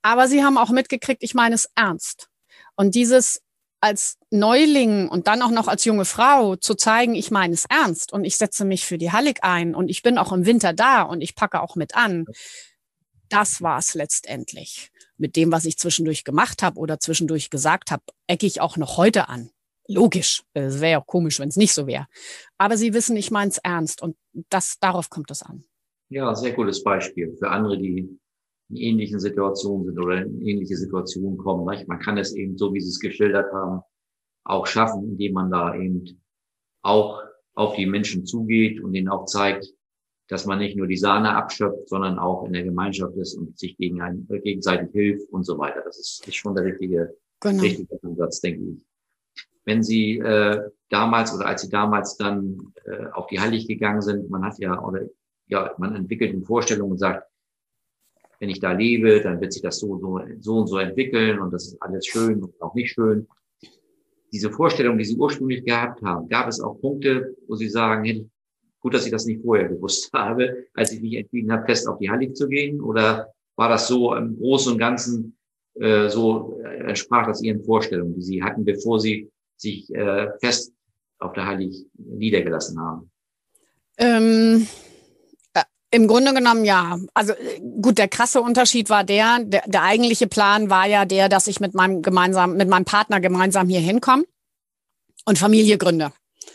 Aber 0.00 0.28
sie 0.28 0.42
haben 0.42 0.56
auch 0.56 0.70
mitgekriegt, 0.70 1.22
ich 1.22 1.34
meine 1.34 1.56
es 1.56 1.68
ernst. 1.74 2.28
Und 2.74 2.94
dieses 2.94 3.42
als 3.80 4.18
Neuling 4.30 5.08
und 5.08 5.26
dann 5.26 5.42
auch 5.42 5.50
noch 5.50 5.68
als 5.68 5.84
junge 5.84 6.04
Frau 6.04 6.56
zu 6.56 6.74
zeigen, 6.74 7.14
ich 7.14 7.30
meine 7.30 7.54
es 7.54 7.64
ernst 7.64 8.12
und 8.12 8.24
ich 8.24 8.36
setze 8.36 8.64
mich 8.64 8.84
für 8.84 8.98
die 8.98 9.12
Hallig 9.12 9.42
ein 9.42 9.74
und 9.74 9.88
ich 9.88 10.02
bin 10.02 10.18
auch 10.18 10.32
im 10.32 10.46
Winter 10.46 10.72
da 10.72 11.02
und 11.02 11.20
ich 11.20 11.34
packe 11.34 11.60
auch 11.60 11.76
mit 11.76 11.94
an. 11.94 12.26
Das 13.28 13.62
war 13.62 13.78
es 13.78 13.94
letztendlich. 13.94 14.90
Mit 15.16 15.36
dem, 15.36 15.52
was 15.52 15.64
ich 15.64 15.78
zwischendurch 15.78 16.24
gemacht 16.24 16.62
habe 16.62 16.78
oder 16.78 16.98
zwischendurch 17.00 17.50
gesagt 17.50 17.90
habe, 17.90 18.02
ecke 18.26 18.46
ich 18.46 18.60
auch 18.60 18.76
noch 18.76 18.96
heute 18.96 19.28
an. 19.28 19.50
Logisch. 19.86 20.42
Es 20.54 20.80
wäre 20.80 20.92
ja 20.92 21.00
auch 21.00 21.06
komisch, 21.06 21.38
wenn 21.38 21.48
es 21.48 21.56
nicht 21.56 21.72
so 21.72 21.86
wäre. 21.86 22.06
Aber 22.58 22.76
sie 22.76 22.94
wissen, 22.94 23.16
ich 23.16 23.30
meine 23.30 23.50
es 23.50 23.58
ernst 23.58 24.02
und 24.02 24.16
das, 24.50 24.78
darauf 24.80 25.10
kommt 25.10 25.30
es 25.30 25.42
an. 25.42 25.64
Ja, 26.10 26.34
sehr 26.34 26.52
gutes 26.52 26.82
Beispiel 26.82 27.34
für 27.38 27.50
andere, 27.50 27.78
die 27.78 28.18
in 28.70 28.76
ähnlichen 28.76 29.18
Situationen 29.18 29.86
sind 29.86 29.98
oder 29.98 30.22
in 30.22 30.40
ähnliche 30.42 30.76
Situationen 30.76 31.38
kommen. 31.38 31.66
Nicht? 31.66 31.88
Man 31.88 32.00
kann 32.00 32.18
es 32.18 32.34
eben, 32.34 32.56
so 32.58 32.72
wie 32.74 32.80
Sie 32.80 32.90
es 32.90 33.00
geschildert 33.00 33.52
haben, 33.52 33.80
auch 34.44 34.66
schaffen, 34.66 35.04
indem 35.04 35.34
man 35.34 35.50
da 35.50 35.74
eben 35.74 36.22
auch 36.82 37.22
auf 37.54 37.74
die 37.74 37.86
Menschen 37.86 38.24
zugeht 38.24 38.80
und 38.80 38.94
ihnen 38.94 39.08
auch 39.08 39.26
zeigt, 39.26 39.66
dass 40.28 40.44
man 40.46 40.58
nicht 40.58 40.76
nur 40.76 40.86
die 40.86 40.96
Sahne 40.96 41.34
abschöpft, 41.34 41.88
sondern 41.88 42.18
auch 42.18 42.44
in 42.44 42.52
der 42.52 42.62
Gemeinschaft 42.62 43.16
ist 43.16 43.34
und 43.34 43.58
sich 43.58 43.76
gegen 43.76 44.00
einen, 44.02 44.28
äh, 44.30 44.40
gegenseitig 44.40 44.90
hilft 44.92 45.30
und 45.30 45.44
so 45.44 45.58
weiter. 45.58 45.82
Das 45.84 45.98
ist, 45.98 46.26
ist 46.26 46.36
schon 46.36 46.54
der 46.54 46.64
richtige, 46.64 47.16
genau. 47.40 47.62
richtige 47.62 47.98
Ansatz, 48.02 48.40
denke 48.40 48.62
ich. 48.62 48.76
Wenn 49.64 49.82
Sie 49.82 50.18
äh, 50.18 50.60
damals 50.90 51.34
oder 51.34 51.46
als 51.46 51.62
Sie 51.62 51.70
damals 51.70 52.16
dann 52.16 52.72
äh, 52.84 53.06
auf 53.12 53.26
die 53.26 53.40
Heilig 53.40 53.66
gegangen 53.66 54.02
sind, 54.02 54.30
man 54.30 54.44
hat 54.44 54.58
ja 54.58 54.82
oder 54.82 55.06
ja, 55.46 55.74
man 55.78 55.94
entwickelt 55.94 56.32
eine 56.32 56.44
Vorstellung 56.44 56.90
und 56.90 56.98
sagt, 56.98 57.26
wenn 58.38 58.50
ich 58.50 58.60
da 58.60 58.72
lebe, 58.72 59.20
dann 59.20 59.40
wird 59.40 59.52
sich 59.52 59.62
das 59.62 59.78
so, 59.78 59.98
so, 59.98 60.20
so 60.40 60.56
und 60.58 60.66
so 60.68 60.78
entwickeln 60.78 61.40
und 61.40 61.52
das 61.52 61.68
ist 61.68 61.82
alles 61.82 62.06
schön 62.06 62.42
und 62.42 62.60
auch 62.60 62.74
nicht 62.74 62.92
schön. 62.92 63.26
Diese 64.32 64.50
Vorstellung, 64.50 64.98
die 64.98 65.04
Sie 65.04 65.16
ursprünglich 65.16 65.64
gehabt 65.64 66.02
haben, 66.02 66.28
gab 66.28 66.48
es 66.48 66.60
auch 66.60 66.80
Punkte, 66.80 67.34
wo 67.46 67.56
Sie 67.56 67.68
sagen, 67.68 68.04
hey, 68.04 68.28
gut, 68.80 68.94
dass 68.94 69.06
ich 69.06 69.10
das 69.12 69.26
nicht 69.26 69.42
vorher 69.42 69.68
gewusst 69.68 70.10
habe, 70.14 70.66
als 70.74 70.92
ich 70.92 71.00
mich 71.00 71.14
entschieden 71.14 71.50
habe, 71.50 71.64
fest 71.64 71.88
auf 71.88 71.98
die 71.98 72.10
Heilig 72.10 72.34
zu 72.34 72.48
gehen? 72.48 72.80
Oder 72.80 73.32
war 73.56 73.68
das 73.68 73.88
so 73.88 74.14
im 74.14 74.36
Großen 74.38 74.72
und 74.72 74.78
Ganzen 74.78 75.36
äh, 75.74 76.08
so, 76.08 76.60
äh, 76.64 76.88
entsprach 76.88 77.26
das 77.26 77.42
Ihren 77.42 77.64
Vorstellungen, 77.64 78.14
die 78.14 78.22
Sie 78.22 78.42
hatten, 78.42 78.64
bevor 78.64 79.00
Sie 79.00 79.30
sich 79.56 79.92
äh, 79.94 80.28
fest 80.40 80.72
auf 81.18 81.32
der 81.32 81.46
Heilig 81.46 81.86
niedergelassen 81.96 82.78
haben? 82.78 83.10
Ähm 83.98 84.66
im 85.90 86.06
Grunde 86.06 86.34
genommen 86.34 86.64
ja. 86.64 86.98
Also 87.14 87.32
äh, 87.32 87.60
gut, 87.80 87.98
der 87.98 88.08
krasse 88.08 88.40
Unterschied 88.40 88.90
war 88.90 89.04
der, 89.04 89.38
der, 89.42 89.62
der 89.66 89.82
eigentliche 89.82 90.26
Plan 90.26 90.70
war 90.70 90.86
ja 90.86 91.04
der, 91.04 91.28
dass 91.28 91.46
ich 91.46 91.60
mit 91.60 91.74
meinem 91.74 92.02
gemeinsam, 92.02 92.56
mit 92.56 92.68
meinem 92.68 92.84
Partner 92.84 93.20
gemeinsam 93.20 93.68
hier 93.68 93.80
hinkomme 93.80 94.24
und 95.24 95.38
Familie 95.38 95.78
gründe. 95.78 96.12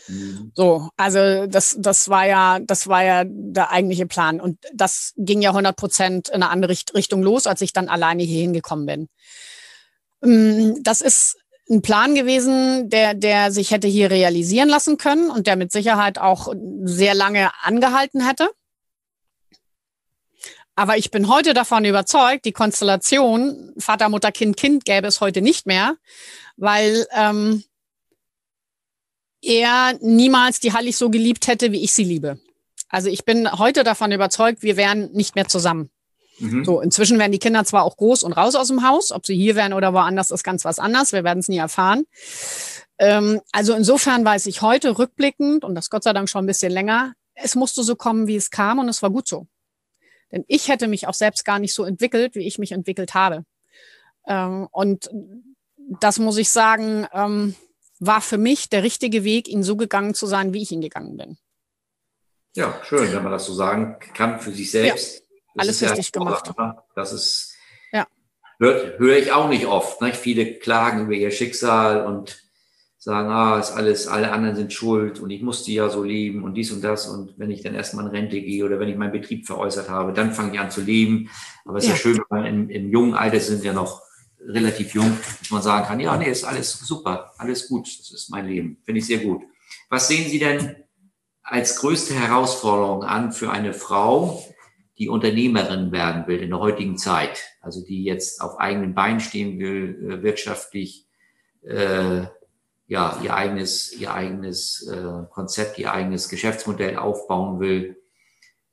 Mhm. 0.08 0.52
So, 0.54 0.88
also 0.96 1.46
das, 1.46 1.76
das 1.78 2.08
war 2.08 2.26
ja, 2.26 2.58
das 2.60 2.88
war 2.88 3.04
ja 3.04 3.24
der 3.26 3.70
eigentliche 3.70 4.06
Plan. 4.06 4.40
Und 4.40 4.58
das 4.72 5.12
ging 5.16 5.42
ja 5.42 5.50
100 5.50 5.76
Prozent 5.76 6.28
in 6.28 6.42
eine 6.42 6.50
andere 6.50 6.76
Richtung 6.94 7.22
los, 7.22 7.46
als 7.46 7.60
ich 7.60 7.72
dann 7.72 7.88
alleine 7.88 8.22
hier 8.22 8.40
hingekommen 8.40 8.86
bin. 8.86 9.08
Mm, 10.20 10.82
das 10.82 11.00
ist 11.00 11.36
ein 11.70 11.82
Plan 11.82 12.14
gewesen, 12.14 12.90
der, 12.90 13.14
der 13.14 13.50
sich 13.50 13.70
hätte 13.70 13.88
hier 13.88 14.10
realisieren 14.10 14.68
lassen 14.68 14.98
können 14.98 15.30
und 15.30 15.46
der 15.46 15.56
mit 15.56 15.72
Sicherheit 15.72 16.18
auch 16.18 16.52
sehr 16.84 17.14
lange 17.14 17.50
angehalten 17.62 18.26
hätte. 18.26 18.50
Aber 20.76 20.96
ich 20.96 21.10
bin 21.10 21.28
heute 21.28 21.54
davon 21.54 21.84
überzeugt, 21.84 22.44
die 22.44 22.52
Konstellation 22.52 23.72
Vater, 23.78 24.08
Mutter, 24.08 24.32
Kind, 24.32 24.56
Kind 24.56 24.84
gäbe 24.84 25.06
es 25.06 25.20
heute 25.20 25.40
nicht 25.40 25.66
mehr, 25.66 25.96
weil 26.56 27.06
ähm, 27.12 27.62
er 29.40 29.96
niemals 30.00 30.60
die 30.60 30.72
Hallig 30.72 30.96
so 30.96 31.10
geliebt 31.10 31.46
hätte, 31.46 31.70
wie 31.70 31.84
ich 31.84 31.92
sie 31.92 32.04
liebe. 32.04 32.38
Also 32.88 33.08
ich 33.08 33.24
bin 33.24 33.50
heute 33.52 33.84
davon 33.84 34.12
überzeugt, 34.12 34.62
wir 34.62 34.76
wären 34.76 35.12
nicht 35.12 35.34
mehr 35.34 35.48
zusammen. 35.48 35.90
Mhm. 36.38 36.64
So, 36.64 36.80
inzwischen 36.80 37.18
werden 37.18 37.32
die 37.32 37.38
Kinder 37.38 37.64
zwar 37.64 37.84
auch 37.84 37.96
groß 37.96 38.22
und 38.24 38.32
raus 38.32 38.54
aus 38.54 38.68
dem 38.68 38.86
Haus, 38.86 39.12
ob 39.12 39.26
sie 39.26 39.36
hier 39.36 39.54
wären 39.54 39.72
oder 39.72 39.92
woanders, 39.92 40.30
ist 40.30 40.42
ganz 40.42 40.64
was 40.64 40.78
anderes. 40.78 41.12
Wir 41.12 41.24
werden 41.24 41.38
es 41.38 41.48
nie 41.48 41.58
erfahren. 41.58 42.06
Ähm, 42.98 43.40
also 43.52 43.74
insofern 43.74 44.24
weiß 44.24 44.46
ich 44.46 44.62
heute 44.62 44.98
rückblickend, 44.98 45.64
und 45.64 45.74
das 45.74 45.90
Gott 45.90 46.04
sei 46.04 46.12
Dank 46.12 46.28
schon 46.28 46.44
ein 46.44 46.48
bisschen 46.48 46.72
länger, 46.72 47.14
es 47.34 47.54
musste 47.54 47.82
so 47.82 47.96
kommen, 47.96 48.26
wie 48.26 48.36
es 48.36 48.50
kam, 48.50 48.78
und 48.78 48.88
es 48.88 49.02
war 49.02 49.10
gut 49.10 49.28
so. 49.28 49.46
Denn 50.34 50.44
ich 50.48 50.68
hätte 50.68 50.88
mich 50.88 51.06
auch 51.06 51.14
selbst 51.14 51.44
gar 51.44 51.60
nicht 51.60 51.72
so 51.72 51.84
entwickelt, 51.84 52.34
wie 52.34 52.44
ich 52.44 52.58
mich 52.58 52.72
entwickelt 52.72 53.14
habe. 53.14 53.44
Ähm, 54.26 54.66
und 54.72 55.08
das 56.00 56.18
muss 56.18 56.38
ich 56.38 56.50
sagen, 56.50 57.06
ähm, 57.12 57.54
war 58.00 58.20
für 58.20 58.36
mich 58.36 58.68
der 58.68 58.82
richtige 58.82 59.22
Weg, 59.22 59.48
ihn 59.48 59.62
so 59.62 59.76
gegangen 59.76 60.12
zu 60.12 60.26
sein, 60.26 60.52
wie 60.52 60.62
ich 60.62 60.72
ihn 60.72 60.80
gegangen 60.80 61.16
bin. 61.16 61.38
Ja, 62.56 62.80
schön, 62.82 63.12
wenn 63.12 63.22
man 63.22 63.30
das 63.30 63.46
so 63.46 63.54
sagen 63.54 63.96
kann 64.14 64.40
für 64.40 64.50
sich 64.50 64.72
selbst. 64.72 65.20
Ja, 65.20 65.62
alles 65.62 65.80
richtig 65.80 66.10
ja 66.12 66.18
gemacht. 66.18 66.50
Das 66.96 67.12
ist, 67.12 67.54
ja. 67.92 68.04
höre 68.58 68.98
hör 68.98 69.16
ich 69.16 69.30
auch 69.30 69.48
nicht 69.48 69.66
oft. 69.66 70.00
Ne? 70.00 70.14
Viele 70.14 70.58
klagen 70.58 71.02
über 71.04 71.12
ihr 71.12 71.30
Schicksal 71.30 72.04
und 72.04 72.43
sagen, 73.04 73.28
ah, 73.28 73.58
ist 73.58 73.72
alles, 73.72 74.08
alle 74.08 74.32
anderen 74.32 74.56
sind 74.56 74.72
schuld 74.72 75.20
und 75.20 75.28
ich 75.28 75.42
muss 75.42 75.62
die 75.62 75.74
ja 75.74 75.90
so 75.90 76.02
leben 76.02 76.42
und 76.42 76.54
dies 76.54 76.72
und 76.72 76.82
das. 76.82 77.06
Und 77.06 77.38
wenn 77.38 77.50
ich 77.50 77.62
dann 77.62 77.74
erstmal 77.74 78.06
in 78.06 78.10
Rente 78.10 78.40
gehe 78.40 78.64
oder 78.64 78.80
wenn 78.80 78.88
ich 78.88 78.96
meinen 78.96 79.12
Betrieb 79.12 79.46
veräußert 79.46 79.90
habe, 79.90 80.14
dann 80.14 80.32
fange 80.32 80.54
ich 80.54 80.58
an 80.58 80.70
zu 80.70 80.80
leben. 80.80 81.28
Aber 81.66 81.76
es 81.76 81.86
ja. 81.86 81.92
ist 81.92 81.98
ja 81.98 82.02
schön, 82.02 82.22
wenn 82.30 82.38
man 82.38 82.46
im, 82.46 82.70
im 82.70 82.88
jungen 82.88 83.12
Alter 83.12 83.40
sind 83.40 83.62
ja 83.62 83.74
noch 83.74 84.00
relativ 84.40 84.94
jung, 84.94 85.18
dass 85.38 85.50
man 85.50 85.60
sagen 85.60 85.86
kann, 85.86 86.00
ja, 86.00 86.16
nee, 86.16 86.30
ist 86.30 86.44
alles 86.44 86.78
super, 86.78 87.34
alles 87.36 87.68
gut, 87.68 87.86
das 87.86 88.10
ist 88.10 88.30
mein 88.30 88.46
Leben. 88.46 88.78
Finde 88.84 89.00
ich 89.00 89.06
sehr 89.06 89.18
gut. 89.18 89.42
Was 89.90 90.08
sehen 90.08 90.26
Sie 90.30 90.38
denn 90.38 90.74
als 91.42 91.76
größte 91.76 92.14
Herausforderung 92.14 93.04
an 93.04 93.32
für 93.32 93.50
eine 93.50 93.74
Frau, 93.74 94.42
die 94.96 95.10
Unternehmerin 95.10 95.92
werden 95.92 96.26
will 96.26 96.38
in 96.38 96.48
der 96.48 96.58
heutigen 96.58 96.96
Zeit? 96.96 97.42
Also 97.60 97.84
die 97.84 98.02
jetzt 98.02 98.40
auf 98.40 98.58
eigenen 98.58 98.94
Beinen 98.94 99.20
stehen 99.20 99.58
will, 99.58 100.08
äh, 100.10 100.22
wirtschaftlich, 100.22 101.06
äh, 101.60 102.22
ja, 102.86 103.18
ihr 103.22 103.34
eigenes, 103.34 103.92
ihr 103.92 104.12
eigenes 104.12 104.86
äh, 104.86 105.24
Konzept, 105.30 105.78
ihr 105.78 105.92
eigenes 105.92 106.28
Geschäftsmodell 106.28 106.96
aufbauen 106.96 107.60
will. 107.60 107.96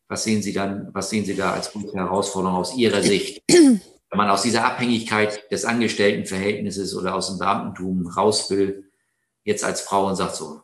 Was 0.07 0.23
sehen 0.25 0.41
Sie 0.41 0.51
dann, 0.51 0.89
was 0.93 1.09
sehen 1.09 1.25
Sie 1.25 1.35
da 1.35 1.53
als 1.53 1.71
gute 1.71 1.93
Herausforderung 1.93 2.57
aus 2.57 2.75
Ihrer 2.75 3.01
Sicht? 3.01 3.41
Wenn 3.47 4.17
man 4.17 4.29
aus 4.29 4.41
dieser 4.41 4.65
Abhängigkeit 4.65 5.49
des 5.51 5.63
Angestelltenverhältnisses 5.63 6.95
oder 6.95 7.15
aus 7.15 7.29
dem 7.29 7.39
Beamtentum 7.39 8.07
raus 8.07 8.49
will, 8.49 8.91
jetzt 9.45 9.63
als 9.63 9.79
Frau 9.79 10.07
und 10.07 10.17
sagt 10.17 10.35
so, 10.35 10.61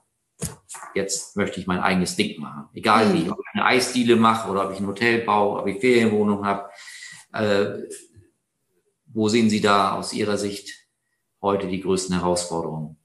jetzt 0.93 1.37
möchte 1.37 1.59
ich 1.59 1.67
mein 1.67 1.79
eigenes 1.79 2.17
Ding 2.17 2.41
machen. 2.41 2.65
Egal 2.73 3.13
wie, 3.13 3.29
ob 3.29 3.39
ich 3.39 3.45
eine 3.53 3.65
Eisdiele 3.65 4.17
mache 4.17 4.49
oder 4.49 4.65
ob 4.67 4.73
ich 4.73 4.79
ein 4.79 4.87
Hotel 4.87 5.21
baue, 5.21 5.61
ob 5.61 5.67
ich 5.67 5.79
Ferienwohnung 5.79 6.45
habe. 6.45 6.69
Äh, 7.33 7.83
wo 9.05 9.29
sehen 9.29 9.49
Sie 9.49 9.61
da 9.61 9.93
aus 9.93 10.11
Ihrer 10.11 10.37
Sicht 10.37 10.87
heute 11.41 11.67
die 11.67 11.79
größten 11.79 12.15
Herausforderungen? 12.15 12.96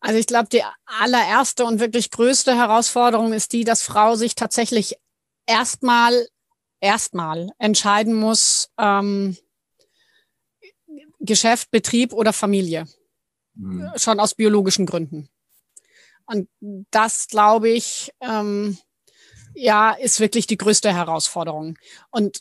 Also 0.00 0.18
ich 0.18 0.26
glaube, 0.26 0.48
die 0.48 0.62
allererste 0.84 1.64
und 1.64 1.80
wirklich 1.80 2.10
größte 2.10 2.56
Herausforderung 2.56 3.32
ist 3.32 3.52
die, 3.52 3.64
dass 3.64 3.82
Frau 3.82 4.14
sich 4.14 4.34
tatsächlich 4.34 4.96
erstmal 5.46 6.26
erstmal 6.80 7.50
entscheiden 7.58 8.14
muss, 8.14 8.70
ähm, 8.78 9.36
Geschäft, 11.20 11.70
Betrieb 11.70 12.12
oder 12.12 12.32
Familie. 12.32 12.86
Mhm. 13.54 13.90
Schon 13.96 14.20
aus 14.20 14.34
biologischen 14.34 14.86
Gründen. 14.86 15.28
Und 16.26 16.48
das, 16.90 17.26
glaube 17.28 17.70
ich, 17.70 18.12
ähm, 18.20 18.78
ja, 19.54 19.92
ist 19.92 20.20
wirklich 20.20 20.46
die 20.46 20.58
größte 20.58 20.94
Herausforderung. 20.94 21.76
Und 22.10 22.40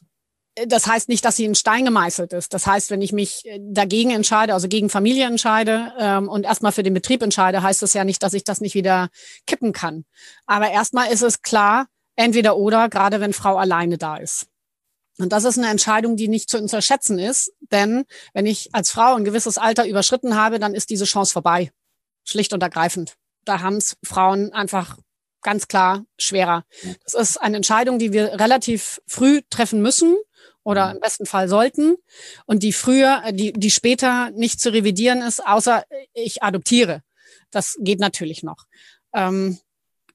das 0.65 0.87
heißt 0.87 1.09
nicht, 1.09 1.23
dass 1.23 1.35
sie 1.35 1.45
in 1.45 1.55
Stein 1.55 1.85
gemeißelt 1.85 2.33
ist. 2.33 2.53
Das 2.53 2.65
heißt, 2.65 2.89
wenn 2.89 3.01
ich 3.01 3.13
mich 3.13 3.45
äh, 3.45 3.59
dagegen 3.61 4.11
entscheide, 4.11 4.53
also 4.53 4.67
gegen 4.67 4.89
Familie 4.89 5.25
entscheide 5.25 5.93
ähm, 5.99 6.27
und 6.27 6.45
erstmal 6.45 6.71
für 6.71 6.83
den 6.83 6.93
Betrieb 6.93 7.21
entscheide, 7.21 7.61
heißt 7.61 7.81
das 7.81 7.93
ja 7.93 8.03
nicht, 8.03 8.23
dass 8.23 8.33
ich 8.33 8.43
das 8.43 8.61
nicht 8.61 8.73
wieder 8.73 9.09
kippen 9.45 9.73
kann. 9.73 10.05
Aber 10.45 10.69
erstmal 10.69 11.11
ist 11.11 11.21
es 11.21 11.41
klar, 11.41 11.87
entweder 12.15 12.57
oder, 12.57 12.89
gerade 12.89 13.19
wenn 13.19 13.33
Frau 13.33 13.57
alleine 13.57 13.97
da 13.97 14.17
ist. 14.17 14.47
Und 15.19 15.31
das 15.31 15.43
ist 15.43 15.57
eine 15.57 15.69
Entscheidung, 15.69 16.15
die 16.15 16.27
nicht 16.27 16.49
zu 16.49 16.59
unterschätzen 16.59 17.17
ist, 17.17 17.51
denn 17.71 18.05
wenn 18.33 18.45
ich 18.45 18.69
als 18.73 18.91
Frau 18.91 19.15
ein 19.15 19.25
gewisses 19.25 19.57
Alter 19.57 19.87
überschritten 19.87 20.35
habe, 20.35 20.59
dann 20.59 20.75
ist 20.75 20.89
diese 20.89 21.05
Chance 21.05 21.33
vorbei. 21.33 21.71
Schlicht 22.23 22.53
und 22.53 22.61
ergreifend. 22.61 23.15
Da 23.45 23.61
haben 23.61 23.77
es 23.77 23.97
Frauen 24.03 24.53
einfach 24.53 24.97
ganz 25.41 25.67
klar 25.67 26.03
schwerer. 26.17 26.65
Das 27.03 27.13
ist 27.13 27.37
eine 27.37 27.57
Entscheidung, 27.57 27.99
die 27.99 28.11
wir 28.11 28.39
relativ 28.39 29.01
früh 29.07 29.41
treffen 29.49 29.81
müssen 29.81 30.17
oder 30.67 30.87
mhm. 30.87 30.95
im 30.95 30.99
besten 30.99 31.25
Fall 31.25 31.47
sollten 31.47 31.95
und 32.45 32.61
die 32.61 32.73
früher, 32.73 33.21
äh, 33.23 33.33
die, 33.33 33.53
die 33.53 33.71
später 33.71 34.31
nicht 34.31 34.59
zu 34.59 34.73
revidieren 34.73 35.21
ist, 35.21 35.39
außer 35.39 35.85
ich 36.13 36.43
adoptiere. 36.43 37.03
Das 37.51 37.77
geht 37.79 38.01
natürlich 38.01 38.43
noch. 38.43 38.65
Ähm, 39.13 39.59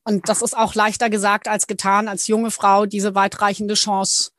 Und 0.05 0.29
das 0.29 0.43
ist 0.43 0.55
auch 0.57 0.75
leichter 0.75 1.09
gesagt 1.09 1.49
als 1.49 1.67
getan, 1.67 2.07
als 2.07 2.27
junge 2.27 2.51
Frau 2.51 2.85
diese 2.85 3.15
weitreichende 3.15 3.75
Chance, 3.75 4.33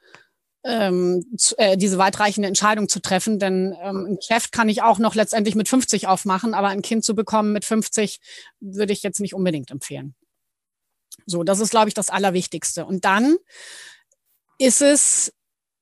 ähm, 0.63 1.25
zu, 1.35 1.57
äh, 1.57 1.77
diese 1.77 1.97
weitreichende 1.97 2.47
Entscheidung 2.47 2.87
zu 2.89 2.99
treffen. 2.99 3.39
Denn 3.39 3.75
ähm, 3.81 4.05
ein 4.05 4.15
Geschäft 4.17 4.51
kann 4.51 4.69
ich 4.69 4.83
auch 4.83 4.99
noch 4.99 5.15
letztendlich 5.15 5.55
mit 5.55 5.67
50 5.67 6.07
aufmachen, 6.07 6.53
aber 6.53 6.67
ein 6.67 6.83
Kind 6.83 7.03
zu 7.03 7.15
bekommen 7.15 7.53
mit 7.53 7.65
50 7.65 8.19
würde 8.59 8.93
ich 8.93 9.01
jetzt 9.01 9.19
nicht 9.19 9.33
unbedingt 9.33 9.71
empfehlen. 9.71 10.13
So, 11.25 11.43
das 11.43 11.59
ist, 11.59 11.71
glaube 11.71 11.87
ich, 11.87 11.95
das 11.95 12.09
Allerwichtigste. 12.09 12.85
Und 12.85 13.03
dann 13.03 13.37
ist 14.59 14.81
es 14.81 15.33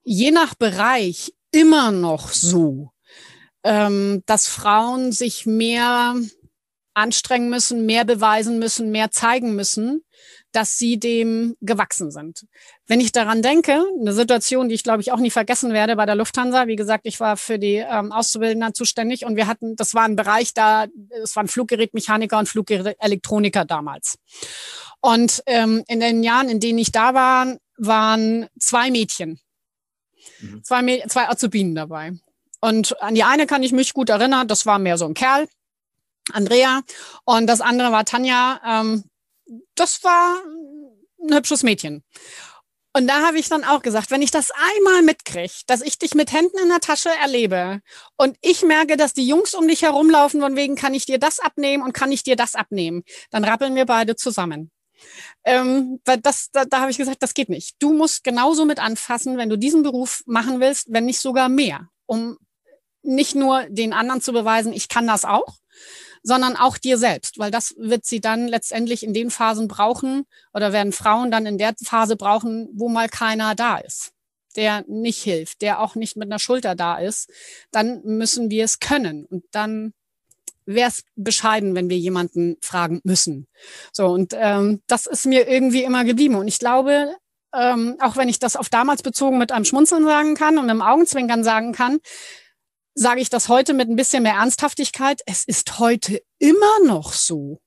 je 0.04 0.32
nach 0.32 0.56
Bereich 0.56 1.34
immer 1.52 1.92
noch 1.92 2.30
so, 2.30 2.92
ähm, 3.64 4.24
dass 4.26 4.48
Frauen 4.48 5.12
sich 5.12 5.46
mehr 5.46 6.16
anstrengen 6.94 7.50
müssen, 7.50 7.86
mehr 7.86 8.06
beweisen 8.06 8.60
müssen, 8.60 8.92
mehr 8.92 9.12
zeigen 9.12 9.56
müssen, 9.56 10.04
dass 10.52 10.78
sie 10.78 11.00
dem 11.00 11.56
gewachsen 11.62 12.12
sind. 12.12 12.46
Wenn 12.86 13.00
ich 13.00 13.14
daran 13.14 13.42
denke, 13.42 13.86
eine 14.00 14.14
Situation, 14.14 14.68
die 14.68 14.76
ich 14.76 14.84
glaube 14.84 15.02
ich 15.02 15.12
auch 15.12 15.20
nie 15.20 15.32
vergessen 15.32 15.72
werde 15.72 15.96
bei 15.96 16.06
der 16.06 16.16
Lufthansa, 16.16 16.68
wie 16.68 16.76
gesagt, 16.76 17.06
ich 17.06 17.20
war 17.20 17.38
für 17.38 17.58
die 17.58 17.76
ähm, 17.76 18.12
Auszubildenden 18.12 18.74
zuständig 18.74 19.26
und 19.26 19.38
wir 19.38 19.48
hatten, 19.48 19.76
das 19.78 19.94
war 19.94 20.04
ein 20.04 20.18
Bereich 20.18 20.54
da, 20.54 20.88
es 21.24 21.36
waren 21.36 21.48
Fluggerätmechaniker 21.48 22.38
und 22.38 22.50
Fluggerätelektroniker 22.50 23.64
damals. 23.64 24.18
Und 25.00 25.42
ähm, 25.46 25.84
in 25.88 26.00
den 26.02 26.24
Jahren, 26.24 26.50
in 26.50 26.60
denen 26.60 26.80
ich 26.80 26.92
da 26.92 27.14
war, 27.14 27.58
waren 27.78 28.48
zwei 28.60 28.92
Mädchen, 28.92 29.40
mhm. 30.40 30.64
zwei, 30.64 31.04
zwei 31.08 31.30
Azubinen 31.30 31.76
dabei. 31.76 32.14
Und 32.60 33.02
an 33.02 33.16
die 33.16 33.24
eine 33.24 33.48
kann 33.48 33.64
ich 33.64 33.72
mich 33.72 33.94
gut 33.94 34.10
erinnern, 34.10 34.48
das 34.48 34.66
war 34.66 34.80
mehr 34.80 34.98
so 34.98 35.06
ein 35.06 35.14
Kerl, 35.14 35.48
Andrea. 36.32 36.82
Und 37.26 37.48
das 37.48 37.62
andere 37.62 37.92
war 37.92 38.06
Tanja. 38.06 38.62
Ähm, 38.66 39.04
das 39.76 40.04
war 40.04 40.42
ein 41.24 41.36
hübsches 41.36 41.64
Mädchen. 41.64 42.04
Und 42.94 43.08
da 43.08 43.26
habe 43.26 43.40
ich 43.40 43.48
dann 43.48 43.64
auch 43.64 43.82
gesagt, 43.82 44.12
wenn 44.12 44.22
ich 44.22 44.32
das 44.32 44.52
einmal 44.52 45.02
mitkriege, 45.02 45.54
dass 45.66 45.82
ich 45.82 45.98
dich 45.98 46.14
mit 46.14 46.34
Händen 46.34 46.58
in 46.58 46.68
der 46.68 46.82
Tasche 46.82 47.10
erlebe 47.10 47.80
und 48.18 48.38
ich 48.42 48.64
merke, 48.64 48.98
dass 48.98 49.14
die 49.14 49.26
Jungs 49.26 49.54
um 49.54 49.68
dich 49.68 49.82
herumlaufen, 49.82 50.42
von 50.42 50.58
wegen 50.58 50.76
kann 50.76 50.94
ich 50.94 51.06
dir 51.06 51.18
das 51.18 51.40
abnehmen 51.40 51.84
und 51.84 51.94
kann 51.94 52.12
ich 52.12 52.24
dir 52.24 52.36
das 52.36 52.56
abnehmen, 52.56 53.04
dann 53.30 53.46
rappeln 53.46 53.76
wir 53.76 53.86
beide 53.86 54.18
zusammen. 54.18 54.72
Ähm, 55.44 56.00
das, 56.04 56.52
da, 56.52 56.66
da 56.66 56.82
habe 56.82 56.92
ich 56.92 56.98
gesagt, 56.98 57.22
das 57.22 57.34
geht 57.34 57.50
nicht. 57.50 57.76
Du 57.80 57.94
musst 57.94 58.24
genauso 58.24 58.66
mit 58.66 58.80
anfassen, 58.80 59.38
wenn 59.38 59.50
du 59.50 59.58
diesen 59.58 59.84
Beruf 59.84 60.24
machen 60.26 60.60
willst, 60.60 60.92
wenn 60.92 61.06
nicht 61.06 61.20
sogar 61.20 61.50
mehr, 61.50 61.90
um 62.06 62.38
nicht 63.04 63.36
nur 63.36 63.66
den 63.70 63.94
anderen 63.94 64.22
zu 64.22 64.34
beweisen, 64.34 64.74
ich 64.74 64.88
kann 64.88 65.08
das 65.08 65.26
auch, 65.26 65.58
sondern 66.24 66.56
auch 66.56 66.78
dir 66.78 66.98
selbst, 66.98 67.40
weil 67.40 67.52
das 67.52 67.74
wird 67.78 68.06
sie 68.06 68.22
dann 68.22 68.48
letztendlich 68.48 69.04
in 69.04 69.14
den 69.14 69.32
Phasen 69.32 69.68
brauchen 69.68 70.26
oder 70.54 70.72
werden 70.74 70.92
Frauen 70.92 71.32
dann 71.32 71.46
in 71.46 71.58
der 71.58 71.74
Phase 71.84 72.16
brauchen, 72.16 72.70
wo 72.74 72.90
mal 72.90 73.10
keiner 73.10 73.56
da 73.56 73.78
ist, 73.78 74.12
der 74.56 74.84
nicht 74.88 75.24
hilft, 75.24 75.62
der 75.62 75.80
auch 75.80 75.96
nicht 75.96 76.16
mit 76.18 76.28
einer 76.28 76.40
Schulter 76.40 76.76
da 76.76 76.98
ist, 76.98 77.32
dann 77.72 78.02
müssen 78.04 78.52
wir 78.52 78.66
es 78.66 78.80
können 78.80 79.26
und 79.26 79.44
dann 79.52 79.94
wäre 80.66 80.90
es 80.90 81.04
bescheiden, 81.16 81.76
wenn 81.76 81.90
wir 81.90 81.98
jemanden 81.98 82.58
fragen 82.62 83.02
müssen. 83.04 83.48
So, 83.92 84.08
und 84.08 84.34
ähm, 84.36 84.82
das 84.88 85.06
ist 85.06 85.26
mir 85.26 85.48
irgendwie 85.48 85.84
immer 85.84 86.04
geblieben. 86.04 86.36
Und 86.36 86.48
ich 86.48 86.60
glaube, 86.60 87.16
ähm, 87.54 87.98
auch 88.00 88.16
wenn 88.16 88.30
ich 88.30 88.40
das 88.40 88.56
auf 88.56 88.70
damals 88.70 89.04
bezogen 89.04 89.38
mit 89.38 89.52
einem 89.52 89.66
Schmunzeln 89.66 90.06
sagen 90.06 90.36
kann 90.36 90.58
und 90.58 90.70
einem 90.70 90.82
Augenzwinkern 90.82 91.44
sagen 91.44 91.74
kann, 91.74 92.00
sage 92.94 93.22
ich 93.22 93.30
das 93.30 93.50
heute 93.50 93.74
mit 93.74 93.90
ein 93.90 93.96
bisschen 93.96 94.24
mehr 94.24 94.36
Ernsthaftigkeit. 94.36 95.22
Es 95.26 95.46
ist 95.46 95.80
heute 95.80 96.22
immer 96.40 96.80
noch 96.86 97.14
so, 97.14 97.62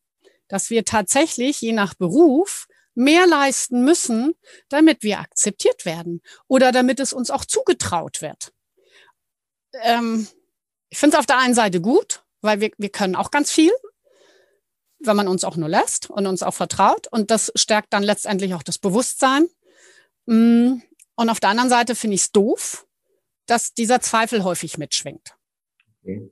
dass 0.48 0.70
wir 0.70 0.84
tatsächlich 0.84 1.60
je 1.60 1.72
nach 1.72 1.94
Beruf 1.94 2.66
mehr 2.94 3.26
leisten 3.26 3.84
müssen, 3.84 4.34
damit 4.68 5.02
wir 5.02 5.18
akzeptiert 5.18 5.84
werden 5.84 6.22
oder 6.46 6.72
damit 6.72 7.00
es 7.00 7.12
uns 7.12 7.30
auch 7.30 7.44
zugetraut 7.44 8.22
wird. 8.22 8.52
Ähm, 9.82 10.28
ich 10.90 10.98
finde 10.98 11.16
es 11.16 11.18
auf 11.18 11.26
der 11.26 11.38
einen 11.38 11.54
Seite 11.54 11.80
gut, 11.80 12.23
weil 12.44 12.60
wir, 12.60 12.70
wir 12.76 12.90
können 12.90 13.16
auch 13.16 13.30
ganz 13.30 13.50
viel, 13.50 13.72
wenn 15.00 15.16
man 15.16 15.28
uns 15.28 15.44
auch 15.44 15.56
nur 15.56 15.68
lässt 15.68 16.10
und 16.10 16.26
uns 16.26 16.42
auch 16.42 16.54
vertraut. 16.54 17.08
Und 17.10 17.30
das 17.30 17.50
stärkt 17.56 17.92
dann 17.92 18.02
letztendlich 18.02 18.54
auch 18.54 18.62
das 18.62 18.78
Bewusstsein. 18.78 19.48
Mm, 20.26 20.74
und 21.16 21.30
auf 21.30 21.40
der 21.40 21.50
anderen 21.50 21.70
Seite 21.70 21.94
finde 21.94 22.14
ich 22.16 22.22
es 22.22 22.32
doof, 22.32 22.86
dass 23.46 23.72
dieser 23.72 24.00
Zweifel 24.00 24.44
häufig 24.44 24.78
mitschwingt. 24.78 25.34
Okay. 26.02 26.28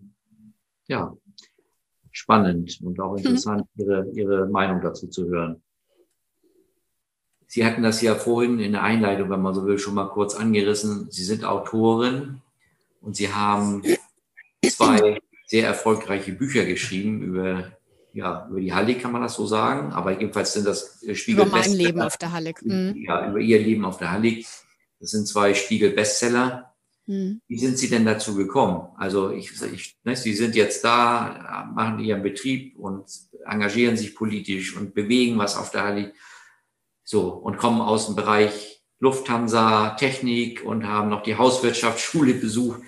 Ja, 0.87 1.17
spannend 2.11 2.79
und 2.83 3.01
auch 3.01 3.17
interessant, 3.17 3.67
mhm. 3.75 3.83
Ihre, 3.83 4.11
Ihre 4.13 4.47
Meinung 4.49 4.83
dazu 4.83 5.09
zu 5.09 5.29
hören. 5.29 5.63
Sie 7.47 7.65
hatten 7.65 7.83
das 7.83 8.03
ja 8.03 8.15
vorhin 8.15 8.59
in 8.61 8.73
der 8.73 8.83
Einleitung, 8.83 9.31
wenn 9.31 9.41
man 9.41 9.55
so 9.55 9.65
will, 9.65 9.79
schon 9.79 9.95
mal 9.95 10.09
kurz 10.09 10.35
angerissen. 10.35 11.11
Sie 11.11 11.25
sind 11.25 11.45
Autorin 11.45 12.43
und 13.01 13.17
Sie 13.17 13.33
haben 13.33 13.83
zwei 14.67 15.21
sehr 15.53 15.67
erfolgreiche 15.67 16.33
Bücher 16.33 16.65
geschrieben 16.65 17.21
über, 17.21 17.77
ja, 18.15 18.49
über 18.49 18.59
die 18.59 18.73
Halle, 18.73 18.95
kann 18.95 19.13
man 19.13 19.21
das 19.21 19.35
so 19.35 19.47
sagen. 19.47 19.93
Aber 19.93 20.19
jedenfalls 20.19 20.55
sind 20.55 20.67
das 20.67 21.03
äh, 21.03 21.15
Spiegel 21.15 21.43
Über 21.43 21.51
mein 21.51 21.71
Leben 21.75 22.01
auf 22.01 22.17
der 22.17 22.33
Halle. 22.33 22.55
Mhm. 22.63 22.95
Ja, 22.97 23.29
über 23.29 23.39
Ihr 23.39 23.59
Leben 23.59 23.85
auf 23.85 23.99
der 23.99 24.13
Halle. 24.13 24.43
Das 24.99 25.11
sind 25.11 25.29
zwei 25.29 25.53
Spiegel-Bestseller. 25.53 26.73
Hm. 27.07 27.43
Wie 27.49 27.59
sind 27.59 27.77
Sie 27.77 27.91
denn 27.91 28.07
dazu 28.07 28.35
gekommen? 28.35 28.89
Also 28.97 29.31
ich, 29.31 29.51
ich 29.75 29.99
ne, 30.05 30.17
Sie 30.17 30.33
sind 30.33 30.55
jetzt 30.55 30.85
da, 30.85 31.71
machen 31.75 31.99
Ihren 31.99 32.23
Betrieb 32.23 32.79
und 32.79 33.05
engagieren 33.45 33.99
sich 33.99 34.15
politisch 34.15 34.75
und 34.75 34.95
bewegen 34.95 35.37
was 35.37 35.57
auf 35.59 35.71
der 35.71 35.83
Halle. 35.83 36.13
So, 37.05 37.29
und 37.29 37.59
kommen 37.59 37.83
aus 37.83 38.07
dem 38.07 38.17
Bereich 38.17 38.83
Lufthansa, 39.01 39.97
Technik 39.97 40.65
und 40.65 40.87
haben 40.87 41.11
noch 41.11 41.23
die 41.23 41.37
Hauswirtschaftsschule 41.37 42.33
besucht. 42.47 42.81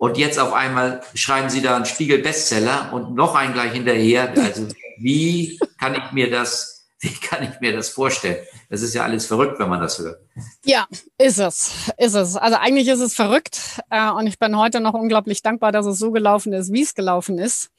Und 0.00 0.16
jetzt 0.16 0.38
auf 0.38 0.54
einmal 0.54 1.02
schreiben 1.12 1.50
Sie 1.50 1.60
da 1.60 1.76
einen 1.76 1.84
Spiegel-Bestseller 1.84 2.90
und 2.94 3.14
noch 3.14 3.34
einen 3.34 3.52
gleich 3.52 3.72
hinterher. 3.72 4.32
Also 4.34 4.66
wie 4.96 5.58
kann 5.78 5.94
ich 5.94 6.12
mir 6.12 6.30
das 6.30 6.86
wie 7.00 7.12
kann 7.12 7.42
ich 7.42 7.60
mir 7.60 7.74
das 7.74 7.90
vorstellen? 7.90 8.46
Das 8.70 8.80
ist 8.80 8.94
ja 8.94 9.04
alles 9.04 9.26
verrückt, 9.26 9.58
wenn 9.58 9.68
man 9.68 9.80
das 9.80 9.98
hört. 9.98 10.22
Ja, 10.64 10.86
ist 11.18 11.38
es, 11.38 11.92
ist 11.98 12.14
es. 12.14 12.36
Also 12.36 12.56
eigentlich 12.56 12.88
ist 12.88 13.00
es 13.00 13.14
verrückt 13.14 13.82
äh, 13.90 14.10
und 14.10 14.26
ich 14.26 14.38
bin 14.38 14.56
heute 14.56 14.80
noch 14.80 14.94
unglaublich 14.94 15.42
dankbar, 15.42 15.70
dass 15.70 15.84
es 15.84 15.98
so 15.98 16.10
gelaufen 16.12 16.54
ist, 16.54 16.72
wie 16.72 16.82
es 16.82 16.94
gelaufen 16.94 17.38
ist. 17.38 17.70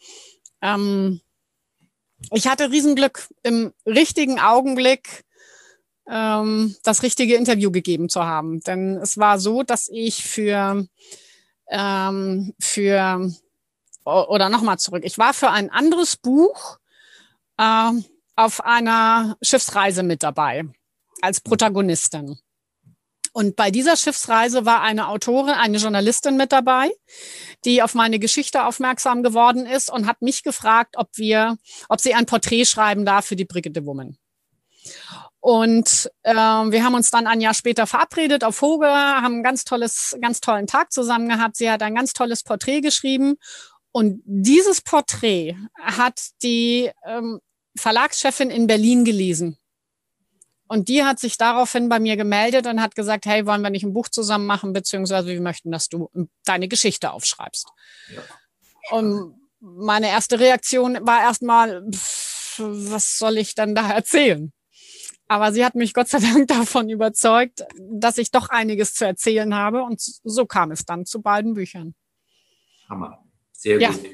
Ähm, 0.62 1.22
ich 2.32 2.48
hatte 2.48 2.70
Riesenglück, 2.70 3.28
im 3.42 3.74
richtigen 3.88 4.40
Augenblick 4.40 5.24
ähm, 6.08 6.76
das 6.84 7.02
richtige 7.02 7.34
Interview 7.34 7.72
gegeben 7.72 8.10
zu 8.10 8.26
haben. 8.26 8.60
Denn 8.62 8.98
es 8.98 9.18
war 9.18 9.40
so, 9.40 9.64
dass 9.64 9.90
ich 9.92 10.24
für, 10.24 10.86
ähm, 11.72 12.54
für 12.60 13.32
oder 14.04 14.50
nochmal 14.50 14.80
zurück, 14.80 15.04
ich 15.06 15.18
war 15.18 15.34
für 15.34 15.50
ein 15.50 15.70
anderes 15.70 16.18
Buch 16.18 16.78
äh, 17.58 17.92
auf 18.36 18.64
einer 18.64 19.38
Schiffsreise 19.42 20.04
mit 20.04 20.24
dabei 20.24 20.64
als 21.22 21.40
Protagonistin. 21.40 22.38
Und 23.34 23.56
bei 23.56 23.72
dieser 23.72 23.96
Schiffsreise 23.96 24.66
war 24.66 24.82
eine 24.82 25.08
Autorin, 25.08 25.54
eine 25.54 25.78
Journalistin 25.78 26.36
mit 26.36 26.52
dabei, 26.52 26.92
die 27.64 27.82
auf 27.82 27.94
meine 27.94 28.20
Geschichte 28.20 28.66
aufmerksam 28.66 29.24
geworden 29.24 29.66
ist 29.66 29.90
und 29.90 30.06
hat 30.06 30.22
mich 30.22 30.44
gefragt, 30.44 30.96
ob 30.98 31.10
wir, 31.16 31.58
ob 31.88 32.02
sie 32.02 32.14
ein 32.14 32.26
Porträt 32.26 32.66
schreiben 32.66 33.06
darf 33.06 33.26
für 33.26 33.38
die 33.38 33.46
Brigitte 33.46 33.86
Woman. 33.86 34.18
Und 35.42 36.10
äh, 36.22 36.34
wir 36.36 36.84
haben 36.84 36.94
uns 36.94 37.10
dann 37.10 37.26
ein 37.26 37.42
Jahr 37.42 37.56
später 37.56 37.88
verabredet 37.88 38.44
auf 38.44 38.62
Hoge, 38.62 38.86
haben 38.86 39.34
einen 39.34 39.44
ganz 39.44 39.66
tolles, 39.66 40.16
ganz 40.22 40.40
tollen 40.40 40.68
Tag 40.68 40.92
zusammen 40.92 41.28
gehabt. 41.28 41.58
Sie 41.58 41.70
hat 41.70 41.82
ein 41.82 41.96
ganz 41.96 42.14
tolles 42.14 42.44
Porträt 42.44 42.82
geschrieben 42.82 43.38
und 43.92 44.22
dieses 44.26 44.82
Porträt 44.82 45.58
hat 45.82 46.22
die 46.44 46.92
ähm, 47.06 47.40
Verlagschefin 47.76 48.52
in 48.52 48.68
Berlin 48.68 49.04
gelesen. 49.04 49.58
Und 50.68 50.88
die 50.88 51.04
hat 51.04 51.20
sich 51.20 51.38
daraufhin 51.38 51.90
bei 51.90 52.00
mir 52.00 52.16
gemeldet 52.16 52.66
und 52.66 52.82
hat 52.82 52.96
gesagt, 52.96 53.26
hey, 53.26 53.46
wollen 53.46 53.62
wir 53.62 53.72
nicht 53.72 53.84
ein 53.84 53.94
Buch 53.94 54.08
zusammen 54.08 54.46
machen, 54.46 54.72
beziehungsweise 54.72 55.28
wir 55.28 55.42
möchten, 55.42 55.72
dass 55.72 55.90
du 55.90 56.10
deine 56.46 56.70
Geschichte 56.70 57.12
aufschreibst. 57.12 57.68
Ja. 58.16 58.22
Und 58.92 59.36
meine 59.60 60.08
erste 60.08 60.40
Reaktion 60.40 61.00
war 61.02 61.22
erstmal, 61.22 61.84
was 62.58 63.18
soll 63.18 63.38
ich 63.38 63.54
dann 63.54 63.76
da 63.76 63.92
erzählen? 63.92 64.54
Aber 65.32 65.54
sie 65.54 65.64
hat 65.64 65.76
mich 65.76 65.94
Gott 65.94 66.10
sei 66.10 66.20
Dank 66.20 66.48
davon 66.50 66.90
überzeugt, 66.90 67.64
dass 67.80 68.18
ich 68.18 68.32
doch 68.32 68.50
einiges 68.50 68.96
zu 68.96 69.06
erzählen 69.06 69.56
habe. 69.56 69.82
Und 69.84 70.02
so 70.02 70.46
kam 70.46 70.72
es 70.72 70.84
dann 70.84 71.06
zu 71.06 71.22
beiden 71.22 71.54
Büchern. 71.54 71.96
Hammer. 72.90 73.24
Sehr 73.54 73.76
gut. 73.76 73.82
Ja. 73.82 74.10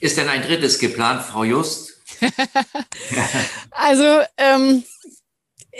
Ist 0.00 0.18
denn 0.18 0.28
ein 0.28 0.42
drittes 0.42 0.78
geplant, 0.78 1.22
Frau 1.22 1.44
Just? 1.44 2.02
also 3.70 4.20
ähm, 4.36 4.84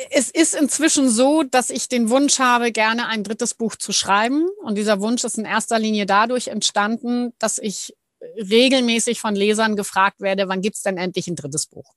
es 0.08 0.30
ist 0.30 0.54
inzwischen 0.54 1.10
so, 1.10 1.42
dass 1.42 1.68
ich 1.68 1.90
den 1.90 2.08
Wunsch 2.08 2.38
habe, 2.38 2.72
gerne 2.72 3.08
ein 3.08 3.24
drittes 3.24 3.52
Buch 3.52 3.76
zu 3.76 3.92
schreiben. 3.92 4.48
Und 4.62 4.76
dieser 4.76 5.02
Wunsch 5.02 5.22
ist 5.24 5.36
in 5.36 5.44
erster 5.44 5.78
Linie 5.78 6.06
dadurch 6.06 6.48
entstanden, 6.48 7.34
dass 7.38 7.58
ich 7.58 7.94
regelmäßig 8.38 9.20
von 9.20 9.36
Lesern 9.36 9.76
gefragt 9.76 10.22
werde, 10.22 10.48
wann 10.48 10.62
gibt's 10.62 10.80
denn 10.80 10.96
endlich 10.96 11.28
ein 11.28 11.36
drittes 11.36 11.66
Buch? 11.66 11.92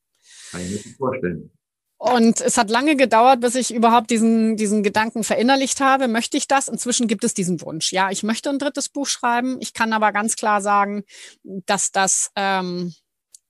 Kann 0.52 0.60
ich 0.60 0.86
mir 0.86 0.94
vorstellen. 0.96 1.54
Und 2.00 2.42
es 2.42 2.58
hat 2.58 2.70
lange 2.70 2.96
gedauert, 2.96 3.42
bis 3.42 3.56
ich 3.56 3.74
überhaupt 3.74 4.12
diesen, 4.12 4.56
diesen 4.56 4.84
Gedanken 4.84 5.24
verinnerlicht 5.24 5.82
habe. 5.82 6.08
Möchte 6.08 6.38
ich 6.38 6.48
das? 6.48 6.68
Inzwischen 6.68 7.08
gibt 7.08 7.24
es 7.24 7.34
diesen 7.34 7.60
Wunsch. 7.62 7.92
Ja, 7.92 8.12
ich 8.12 8.22
möchte 8.22 8.50
ein 8.52 8.60
drittes 8.60 8.90
Buch 8.90 9.08
schreiben. 9.08 9.58
Ich 9.62 9.74
kann 9.74 9.94
aber 9.94 10.12
ganz 10.12 10.36
klar 10.36 10.62
sagen, 10.62 11.04
dass 11.44 11.92
das 11.92 12.30
ähm, 12.36 12.94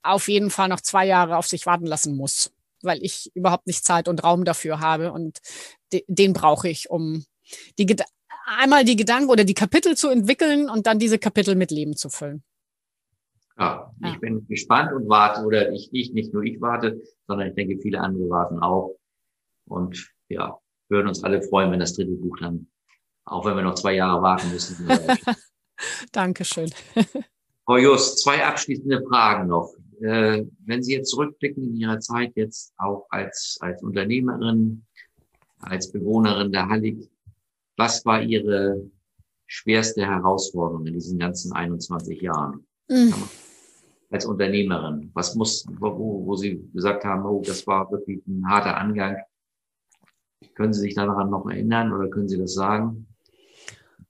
auf 0.01 0.29
jeden 0.29 0.49
Fall 0.49 0.69
noch 0.69 0.79
zwei 0.79 1.05
Jahre 1.05 1.35
auf 1.35 1.47
sich 1.47 1.65
warten 1.65 1.85
lassen 1.85 2.15
muss, 2.15 2.51
weil 2.81 3.03
ich 3.03 3.31
überhaupt 3.33 3.67
nicht 3.67 3.83
Zeit 3.83 4.07
und 4.07 4.23
Raum 4.23 4.45
dafür 4.45 4.79
habe. 4.79 5.11
Und 5.11 5.39
de 5.91 6.05
den 6.07 6.31
brauche 6.31 6.69
ich, 6.69 6.89
um 6.89 7.25
die, 7.77 7.97
einmal 8.45 8.85
die 8.85 8.95
Gedanken 8.95 9.29
oder 9.29 9.43
die 9.43 9.55
Kapitel 9.55 9.97
zu 9.97 10.07
entwickeln 10.07 10.69
und 10.69 10.87
dann 10.87 10.99
diese 10.99 11.19
Kapitel 11.19 11.55
mit 11.55 11.71
Leben 11.71 11.97
zu 11.97 12.09
füllen. 12.09 12.43
Ja, 13.59 13.91
ja, 14.01 14.13
ich 14.13 14.19
bin 14.19 14.47
gespannt 14.47 14.93
und 14.93 15.09
warte, 15.09 15.43
oder 15.43 15.71
ich, 15.71 15.89
ich, 15.91 16.13
nicht 16.13 16.33
nur 16.33 16.43
ich 16.43 16.61
warte, 16.61 17.01
sondern 17.25 17.49
ich 17.49 17.55
denke, 17.55 17.79
viele 17.81 17.99
andere 17.99 18.29
warten 18.29 18.59
auch. 18.59 18.95
Und 19.65 20.11
ja, 20.29 20.59
würden 20.89 21.07
uns 21.07 21.23
alle 21.23 21.41
freuen, 21.41 21.71
wenn 21.71 21.79
das 21.79 21.95
dritte 21.95 22.11
Buch 22.11 22.37
dann, 22.39 22.67
auch 23.25 23.45
wenn 23.45 23.55
wir 23.55 23.63
noch 23.63 23.75
zwei 23.75 23.95
Jahre 23.95 24.21
warten 24.21 24.51
müssen. 24.51 24.87
Dankeschön. 26.11 26.71
Frau 27.65 27.77
Just, 27.77 28.19
zwei 28.19 28.45
abschließende 28.45 29.03
Fragen 29.07 29.47
noch. 29.47 29.73
Äh, 30.01 30.45
wenn 30.65 30.83
Sie 30.83 30.93
jetzt 30.93 31.09
zurückblicken 31.09 31.63
in 31.63 31.75
Ihrer 31.75 31.99
Zeit 31.99 32.33
jetzt 32.35 32.73
auch 32.77 33.07
als, 33.09 33.57
als 33.61 33.81
Unternehmerin, 33.81 34.85
als 35.61 35.91
Bewohnerin 35.91 36.51
der 36.51 36.69
Hallig, 36.69 37.09
was 37.75 38.05
war 38.05 38.21
Ihre 38.21 38.89
schwerste 39.47 40.05
Herausforderung 40.05 40.85
in 40.85 40.93
diesen 40.93 41.17
ganzen 41.17 41.51
21 41.53 42.21
Jahren? 42.21 42.67
Mhm 42.87 43.13
als 44.09 44.25
Unternehmerin? 44.25 45.11
Was 45.13 45.35
muss, 45.35 45.65
wo, 45.79 46.25
wo 46.25 46.35
Sie 46.35 46.69
gesagt 46.73 47.03
haben, 47.03 47.25
oh, 47.25 47.41
das 47.45 47.65
war 47.67 47.91
wirklich 47.91 48.25
ein 48.27 48.47
harter 48.47 48.77
Angang. 48.77 49.17
Können 50.55 50.73
Sie 50.73 50.81
sich 50.81 50.95
daran 50.95 51.29
noch 51.29 51.49
erinnern 51.49 51.93
oder 51.93 52.09
können 52.09 52.27
Sie 52.27 52.37
das 52.37 52.53
sagen? 52.53 53.07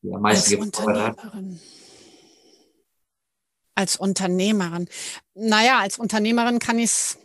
Die 0.01 0.13
am 0.13 0.21
meisten 0.21 0.55
als 0.55 0.65
Unternehmerin. 0.65 1.59
Als 3.75 3.95
Unternehmerin. 3.95 4.87
Naja, 5.35 5.79
als 5.79 5.99
Unternehmerin 5.99 6.59
kann 6.59 6.79
ich 6.79 6.85
es, 6.85 7.19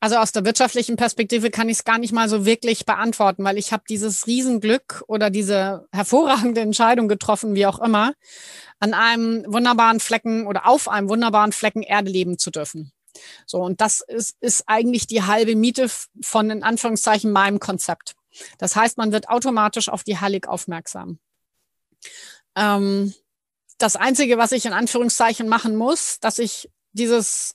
also 0.00 0.16
aus 0.16 0.32
der 0.32 0.46
wirtschaftlichen 0.46 0.96
Perspektive 0.96 1.50
kann 1.50 1.68
ich 1.68 1.78
es 1.78 1.84
gar 1.84 1.98
nicht 1.98 2.12
mal 2.12 2.28
so 2.28 2.46
wirklich 2.46 2.86
beantworten, 2.86 3.44
weil 3.44 3.58
ich 3.58 3.72
habe 3.72 3.84
dieses 3.88 4.26
Riesenglück 4.26 5.04
oder 5.06 5.28
diese 5.28 5.86
hervorragende 5.92 6.62
Entscheidung 6.62 7.06
getroffen, 7.06 7.54
wie 7.54 7.66
auch 7.66 7.78
immer, 7.78 8.14
an 8.78 8.94
einem 8.94 9.44
wunderbaren 9.46 10.00
Flecken 10.00 10.46
oder 10.46 10.66
auf 10.66 10.88
einem 10.88 11.10
wunderbaren 11.10 11.52
Flecken 11.52 11.82
Erde 11.82 12.10
leben 12.10 12.38
zu 12.38 12.50
dürfen. 12.50 12.92
So, 13.44 13.58
und 13.58 13.82
das 13.82 14.00
ist, 14.00 14.36
ist 14.40 14.64
eigentlich 14.66 15.06
die 15.06 15.22
halbe 15.22 15.54
Miete 15.54 15.90
von 16.22 16.48
in 16.48 16.62
Anführungszeichen 16.62 17.30
meinem 17.30 17.60
Konzept. 17.60 18.14
Das 18.58 18.76
heißt, 18.76 18.96
man 18.96 19.12
wird 19.12 19.28
automatisch 19.28 19.90
auf 19.90 20.02
die 20.02 20.18
Hallig 20.18 20.48
aufmerksam. 20.48 21.18
Ähm, 22.56 23.12
das 23.76 23.96
Einzige, 23.96 24.38
was 24.38 24.52
ich 24.52 24.64
in 24.64 24.72
Anführungszeichen 24.72 25.48
machen 25.48 25.76
muss, 25.76 26.20
dass 26.20 26.38
ich 26.38 26.70
dieses 26.92 27.54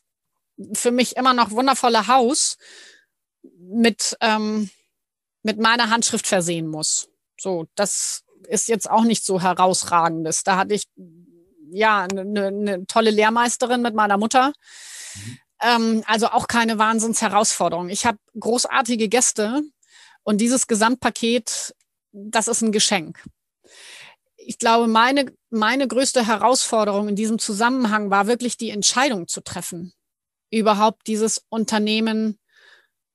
für 0.73 0.91
mich 0.91 1.17
immer 1.17 1.33
noch 1.33 1.51
wundervolle 1.51 2.07
Haus 2.07 2.57
mit, 3.59 4.17
ähm, 4.21 4.69
mit 5.43 5.59
meiner 5.59 5.89
Handschrift 5.89 6.27
versehen 6.27 6.67
muss. 6.67 7.09
So, 7.39 7.67
das 7.75 8.23
ist 8.47 8.67
jetzt 8.67 8.89
auch 8.89 9.03
nicht 9.03 9.25
so 9.25 9.41
herausragendes. 9.41 10.43
Da 10.43 10.57
hatte 10.57 10.73
ich 10.73 10.87
ja 11.71 12.03
eine, 12.03 12.47
eine 12.47 12.85
tolle 12.87 13.11
Lehrmeisterin 13.11 13.81
mit 13.81 13.95
meiner 13.95 14.17
Mutter. 14.17 14.53
Mhm. 15.15 15.37
Ähm, 15.61 16.03
also 16.05 16.27
auch 16.27 16.47
keine 16.47 16.77
Wahnsinnsherausforderung. 16.77 17.89
Ich 17.89 18.05
habe 18.05 18.17
großartige 18.39 19.09
Gäste 19.09 19.63
und 20.23 20.39
dieses 20.39 20.67
Gesamtpaket, 20.67 21.75
das 22.11 22.47
ist 22.47 22.61
ein 22.61 22.71
Geschenk. 22.71 23.23
Ich 24.37 24.59
glaube, 24.59 24.87
meine, 24.87 25.33
meine 25.49 25.87
größte 25.87 26.27
Herausforderung 26.27 27.09
in 27.09 27.15
diesem 27.15 27.39
Zusammenhang 27.39 28.09
war 28.09 28.27
wirklich 28.27 28.57
die 28.57 28.69
Entscheidung 28.69 29.27
zu 29.27 29.41
treffen, 29.41 29.93
überhaupt 30.55 31.07
dieses 31.07 31.45
Unternehmen 31.49 32.39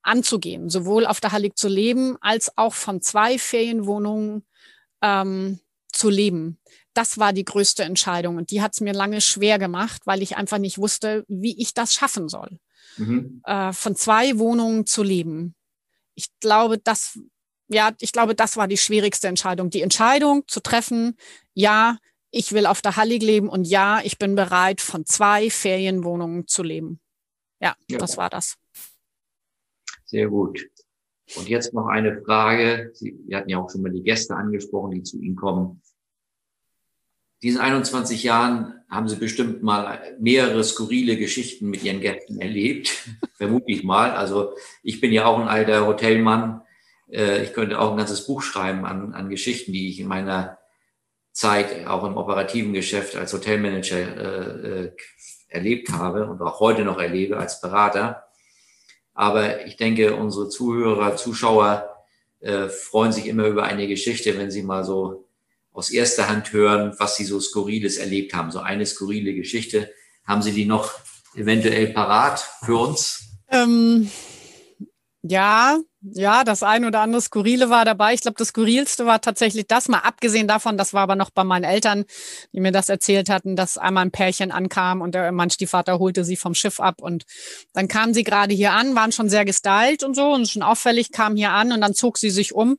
anzugehen, 0.03 0.69
sowohl 0.69 1.05
auf 1.05 1.19
der 1.19 1.31
Hallig 1.31 1.57
zu 1.57 1.67
leben, 1.67 2.17
als 2.21 2.57
auch 2.57 2.73
von 2.73 3.01
zwei 3.01 3.37
Ferienwohnungen 3.37 4.45
ähm, 5.01 5.59
zu 5.91 6.09
leben. 6.09 6.59
Das 6.93 7.17
war 7.17 7.33
die 7.33 7.45
größte 7.45 7.83
Entscheidung 7.83 8.37
und 8.37 8.51
die 8.51 8.61
hat 8.61 8.73
es 8.73 8.81
mir 8.81 8.93
lange 8.93 9.21
schwer 9.21 9.59
gemacht, 9.59 10.01
weil 10.05 10.21
ich 10.21 10.37
einfach 10.37 10.57
nicht 10.57 10.77
wusste, 10.77 11.23
wie 11.27 11.59
ich 11.59 11.73
das 11.73 11.93
schaffen 11.93 12.29
soll, 12.29 12.59
mhm. 12.97 13.41
äh, 13.45 13.71
von 13.73 13.95
zwei 13.95 14.37
Wohnungen 14.37 14.85
zu 14.85 15.03
leben. 15.03 15.55
Ich 16.15 16.27
glaube, 16.39 16.77
das, 16.77 17.19
ja, 17.67 17.91
ich 17.99 18.11
glaube, 18.11 18.35
das 18.35 18.57
war 18.57 18.67
die 18.67 18.77
schwierigste 18.77 19.27
Entscheidung. 19.27 19.69
Die 19.69 19.81
Entscheidung 19.81 20.43
zu 20.47 20.59
treffen, 20.59 21.15
ja, 21.53 21.97
ich 22.31 22.53
will 22.53 22.65
auf 22.65 22.81
der 22.81 22.95
Hallig 22.95 23.21
leben 23.21 23.49
und 23.49 23.65
ja, 23.65 24.01
ich 24.03 24.17
bin 24.17 24.35
bereit, 24.35 24.81
von 24.81 25.05
zwei 25.05 25.49
Ferienwohnungen 25.49 26.47
zu 26.47 26.63
leben. 26.63 27.00
Ja, 27.61 27.75
ja. 27.87 27.97
das 27.97 28.17
war 28.17 28.29
das. 28.29 28.57
Sehr 30.05 30.27
gut. 30.27 30.67
Und 31.35 31.47
jetzt 31.47 31.73
noch 31.73 31.87
eine 31.87 32.21
Frage. 32.23 32.91
Sie, 32.93 33.17
wir 33.25 33.37
hatten 33.37 33.49
ja 33.49 33.59
auch 33.59 33.69
schon 33.69 33.81
mal 33.81 33.91
die 33.91 34.03
Gäste 34.03 34.35
angesprochen, 34.35 34.91
die 34.91 35.03
zu 35.03 35.21
Ihnen 35.21 35.35
kommen. 35.35 35.81
Diesen 37.41 37.61
21 37.61 38.23
Jahren 38.23 38.81
haben 38.89 39.07
Sie 39.07 39.15
bestimmt 39.15 39.63
mal 39.63 40.15
mehrere 40.19 40.63
skurrile 40.63 41.17
Geschichten 41.17 41.69
mit 41.69 41.83
Ihren 41.83 42.01
Gästen 42.01 42.41
erlebt. 42.41 43.07
Vermute 43.35 43.71
ich 43.71 43.83
mal. 43.83 44.11
Also 44.11 44.53
ich 44.83 44.99
bin 44.99 45.11
ja 45.11 45.25
auch 45.25 45.39
ein 45.39 45.47
alter 45.47 45.87
Hotelmann. 45.87 46.61
Äh, 47.09 47.43
ich 47.43 47.53
könnte 47.53 47.79
auch 47.79 47.91
ein 47.91 47.97
ganzes 47.97 48.27
Buch 48.27 48.41
schreiben 48.41 48.85
an, 48.85 49.13
an 49.13 49.29
Geschichten, 49.29 49.71
die 49.71 49.89
ich 49.89 49.99
in 49.99 50.07
meiner 50.07 50.57
Zeit 51.31 51.87
auch 51.87 52.03
im 52.03 52.17
operativen 52.17 52.73
Geschäft 52.73 53.15
als 53.15 53.31
Hotelmanager 53.33 53.97
äh, 53.97 54.85
äh 54.85 54.91
erlebt 55.51 55.91
habe 55.91 56.25
und 56.27 56.41
auch 56.41 56.59
heute 56.59 56.83
noch 56.83 56.99
erlebe 56.99 57.37
als 57.37 57.61
Berater. 57.61 58.25
Aber 59.13 59.65
ich 59.65 59.75
denke, 59.75 60.15
unsere 60.15 60.49
Zuhörer, 60.49 61.15
Zuschauer 61.17 62.05
äh, 62.39 62.69
freuen 62.69 63.11
sich 63.11 63.27
immer 63.27 63.45
über 63.45 63.63
eine 63.63 63.87
Geschichte, 63.87 64.37
wenn 64.37 64.49
sie 64.49 64.63
mal 64.63 64.83
so 64.83 65.27
aus 65.73 65.89
erster 65.89 66.27
Hand 66.27 66.51
hören, 66.53 66.95
was 66.97 67.15
sie 67.15 67.25
so 67.25 67.39
Skurriles 67.39 67.97
erlebt 67.97 68.33
haben. 68.33 68.51
So 68.51 68.59
eine 68.59 68.85
skurrile 68.85 69.33
Geschichte. 69.33 69.91
Haben 70.25 70.41
Sie 70.41 70.51
die 70.51 70.65
noch 70.65 70.93
eventuell 71.35 71.87
parat 71.87 72.39
für 72.63 72.77
uns? 72.77 73.29
Ähm, 73.49 74.09
ja, 75.21 75.79
ja, 76.01 76.43
das 76.43 76.63
ein 76.63 76.83
oder 76.83 77.01
andere 77.01 77.21
Skurrile 77.21 77.69
war 77.69 77.85
dabei. 77.85 78.13
Ich 78.13 78.21
glaube, 78.21 78.35
das 78.37 78.49
Skurrilste 78.49 79.05
war 79.05 79.21
tatsächlich 79.21 79.67
das, 79.67 79.87
mal 79.87 79.99
abgesehen 79.99 80.47
davon, 80.47 80.75
das 80.77 80.93
war 80.93 81.01
aber 81.03 81.15
noch 81.15 81.29
bei 81.29 81.43
meinen 81.43 81.63
Eltern, 81.63 82.05
die 82.53 82.59
mir 82.59 82.71
das 82.71 82.89
erzählt 82.89 83.29
hatten, 83.29 83.55
dass 83.55 83.77
einmal 83.77 84.05
ein 84.05 84.11
Pärchen 84.11 84.51
ankam 84.51 85.01
und 85.01 85.13
der, 85.13 85.31
mein 85.31 85.51
Stiefvater 85.51 85.99
holte 85.99 86.23
sie 86.23 86.37
vom 86.37 86.55
Schiff 86.55 86.79
ab 86.79 87.01
und 87.01 87.25
dann 87.73 87.87
kamen 87.87 88.15
sie 88.15 88.23
gerade 88.23 88.53
hier 88.53 88.73
an, 88.73 88.95
waren 88.95 89.11
schon 89.11 89.29
sehr 89.29 89.45
gestylt 89.45 90.03
und 90.03 90.15
so 90.15 90.33
und 90.33 90.49
schon 90.49 90.63
auffällig, 90.63 91.11
kamen 91.11 91.37
hier 91.37 91.51
an 91.51 91.71
und 91.71 91.81
dann 91.81 91.93
zog 91.93 92.17
sie 92.17 92.31
sich 92.31 92.53
um 92.53 92.77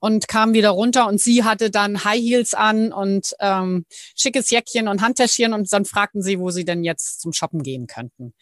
und 0.00 0.28
kam 0.28 0.52
wieder 0.52 0.70
runter 0.70 1.06
und 1.06 1.20
sie 1.20 1.44
hatte 1.44 1.70
dann 1.70 2.04
High 2.04 2.20
Heels 2.20 2.54
an 2.54 2.92
und 2.92 3.34
ähm, 3.40 3.84
schickes 4.16 4.50
Jäckchen 4.50 4.88
und 4.88 5.02
Handtäschchen 5.02 5.52
und 5.52 5.72
dann 5.72 5.84
fragten 5.84 6.22
sie, 6.22 6.38
wo 6.38 6.50
sie 6.50 6.64
denn 6.64 6.84
jetzt 6.84 7.20
zum 7.20 7.32
Shoppen 7.32 7.62
gehen 7.62 7.86
könnten. 7.86 8.34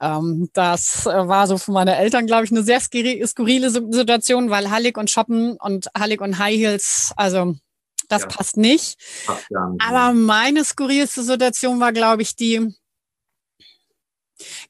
Ähm, 0.00 0.48
das 0.52 1.06
äh, 1.06 1.28
war 1.28 1.46
so 1.46 1.58
von 1.58 1.74
meinen 1.74 1.94
Eltern, 1.94 2.26
glaube 2.26 2.44
ich, 2.44 2.50
eine 2.50 2.62
sehr 2.62 2.80
skurrile 2.80 3.70
Situation, 3.70 4.50
weil 4.50 4.70
Hallig 4.70 4.96
und 4.96 5.10
Shoppen 5.10 5.56
und 5.56 5.88
Hallig 5.96 6.20
und 6.20 6.38
High 6.38 6.56
Heels, 6.56 7.12
also 7.16 7.54
das 8.08 8.22
ja. 8.22 8.28
passt 8.28 8.56
nicht. 8.56 8.96
Aber 9.80 10.14
meine 10.14 10.64
skurrilste 10.64 11.22
Situation 11.22 11.80
war, 11.80 11.92
glaube 11.92 12.22
ich, 12.22 12.36
die, 12.36 12.74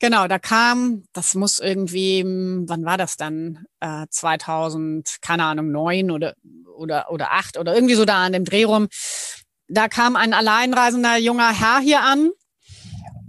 Genau, 0.00 0.26
da 0.28 0.38
kam, 0.38 1.04
das 1.12 1.34
muss 1.34 1.58
irgendwie, 1.58 2.24
wann 2.24 2.84
war 2.84 2.96
das 2.96 3.16
dann? 3.16 3.64
Äh, 3.80 4.06
2000, 4.10 5.18
keine 5.20 5.44
Ahnung, 5.44 5.70
neun 5.70 6.10
oder, 6.10 6.34
oder, 6.76 7.10
oder 7.10 7.32
acht 7.32 7.58
oder 7.58 7.74
irgendwie 7.74 7.94
so 7.94 8.04
da 8.04 8.24
an 8.24 8.32
dem 8.32 8.44
Dreh 8.44 8.64
rum. 8.64 8.88
Da 9.68 9.88
kam 9.88 10.16
ein 10.16 10.32
alleinreisender 10.32 11.18
junger 11.18 11.52
Herr 11.52 11.80
hier 11.80 12.00
an 12.00 12.30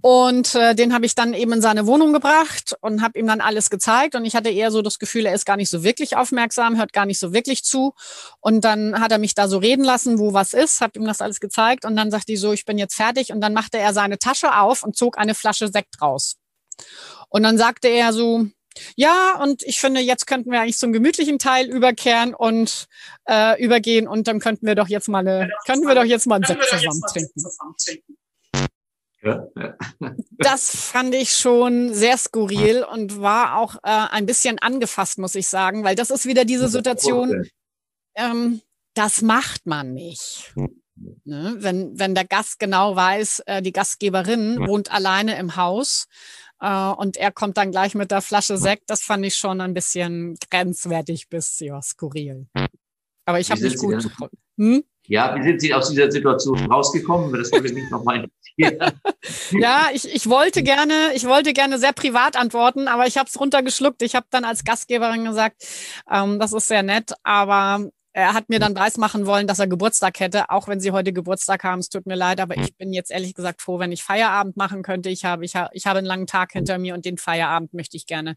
und 0.02 0.56
äh, 0.56 0.76
den 0.76 0.94
habe 0.94 1.06
ich 1.06 1.16
dann 1.16 1.34
eben 1.34 1.54
in 1.54 1.62
seine 1.62 1.86
Wohnung 1.86 2.14
gebracht 2.14 2.76
und 2.82 3.02
habe 3.02 3.20
ihm 3.20 3.28
dann 3.28 3.42
alles 3.42 3.70
gezeigt. 3.70 4.16
Und 4.16 4.26
ich 4.26 4.36
hatte 4.36 4.50
eher 4.50 4.72
so 4.72 4.82
das 4.82 5.00
Gefühl, 5.00 5.26
er 5.26 5.34
ist 5.34 5.46
gar 5.46 5.58
nicht 5.58 5.70
so 5.70 5.84
wirklich 5.84 6.16
aufmerksam, 6.16 6.78
hört 6.78 6.94
gar 6.94 7.06
nicht 7.06 7.20
so 7.20 7.34
wirklich 7.34 7.64
zu. 7.64 7.94
Und 8.40 8.64
dann 8.64 9.00
hat 9.00 9.12
er 9.12 9.18
mich 9.18 9.36
da 9.36 9.48
so 9.48 9.58
reden 9.58 9.84
lassen, 9.84 10.20
wo 10.20 10.34
was 10.34 10.54
ist, 10.54 10.82
habe 10.82 11.00
ihm 11.00 11.06
das 11.06 11.22
alles 11.22 11.40
gezeigt. 11.40 11.86
Und 11.86 11.96
dann 11.96 12.12
sagte 12.12 12.34
ich 12.34 12.40
so, 12.40 12.54
ich 12.54 12.66
bin 12.66 12.78
jetzt 12.78 12.96
fertig. 12.96 13.32
Und 13.32 13.42
dann 13.42 13.54
machte 13.54 13.78
er 13.78 13.94
seine 13.94 14.20
Tasche 14.20 14.58
auf 14.58 14.84
und 14.84 14.96
zog 14.96 15.18
eine 15.18 15.36
Flasche 15.36 15.68
Sekt 15.68 16.02
raus. 16.02 16.38
Und 17.30 17.44
dann 17.44 17.58
sagte 17.58 17.88
er 17.90 18.14
so, 18.14 18.48
ja, 18.96 19.42
und 19.42 19.64
ich 19.64 19.80
finde, 19.80 20.00
jetzt 20.00 20.28
könnten 20.28 20.52
wir 20.52 20.62
eigentlich 20.62 20.78
zum 20.78 20.94
gemütlichen 20.94 21.40
Teil 21.40 21.68
überkehren 21.68 22.34
und 22.34 22.86
äh, 23.28 23.62
übergehen 23.62 24.08
und 24.08 24.28
dann 24.28 24.40
könnten 24.40 24.66
wir 24.66 24.76
doch 24.76 24.88
jetzt 24.88 25.10
mal 25.10 25.20
eine, 25.20 25.50
könnten 25.66 25.88
wir 25.88 25.96
doch 25.96 26.06
jetzt 26.06 26.28
mal 26.28 26.36
einen 26.36 26.46
Sekt 26.46 26.64
zusammen 26.64 27.02
trinken. 27.12 27.42
Ja, 29.22 29.46
ja. 29.56 29.76
Das 30.38 30.76
fand 30.76 31.14
ich 31.14 31.34
schon 31.34 31.94
sehr 31.94 32.18
skurril 32.18 32.84
und 32.84 33.20
war 33.20 33.58
auch 33.58 33.76
äh, 33.84 34.08
ein 34.12 34.26
bisschen 34.26 34.60
angefasst, 34.60 35.18
muss 35.18 35.36
ich 35.36 35.48
sagen, 35.48 35.84
weil 35.84 35.96
das 35.96 36.10
ist 36.10 36.26
wieder 36.26 36.46
diese 36.46 36.70
Situation, 36.70 37.46
ähm, 38.16 38.62
das 38.94 39.22
macht 39.22 39.66
man 39.66 39.94
nicht. 39.94 40.54
Ne? 41.26 41.56
Wenn, 41.60 41.98
wenn 41.98 42.16
der 42.16 42.26
Gast 42.26 42.60
genau 42.60 42.96
weiß, 42.96 43.44
äh, 43.46 43.62
die 43.62 43.72
Gastgeberin 43.72 44.60
wohnt 44.68 44.92
alleine 44.92 45.38
im 45.38 45.56
Haus 45.56 46.08
äh, 46.60 46.90
und 46.92 47.18
er 47.18 47.32
kommt 47.32 47.58
dann 47.58 47.72
gleich 47.72 47.96
mit 47.96 48.12
der 48.12 48.22
Flasche 48.22 48.58
Sekt, 48.58 48.90
das 48.90 49.02
fand 49.02 49.26
ich 49.26 49.36
schon 49.36 49.62
ein 49.62 49.74
bisschen 49.74 50.38
grenzwertig 50.50 51.30
bis 51.30 51.60
ja, 51.60 51.82
skurril. 51.82 52.48
Aber 53.26 53.40
ich 53.40 53.52
habe 53.52 53.62
mich 53.62 53.78
gut. 53.78 54.10
Hm? 54.58 54.84
Ja, 55.10 55.36
wie 55.36 55.44
sind 55.44 55.60
Sie 55.60 55.74
aus 55.74 55.90
dieser 55.90 56.12
Situation 56.12 56.72
rausgekommen? 56.72 57.34
Das 57.34 57.52
würde 57.52 57.74
mich 57.74 57.90
nochmal 57.90 58.30
interessieren. 58.58 58.94
ja, 59.60 59.88
ich, 59.92 60.14
ich 60.14 60.30
wollte 60.30 60.62
gerne, 60.62 60.94
ich 61.16 61.26
wollte 61.26 61.52
gerne 61.54 61.80
sehr 61.80 61.94
privat 61.94 62.38
antworten, 62.38 62.88
aber 62.88 63.08
ich 63.08 63.18
habe 63.18 63.28
es 63.28 63.40
runtergeschluckt. 63.40 64.04
Ich 64.04 64.14
habe 64.14 64.28
dann 64.30 64.46
als 64.46 64.64
Gastgeberin 64.64 65.26
gesagt, 65.26 65.66
ähm, 66.12 66.38
das 66.38 66.54
ist 66.54 66.68
sehr 66.68 66.84
nett, 66.84 67.14
aber 67.24 67.90
er 68.14 68.34
hat 68.34 68.50
mir 68.50 68.60
dann 68.60 68.76
weismachen 68.76 69.26
wollen, 69.26 69.48
dass 69.48 69.58
er 69.58 69.68
Geburtstag 69.68 70.20
hätte, 70.20 70.52
auch 70.52 70.68
wenn 70.68 70.80
sie 70.80 70.92
heute 70.92 71.12
Geburtstag 71.12 71.64
haben. 71.64 71.80
Es 71.80 71.90
tut 71.90 72.06
mir 72.06 72.16
leid, 72.16 72.40
aber 72.40 72.56
ich 72.58 72.78
bin 72.78 72.94
jetzt 72.94 73.10
ehrlich 73.10 73.34
gesagt 73.34 73.64
froh, 73.64 73.80
wenn 73.80 73.92
ich 73.92 74.04
Feierabend 74.04 74.58
machen 74.58 74.84
könnte. 74.84 75.10
Ich 75.10 75.26
habe, 75.26 75.44
ich 75.44 75.56
habe, 75.56 75.70
ich 75.74 75.88
habe 75.88 75.98
einen 75.98 76.08
langen 76.08 76.28
Tag 76.28 76.52
hinter 76.52 76.78
mir 76.78 76.94
und 76.94 77.06
den 77.06 77.18
Feierabend 77.18 77.74
möchte 77.74 77.98
ich 77.98 78.06
gerne 78.06 78.36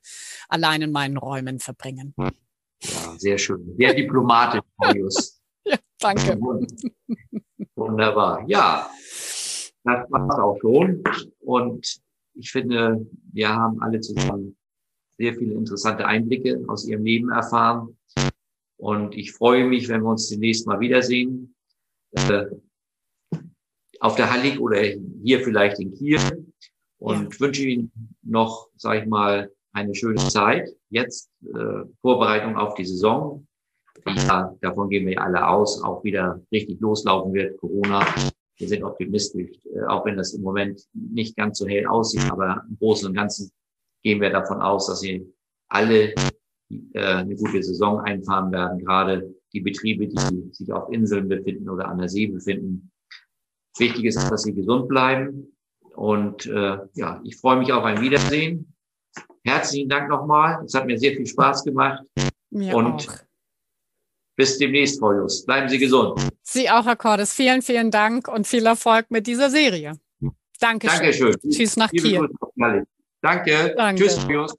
allein 0.49 0.81
in 0.81 0.93
meinen 0.93 1.19
Räumen 1.19 1.59
verbringen. 1.59 2.15
Ja, 2.17 2.31
sehr 3.19 3.37
schön. 3.37 3.75
Sehr 3.77 3.93
diplomatisch, 3.93 4.63
Marius. 4.79 5.42
Danke. 6.03 6.39
Wunderbar. 7.77 8.45
Ja, 8.49 8.91
das 9.85 10.11
war 10.11 10.29
es 10.29 10.35
auch 10.37 10.59
schon. 10.61 11.03
Und 11.41 12.01
ich 12.35 12.51
finde, 12.51 13.07
wir 13.33 13.49
haben 13.49 13.81
alle 13.81 14.01
zusammen 14.01 14.57
sehr 15.17 15.35
viele 15.35 15.55
interessante 15.55 16.07
Einblicke 16.07 16.63
aus 16.69 16.87
ihrem 16.87 17.05
Leben 17.05 17.31
erfahren. 17.31 17.97
Und 18.79 19.15
ich 19.17 19.33
freue 19.33 19.65
mich, 19.65 19.89
wenn 19.89 20.03
wir 20.03 20.11
uns 20.11 20.29
demnächst 20.29 20.67
mal 20.67 20.81
wiedersehen. 20.81 21.55
Äh, 22.13 22.47
auf 24.01 24.17
der 24.17 24.33
Hallig 24.33 24.59
oder 24.59 24.81
hier 25.23 25.41
vielleicht 25.41 25.79
in 25.79 25.95
Kiel. 25.95 26.19
Und 26.99 27.35
ja. 27.35 27.41
wünsche 27.41 27.65
Ihnen 27.65 27.93
noch, 28.23 28.69
sage 28.77 29.03
ich 29.03 29.07
mal, 29.07 29.53
eine 29.73 29.95
schöne 29.95 30.17
Zeit. 30.29 30.69
Jetzt 30.91 31.31
äh, 31.43 31.85
Vorbereitung 32.01 32.57
auf 32.57 32.75
die 32.75 32.85
Saison 32.85 33.47
ja, 34.07 34.55
davon 34.61 34.89
gehen 34.89 35.07
wir 35.07 35.21
alle 35.21 35.47
aus, 35.47 35.83
auch 35.83 36.03
wieder 36.05 36.41
richtig 36.51 36.81
loslaufen 36.81 37.33
wird, 37.33 37.59
Corona. 37.59 38.05
Wir 38.57 38.69
sind 38.69 38.85
optimistisch, 38.85 39.51
äh, 39.75 39.85
auch 39.87 40.05
wenn 40.05 40.17
das 40.17 40.35
im 40.35 40.43
Moment 40.43 40.83
nicht 40.93 41.37
ganz 41.37 41.59
so 41.59 41.67
hell 41.67 41.87
aussieht, 41.87 42.31
aber 42.31 42.65
im 42.69 42.77
Großen 42.79 43.09
und 43.09 43.15
Ganzen 43.15 43.51
gehen 44.03 44.21
wir 44.21 44.31
davon 44.31 44.61
aus, 44.61 44.87
dass 44.87 45.01
sie 45.01 45.27
alle 45.69 46.15
äh, 46.95 47.01
eine 47.01 47.37
gute 47.37 47.63
Saison 47.63 48.01
einfahren 48.01 48.53
werden, 48.53 48.79
gerade 48.79 49.35
die 49.53 49.61
Betriebe, 49.61 50.07
die 50.09 50.53
sich 50.53 50.73
auf 50.73 50.93
Inseln 50.93 51.29
befinden 51.29 51.69
oder 51.69 51.89
an 51.89 51.99
der 51.99 52.09
See 52.09 52.27
befinden. 52.27 52.91
Wichtig 53.79 54.05
ist, 54.05 54.31
dass 54.31 54.43
sie 54.43 54.55
gesund 54.55 54.89
bleiben. 54.89 55.57
Und 55.95 56.47
äh, 56.47 56.79
ja, 56.95 57.21
ich 57.25 57.37
freue 57.37 57.59
mich 57.59 57.73
auf 57.73 57.85
ein 57.85 58.01
Wiedersehen. 58.01 58.75
Herzlichen 59.45 59.89
Dank 59.89 60.09
nochmal. 60.09 60.63
Es 60.65 60.75
hat 60.75 60.87
mir 60.87 60.99
sehr 60.99 61.13
viel 61.13 61.27
Spaß 61.27 61.65
gemacht. 61.65 62.05
Mir 62.51 62.75
und 62.75 63.09
auch. 63.09 63.32
Bis 64.37 64.59
demnächst, 64.59 64.99
Frau 64.99 65.13
Just. 65.13 65.47
Bleiben 65.47 65.69
Sie 65.69 65.79
gesund. 65.79 66.21
Sie 66.43 66.71
auch, 66.71 66.87
Herr 66.87 66.97
Cordes. 66.97 67.33
Vielen, 67.33 67.63
vielen 67.63 67.91
Dank 67.91 68.29
und 68.29 68.47
viel 68.47 68.67
Erfolg 68.67 69.07
mit 69.11 69.27
dieser 69.27 69.51
Serie. 69.51 69.93
Dankeschön. 70.59 70.99
Dankeschön. 70.99 71.37
Tschüss 71.51 71.77
nach 71.77 71.91
Kiel. 71.91 72.29
Danke. 73.21 73.75
Danke. 73.77 74.03
Tschüss, 74.03 74.19
Frau 74.19 74.31
Just. 74.31 74.57